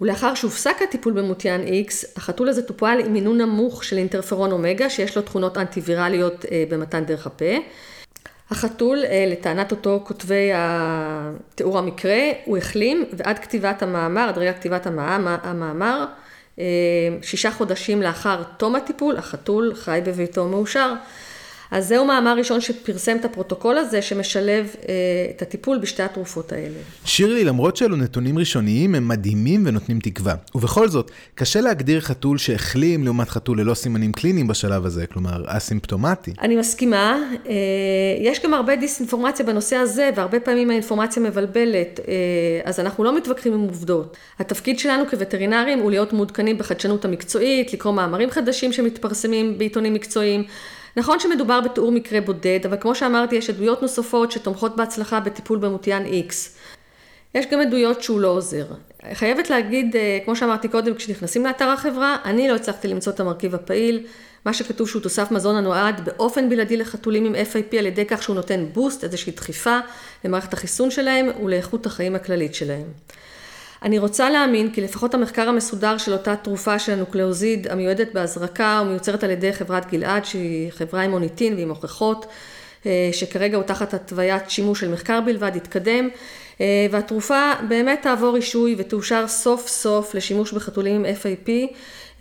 ולאחר 0.00 0.34
שהופסק 0.34 0.76
הטיפול 0.82 1.12
במוטיאן 1.12 1.60
X, 1.60 2.06
החתול 2.16 2.48
הזה 2.48 2.62
טופל 2.62 2.98
עם 3.06 3.12
מינון 3.12 3.40
נמוך 3.40 3.84
של 3.84 3.96
אינטרפרון 3.96 4.52
אומגה, 4.52 4.90
שיש 4.90 5.16
לו 5.16 5.22
תכונות 5.22 5.58
אנטיווירליות 5.58 6.44
במתן 6.68 7.04
דרך 7.04 7.26
הפה. 7.26 7.54
החתול, 8.50 9.04
אה, 9.04 9.24
לטענת 9.28 9.70
אותו 9.70 10.00
כותבי 10.04 10.50
תיאור 11.54 11.78
המקרה, 11.78 12.18
הוא 12.44 12.58
החלים 12.58 13.04
ועד 13.12 13.38
כתיבת 13.38 13.82
המאמר, 13.82 14.28
עד 14.28 14.38
רגע 14.38 14.52
כתיבת 14.52 14.86
המאמר, 14.86 16.04
אה, 16.58 16.64
שישה 17.22 17.50
חודשים 17.50 18.02
לאחר 18.02 18.42
תום 18.56 18.76
הטיפול, 18.76 19.16
החתול 19.16 19.74
חי 19.74 20.00
בביתו 20.04 20.48
מאושר. 20.48 20.94
אז 21.72 21.88
זהו 21.88 22.04
מאמר 22.04 22.36
ראשון 22.36 22.60
שפרסם 22.60 23.16
את 23.16 23.24
הפרוטוקול 23.24 23.78
הזה, 23.78 24.02
שמשלב 24.02 24.74
אה, 24.88 24.94
את 25.36 25.42
הטיפול 25.42 25.78
בשתי 25.78 26.02
התרופות 26.02 26.52
האלה. 26.52 26.78
שירלי, 27.04 27.44
למרות 27.44 27.76
שאלו 27.76 27.96
נתונים 27.96 28.38
ראשוניים, 28.38 28.94
הם 28.94 29.08
מדהימים 29.08 29.62
ונותנים 29.66 29.98
תקווה. 29.98 30.34
ובכל 30.54 30.88
זאת, 30.88 31.10
קשה 31.34 31.60
להגדיר 31.60 32.00
חתול 32.00 32.38
שהחלים 32.38 33.04
לעומת 33.04 33.28
חתול 33.28 33.60
ללא 33.60 33.74
סימנים 33.74 34.12
קליניים 34.12 34.46
בשלב 34.46 34.86
הזה, 34.86 35.06
כלומר, 35.06 35.44
אסימפטומטי. 35.46 36.32
אני 36.40 36.56
מסכימה. 36.56 37.18
אה, 37.48 37.54
יש 38.20 38.42
גם 38.44 38.54
הרבה 38.54 38.76
דיסאינפורמציה 38.76 39.46
בנושא 39.46 39.76
הזה, 39.76 40.10
והרבה 40.16 40.40
פעמים 40.40 40.70
האינפורמציה 40.70 41.22
מבלבלת, 41.22 42.00
אה, 42.08 42.14
אז 42.64 42.80
אנחנו 42.80 43.04
לא 43.04 43.16
מתווכחים 43.16 43.52
עם 43.52 43.60
עובדות. 43.60 44.16
התפקיד 44.38 44.78
שלנו 44.78 45.04
כווטרינרים 45.10 45.78
הוא 45.78 45.90
להיות 45.90 46.12
מעודכנים 46.12 46.58
בחדשנות 46.58 47.04
המקצועית, 47.04 47.72
לקרוא 47.72 47.92
מאמרים 47.92 48.30
חדשים 48.30 48.72
שמתפרסמים 48.72 49.58
בעיתונים 49.58 49.94
מקצועיים. 49.94 50.44
נכון 50.96 51.20
שמדובר 51.20 51.60
בתיאור 51.60 51.92
מקרה 51.92 52.20
בודד, 52.20 52.60
אבל 52.64 52.76
כמו 52.80 52.94
שאמרתי, 52.94 53.36
יש 53.36 53.50
עדויות 53.50 53.82
נוספות 53.82 54.32
שתומכות 54.32 54.76
בהצלחה 54.76 55.20
בטיפול 55.20 55.58
במוטיאן 55.58 56.04
X. 56.06 56.32
יש 57.34 57.46
גם 57.46 57.60
עדויות 57.60 58.02
שהוא 58.02 58.20
לא 58.20 58.28
עוזר. 58.28 58.66
חייבת 59.12 59.50
להגיד, 59.50 59.96
אה, 59.96 60.18
כמו 60.24 60.36
שאמרתי 60.36 60.68
קודם, 60.68 60.94
כשנכנסים 60.94 61.44
לאתר 61.44 61.68
החברה, 61.68 62.16
אני 62.24 62.48
לא 62.48 62.54
הצלחתי 62.54 62.88
למצוא 62.88 63.12
את 63.12 63.20
המרכיב 63.20 63.54
הפעיל. 63.54 64.06
מה 64.44 64.52
שכתוב 64.52 64.88
שהוא 64.88 65.02
תוסף 65.02 65.30
מזון 65.30 65.56
הנועד 65.56 66.04
באופן 66.04 66.48
בלעדי 66.48 66.76
לחתולים 66.76 67.24
עם 67.24 67.34
FIP 67.34 67.76
על 67.76 67.86
ידי 67.86 68.04
כך 68.04 68.22
שהוא 68.22 68.36
נותן 68.36 68.64
בוסט, 68.72 69.04
איזושהי 69.04 69.32
דחיפה 69.32 69.78
למערכת 70.24 70.52
החיסון 70.52 70.90
שלהם 70.90 71.26
ולאיכות 71.44 71.86
החיים 71.86 72.14
הכללית 72.14 72.54
שלהם. 72.54 72.86
אני 73.82 73.98
רוצה 73.98 74.30
להאמין 74.30 74.70
כי 74.70 74.80
לפחות 74.80 75.14
המחקר 75.14 75.48
המסודר 75.48 75.98
של 75.98 76.12
אותה 76.12 76.36
תרופה 76.36 76.78
של 76.78 76.92
הנוקלאוזיד 76.92 77.68
המיועדת 77.68 78.12
בהזרקה 78.12 78.82
ומיוצרת 78.84 79.24
על 79.24 79.30
ידי 79.30 79.52
חברת 79.52 79.90
גלעד 79.90 80.24
שהיא 80.24 80.70
חברה 80.70 81.02
עם 81.02 81.10
מוניטין 81.10 81.56
ועם 81.56 81.68
הוכחות 81.68 82.26
אה, 82.86 83.10
שכרגע 83.12 83.56
הוא 83.56 83.64
תחת 83.64 83.94
התוויית 83.94 84.50
שימוש 84.50 84.80
של 84.80 84.92
מחקר 84.92 85.20
בלבד, 85.20 85.52
יתקדם 85.56 86.08
אה, 86.60 86.86
והתרופה 86.90 87.52
באמת 87.68 88.02
תעבור 88.02 88.34
רישוי 88.34 88.74
ותאושר 88.78 89.28
סוף 89.28 89.68
סוף 89.68 90.14
לשימוש 90.14 90.52
בחתולים 90.52 91.04
עם 91.04 91.04
FIP 91.04 91.50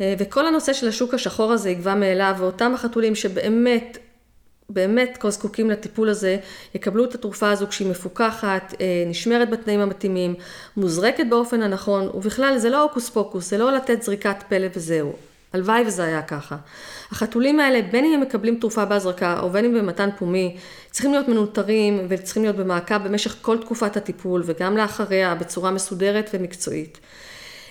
אה, 0.02 0.14
וכל 0.20 0.48
הנושא 0.48 0.74
של 0.74 0.88
השוק 0.88 1.14
השחור 1.14 1.52
הזה 1.52 1.70
יגבה 1.70 1.96
מאליו 1.96 2.36
ואותם 2.38 2.74
החתולים 2.74 3.16
שבאמת 3.16 3.98
באמת 4.74 5.18
כה 5.20 5.30
זקוקים 5.30 5.70
לטיפול 5.70 6.10
הזה, 6.10 6.38
יקבלו 6.76 7.06
את 7.06 7.16
התרופה 7.16 7.52
הזו 7.52 7.68
כשהיא 7.68 7.90
מפוקחת, 7.90 8.74
אה, 8.82 9.04
נשמרת 9.08 9.50
בתנאים 9.50 9.80
המתאימים, 9.80 10.36
מוזרקת 10.78 11.26
באופן 11.30 11.62
הנכון, 11.62 12.10
ובכלל 12.14 12.58
זה 12.58 12.70
לא 12.70 12.82
הוקוס 12.82 13.10
פוקוס, 13.10 13.50
זה 13.50 13.58
לא 13.58 13.72
לתת 13.72 14.02
זריקת 14.02 14.44
פלא 14.50 14.68
וזהו. 14.76 15.14
הלוואי 15.54 15.84
וזה 15.88 16.04
היה 16.04 16.22
ככה. 16.22 16.56
החתולים 17.12 17.60
האלה, 17.60 17.82
בין 17.92 18.06
אם 18.06 18.14
הם 18.14 18.22
מקבלים 18.22 18.56
תרופה 18.56 18.86
בהזרקה 18.86 19.40
או 19.40 19.50
בין 19.50 19.66
אם 19.66 19.74
במתן 19.74 20.10
פומי, 20.18 20.58
צריכים 20.92 21.12
להיות 21.12 21.28
מנוטרים 21.28 22.06
וצריכים 22.10 22.44
להיות 22.44 22.56
במעקב 22.56 22.98
במשך 22.98 23.36
כל 23.42 23.58
תקופת 23.58 23.98
הטיפול 23.98 24.44
וגם 24.46 24.78
לאחריה 24.78 25.36
בצורה 25.36 25.72
מסודרת 25.72 26.30
ומקצועית. 26.34 27.00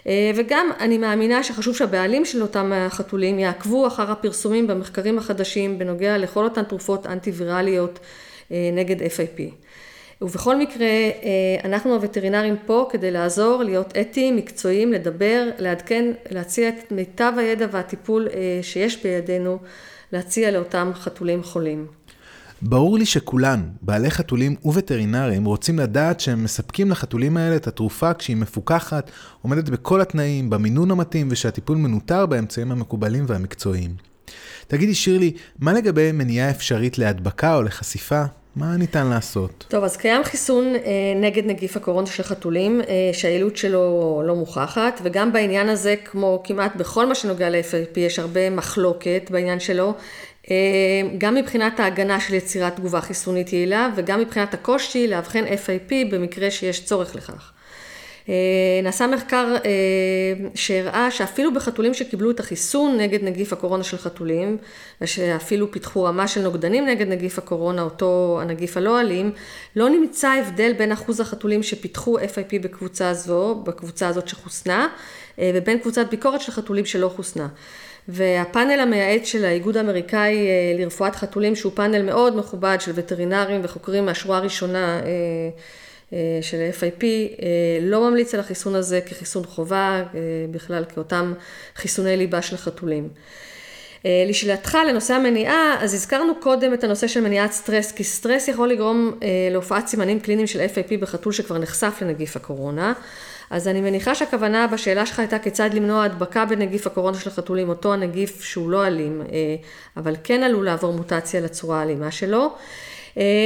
אה, 0.07 0.30
וגם 0.34 0.70
אני 0.80 0.98
מאמינה 0.98 1.42
שחשוב 1.42 1.76
שהבעלים 1.76 2.24
של 2.24 2.42
אותם 2.42 2.72
החתולים 2.74 3.38
יעקבו 3.38 3.86
אחר 3.86 4.11
הפרסומים 4.11 4.66
במחקרים 4.66 5.18
החדשים 5.18 5.78
בנוגע 5.78 6.18
לכל 6.18 6.44
אותן 6.44 6.62
תרופות 6.62 7.07
אנטי-ויראליות 7.07 7.98
אה, 8.53 8.70
נגד 8.72 9.01
FIP. 9.01 9.40
ובכל 10.22 10.57
מקרה, 10.57 10.86
אה, 10.86 11.11
אנחנו 11.64 11.94
הווטרינרים 11.94 12.57
פה 12.66 12.88
כדי 12.90 13.11
לעזור, 13.11 13.62
להיות 13.62 13.96
אתיים, 14.01 14.36
מקצועיים, 14.36 14.92
לדבר, 14.92 15.51
לעדכן, 15.59 16.12
להציע 16.30 16.68
את 16.68 16.92
מיטב 16.92 17.32
הידע 17.36 17.66
והטיפול 17.70 18.28
שיש 18.62 19.03
בידינו, 19.03 19.59
להציע 20.12 20.51
לאותם 20.51 20.90
חתולים 20.94 21.42
חולים. 21.42 21.86
ברור 22.62 22.98
לי 22.98 23.06
שכולן, 23.06 23.62
בעלי 23.82 24.11
חתולים 24.11 24.56
ווטרינרים, 24.64 25.44
רוצים 25.44 25.78
לדעת 25.78 26.20
שהם 26.20 26.44
מספקים 26.44 26.90
לחתולים 26.90 27.36
האלה 27.36 27.56
את 27.56 27.66
התרופה 27.66 28.14
כשהיא 28.14 28.36
מפוקחת, 28.36 29.11
עומדת 29.42 29.68
בכל 29.68 30.00
התנאים, 30.00 30.50
במינון 30.50 30.90
המתאים, 30.90 31.28
ושהטיפול 31.30 31.76
מנוטר 31.76 32.26
באמצעים 32.26 32.72
המקובלים 32.72 33.24
והמקצועיים. 33.28 33.90
תגידי 34.68 34.94
שירלי, 34.94 35.32
מה 35.58 35.72
לגבי 35.72 36.12
מניעה 36.12 36.50
אפשרית 36.50 36.98
להדבקה 36.98 37.56
או 37.56 37.62
לחשיפה? 37.62 38.24
מה 38.56 38.76
ניתן 38.76 39.06
לעשות? 39.06 39.64
טוב, 39.68 39.84
אז 39.84 39.96
קיים 39.96 40.24
חיסון 40.24 40.74
אה, 40.74 40.80
נגד 41.16 41.46
נגיף 41.46 41.76
הקורונה 41.76 42.06
של 42.06 42.22
חתולים, 42.22 42.80
אה, 42.80 43.11
שהיעילות 43.12 43.56
שלו 43.56 44.22
לא 44.26 44.34
מוכחת, 44.34 45.00
וגם 45.02 45.32
בעניין 45.32 45.68
הזה, 45.68 45.94
כמו 46.04 46.40
כמעט 46.44 46.76
בכל 46.76 47.06
מה 47.06 47.14
שנוגע 47.14 47.50
ל-FIP, 47.50 48.00
יש 48.00 48.18
הרבה 48.18 48.50
מחלוקת 48.50 49.30
בעניין 49.30 49.61
שלו. 49.61 49.94
אה, 50.51 50.55
גם 51.18 51.34
מבחינת 51.34 51.80
ההגנה 51.80 52.20
של 52.20 52.34
יצירת 52.34 52.76
תגובה 52.76 53.01
חיסונית 53.01 53.53
יעילה 53.53 53.91
וגם 53.97 54.20
מבחינת 54.20 54.55
הקושי 54.55 55.09
לאבחן 55.09 55.45
FIP 55.45 55.93
במקרה 56.11 56.51
שיש 56.51 56.84
צורך 56.84 57.16
לכך. 57.16 57.53
אה, 58.28 58.34
נעשה 58.82 59.07
מחקר 59.07 59.57
אה, 59.64 59.70
שהראה 60.55 61.11
שאפילו 61.11 61.55
בחתולים 61.55 61.95
שקיבלו 61.95 62.30
את 62.30 62.41
החיסון 62.41 62.97
נגד 62.97 63.24
נגיף 63.24 63.53
הקורונה 63.53 63.84
של 63.84 63.97
חתולים, 63.97 64.57
ושאפילו 65.01 65.72
פיתחו 65.72 66.05
רמה 66.05 66.28
של 66.28 66.43
נוגדנים 66.43 66.86
נגד 66.86 67.09
נגיף 67.09 67.38
הקורונה, 67.38 67.82
אותו 67.82 68.38
הנגיף 68.43 68.76
הלא 68.76 69.01
אלים, 69.01 69.32
לא 69.76 69.88
נמצא 69.88 70.28
הבדל 70.28 70.72
בין 70.72 70.93
אחוז 70.93 71.20
החתולים 71.20 71.62
שפיתחו 71.62 72.18
FIP 72.18 72.62
בקבוצה 72.62 73.14
זו, 73.14 73.55
בקבוצה 73.55 74.09
הזאת 74.09 74.28
שחוסנה, 74.28 74.88
ובין 75.38 75.78
קבוצת 75.78 76.11
ביקורת 76.11 76.41
של 76.41 76.53
חתולים 76.53 76.84
שלא 76.84 77.09
חוסנה. 77.09 77.49
והפאנל 78.12 78.80
המייעץ 78.80 79.26
של 79.26 79.44
האיגוד 79.44 79.76
האמריקאי 79.76 80.36
אה, 80.36 80.78
לרפואת 80.78 81.16
חתולים, 81.16 81.56
שהוא 81.56 81.72
פאנל 81.74 82.02
מאוד 82.02 82.36
מכובד 82.36 82.76
של 82.80 82.92
וטרינרים 82.94 83.61
וחוקרים 83.64 84.06
מהשורה 84.06 84.36
הראשונה 84.36 85.00
אה, 85.00 85.08
אה, 86.12 86.38
של 86.42 86.56
FIP, 86.80 87.04
לא 87.80 88.11
ממליץ 88.11 88.34
על 88.34 88.40
החיסון 88.40 88.74
הזה 88.74 89.00
כחיסון 89.06 89.44
חובה, 89.44 90.02
בכלל 90.50 90.84
כאותם 90.94 91.32
חיסוני 91.76 92.16
ליבה 92.16 92.42
של 92.42 92.56
חתולים. 92.56 93.08
לשאלתך 94.04 94.78
לנושא 94.88 95.14
המניעה, 95.14 95.76
אז 95.80 95.94
הזכרנו 95.94 96.34
קודם 96.40 96.74
את 96.74 96.84
הנושא 96.84 97.06
של 97.06 97.20
מניעת 97.20 97.52
סטרס, 97.52 97.92
כי 97.92 98.04
סטרס 98.04 98.48
יכול 98.48 98.68
לגרום 98.68 99.18
להופעת 99.50 99.86
סימנים 99.86 100.20
קליניים 100.20 100.46
של 100.46 100.61
FAP 100.61 100.96
בחתול 101.00 101.32
שכבר 101.32 101.58
נחשף 101.58 101.98
לנגיף 102.02 102.36
הקורונה. 102.36 102.92
אז 103.51 103.68
אני 103.68 103.80
מניחה 103.80 104.14
שהכוונה 104.14 104.66
בשאלה 104.66 105.07
שלך 105.07 105.18
הייתה 105.18 105.38
כיצד 105.38 105.74
למנוע 105.74 106.05
הדבקה 106.05 106.44
בנגיף 106.44 106.86
הקורונה 106.86 107.18
של 107.18 107.30
החתולים, 107.30 107.68
אותו 107.68 107.92
הנגיף 107.92 108.42
שהוא 108.42 108.70
לא 108.70 108.86
אלים, 108.86 109.22
אבל 109.96 110.16
כן 110.24 110.42
עלול 110.42 110.64
לעבור 110.64 110.92
מוטציה 110.92 111.40
לצורה 111.40 111.80
האלימה 111.80 112.11
שלו. 112.11 112.55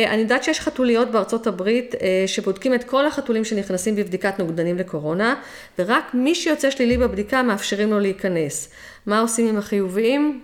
אני 0.08 0.20
יודעת 0.20 0.44
שיש 0.44 0.60
חתוליות 0.60 1.10
בארצות 1.10 1.46
הברית 1.46 1.94
שבודקים 2.26 2.74
את 2.74 2.84
כל 2.84 3.06
החתולים 3.06 3.44
שנכנסים 3.44 3.96
בבדיקת 3.96 4.38
נוגדנים 4.38 4.78
לקורונה, 4.78 5.34
ורק 5.78 6.04
מי 6.14 6.34
שיוצא 6.34 6.70
שלילי 6.70 6.96
בבדיקה 6.96 7.42
מאפשרים 7.42 7.90
לו 7.90 8.00
להיכנס. 8.00 8.68
מה 9.06 9.20
עושים 9.20 9.48
עם 9.48 9.56
החיוביים? 9.56 10.40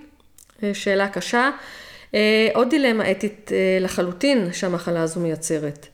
אה, 0.62 0.74
שאלה 0.74 1.08
קשה. 1.08 1.50
אה, 2.14 2.48
עוד 2.54 2.70
דילמה 2.70 3.10
אתית 3.10 3.50
אה, 3.52 3.78
לחלוטין 3.80 4.52
שהמחלה 4.52 5.02
הזו 5.02 5.20
מייצרת. 5.20 5.86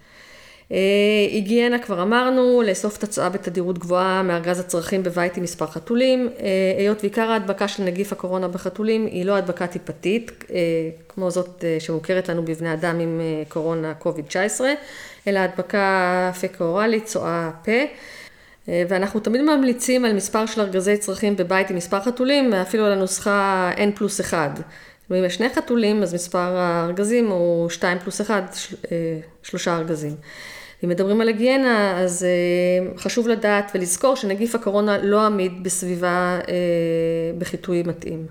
היגיינה 1.31 1.79
כבר 1.79 2.03
אמרנו, 2.03 2.63
לאסוף 2.67 2.97
תוצאה 2.97 3.29
בתדירות 3.29 3.79
גבוהה 3.79 4.23
מארגז 4.23 4.61
הצרכים 4.61 5.03
בבית 5.03 5.37
עם 5.37 5.43
מספר 5.43 5.67
חתולים, 5.67 6.29
היות 6.79 6.99
ועיקר 7.01 7.31
ההדבקה 7.31 7.69
של 7.69 7.83
נגיף 7.83 8.13
הקורונה 8.13 8.49
בחתולים 8.49 9.07
היא 9.07 9.25
לא 9.25 9.37
הדבקה 9.37 9.67
טיפתית, 9.67 10.45
כמו 11.09 11.31
זאת 11.31 11.65
שמוכרת 11.79 12.29
לנו 12.29 12.45
בבני 12.45 12.73
אדם 12.73 13.01
עם 13.01 13.21
קורונה 13.49 13.95
קוביד-19, 13.95 14.61
אלא 15.29 15.39
הדבקה 15.39 16.31
פקאורלית, 16.41 17.05
צואה 17.05 17.51
פה. 17.65 17.73
אה, 18.69 18.85
ואנחנו 18.89 19.21
תמיד 19.21 19.41
ממליצים 19.41 20.05
על 20.05 20.13
מספר 20.13 20.47
של 20.47 20.61
ארגזי 20.61 20.97
צרכים 20.97 21.37
בבית 21.37 21.71
עם 21.71 21.77
מספר 21.77 22.01
חתולים, 22.01 22.55
אפילו 22.55 22.85
על 22.85 22.93
הנוסחה 22.93 23.71
N 23.77 23.97
פלוס 23.97 24.21
1. 24.21 24.61
אם 25.11 25.25
יש 25.25 25.35
שני 25.35 25.49
חתולים, 25.49 26.03
אז 26.03 26.15
מספר 26.15 26.39
הארגזים 26.39 27.29
הוא 27.29 27.71
2 27.71 27.99
פלוס 27.99 28.21
1, 28.21 28.57
אה, 28.93 29.19
שלושה 29.43 29.77
ארגזים. 29.77 30.15
אם 30.85 30.89
מדברים 30.89 31.21
על 31.21 31.29
היגיינה, 31.29 31.99
אז 32.01 32.25
אה, 32.25 32.99
חשוב 32.99 33.29
לדעת 33.29 33.73
ולזכור 33.75 34.17
שנגיף 34.17 34.55
הקורונה 34.55 34.99
לא 34.99 35.27
עמיד 35.27 35.63
בסביבה 35.63 36.39
בחיטוי 37.39 37.83
מתאים. 37.83 38.27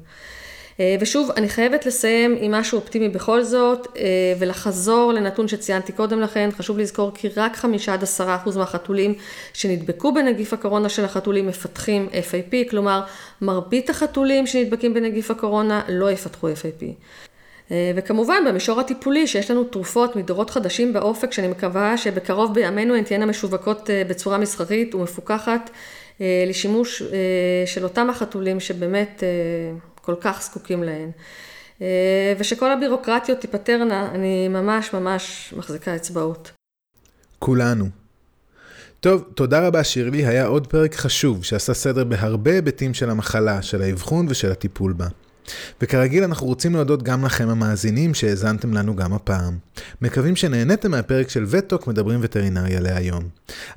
אה, 0.79 0.95
ושוב, 0.99 1.31
אני 1.37 1.49
חייבת 1.49 1.85
לסיים 1.85 2.37
עם 2.39 2.51
משהו 2.51 2.79
אופטימי 2.79 3.09
בכל 3.09 3.43
זאת, 3.43 3.87
אה, 3.97 4.03
ולחזור 4.39 5.13
לנתון 5.13 5.47
שציינתי 5.47 5.91
קודם 5.91 6.21
לכן, 6.21 6.49
חשוב 6.57 6.79
לזכור 6.79 7.11
כי 7.13 7.29
רק 7.37 7.55
חמישה 7.55 7.93
עד 7.93 8.03
עשרה 8.03 8.35
אחוז 8.35 8.57
מהחתולים 8.57 9.13
שנדבקו 9.53 10.13
בנגיף 10.13 10.53
הקורונה 10.53 10.89
של 10.89 11.05
החתולים 11.05 11.47
מפתחים 11.47 12.07
FAP, 12.11 12.69
כלומר, 12.69 13.01
מרבית 13.41 13.89
החתולים 13.89 14.47
שנדבקים 14.47 14.93
בנגיף 14.93 15.31
הקורונה 15.31 15.81
לא 15.89 16.11
יפתחו 16.11 16.49
FAP. 16.49 16.85
אה, 17.71 17.91
וכמובן 17.95 18.43
במישור 18.47 18.79
הטיפולי 18.79 19.27
שיש 19.27 19.51
לנו 19.51 19.63
תרופות 19.63 20.15
מדורות 20.15 20.49
חדשים 20.49 20.93
באופק 20.93 21.31
שאני 21.31 21.47
מקווה 21.47 21.97
שבקרוב 21.97 22.53
בימינו 22.53 22.95
הן 22.95 23.03
תהיינה 23.03 23.25
משווקות 23.25 23.89
בצורה 24.09 24.37
מסחרית 24.37 24.95
ומפוקחת 24.95 25.69
לשימוש 26.47 27.03
של 27.65 27.83
אותם 27.83 28.09
החתולים 28.09 28.59
שבאמת 28.59 29.23
כל 30.01 30.15
כך 30.21 30.43
זקוקים 30.43 30.83
להן. 30.83 31.11
אה, 31.81 32.33
ושכל 32.37 32.71
הבירוקרטיות 32.71 33.39
תיפתרנה, 33.39 34.11
אני 34.11 34.47
ממש 34.47 34.93
ממש 34.93 35.53
מחזיקה 35.57 35.95
אצבעות. 35.95 36.51
כולנו. 37.39 37.85
טוב, 38.99 39.23
תודה 39.35 39.67
רבה 39.67 39.83
שירלי, 39.83 40.25
היה 40.25 40.45
עוד 40.45 40.67
פרק 40.67 40.95
חשוב 40.95 41.43
שעשה 41.43 41.73
סדר 41.73 42.03
בהרבה 42.03 42.51
היבטים 42.51 42.93
של 42.93 43.09
המחלה, 43.09 43.61
של 43.61 43.81
האבחון 43.81 44.25
ושל 44.29 44.51
הטיפול 44.51 44.93
בה. 44.93 45.07
וכרגיל 45.81 46.23
אנחנו 46.23 46.47
רוצים 46.47 46.73
להודות 46.73 47.03
גם 47.03 47.25
לכם 47.25 47.49
המאזינים 47.49 48.13
שהאזנתם 48.13 48.73
לנו 48.73 48.95
גם 48.95 49.13
הפעם. 49.13 49.57
מקווים 50.01 50.35
שנהניתם 50.35 50.91
מהפרק 50.91 51.29
של 51.29 51.45
וטוק 51.47 51.87
מדברים 51.87 52.19
וטרינריה 52.21 52.79
להיום. 52.79 53.23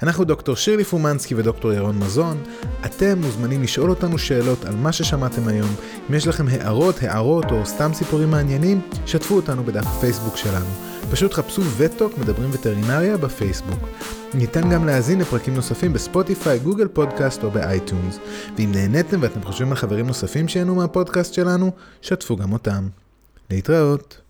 אנחנו 0.02 0.24
דוקטור 0.24 0.56
שירלי 0.56 0.84
פומנסקי 0.84 1.34
ודוקטור 1.34 1.72
ירון 1.72 1.98
מזון. 1.98 2.42
אתם 2.86 3.18
מוזמנים 3.18 3.62
לשאול 3.62 3.90
אותנו 3.90 4.18
שאלות 4.18 4.64
על 4.64 4.76
מה 4.76 4.92
ששמעתם 4.92 5.48
היום. 5.48 5.74
אם 6.10 6.14
יש 6.14 6.26
לכם 6.26 6.48
הערות, 6.48 7.02
הערות 7.02 7.44
או 7.50 7.66
סתם 7.66 7.90
סיפורים 7.94 8.30
מעניינים, 8.30 8.80
שתפו 9.06 9.36
אותנו 9.36 9.64
בדף 9.64 9.86
הפייסבוק 9.86 10.36
שלנו. 10.36 10.97
פשוט 11.10 11.32
חפשו 11.32 11.62
וטוק 11.76 12.18
מדברים 12.18 12.50
וטרינריה 12.52 13.16
בפייסבוק. 13.16 13.88
ניתן 14.34 14.70
גם 14.70 14.86
להאזין 14.86 15.20
לפרקים 15.20 15.54
נוספים 15.54 15.92
בספוטיפיי, 15.92 16.58
גוגל 16.58 16.88
פודקאסט 16.88 17.44
או 17.44 17.50
באייטונס. 17.50 18.18
ואם 18.58 18.72
נהניתם 18.72 19.18
ואתם 19.22 19.42
חושבים 19.42 19.70
על 19.70 19.76
חברים 19.76 20.06
נוספים 20.06 20.48
שיהנו 20.48 20.74
מהפודקאסט 20.74 21.34
שלנו, 21.34 21.70
שתפו 22.02 22.36
גם 22.36 22.52
אותם. 22.52 22.88
להתראות. 23.50 24.27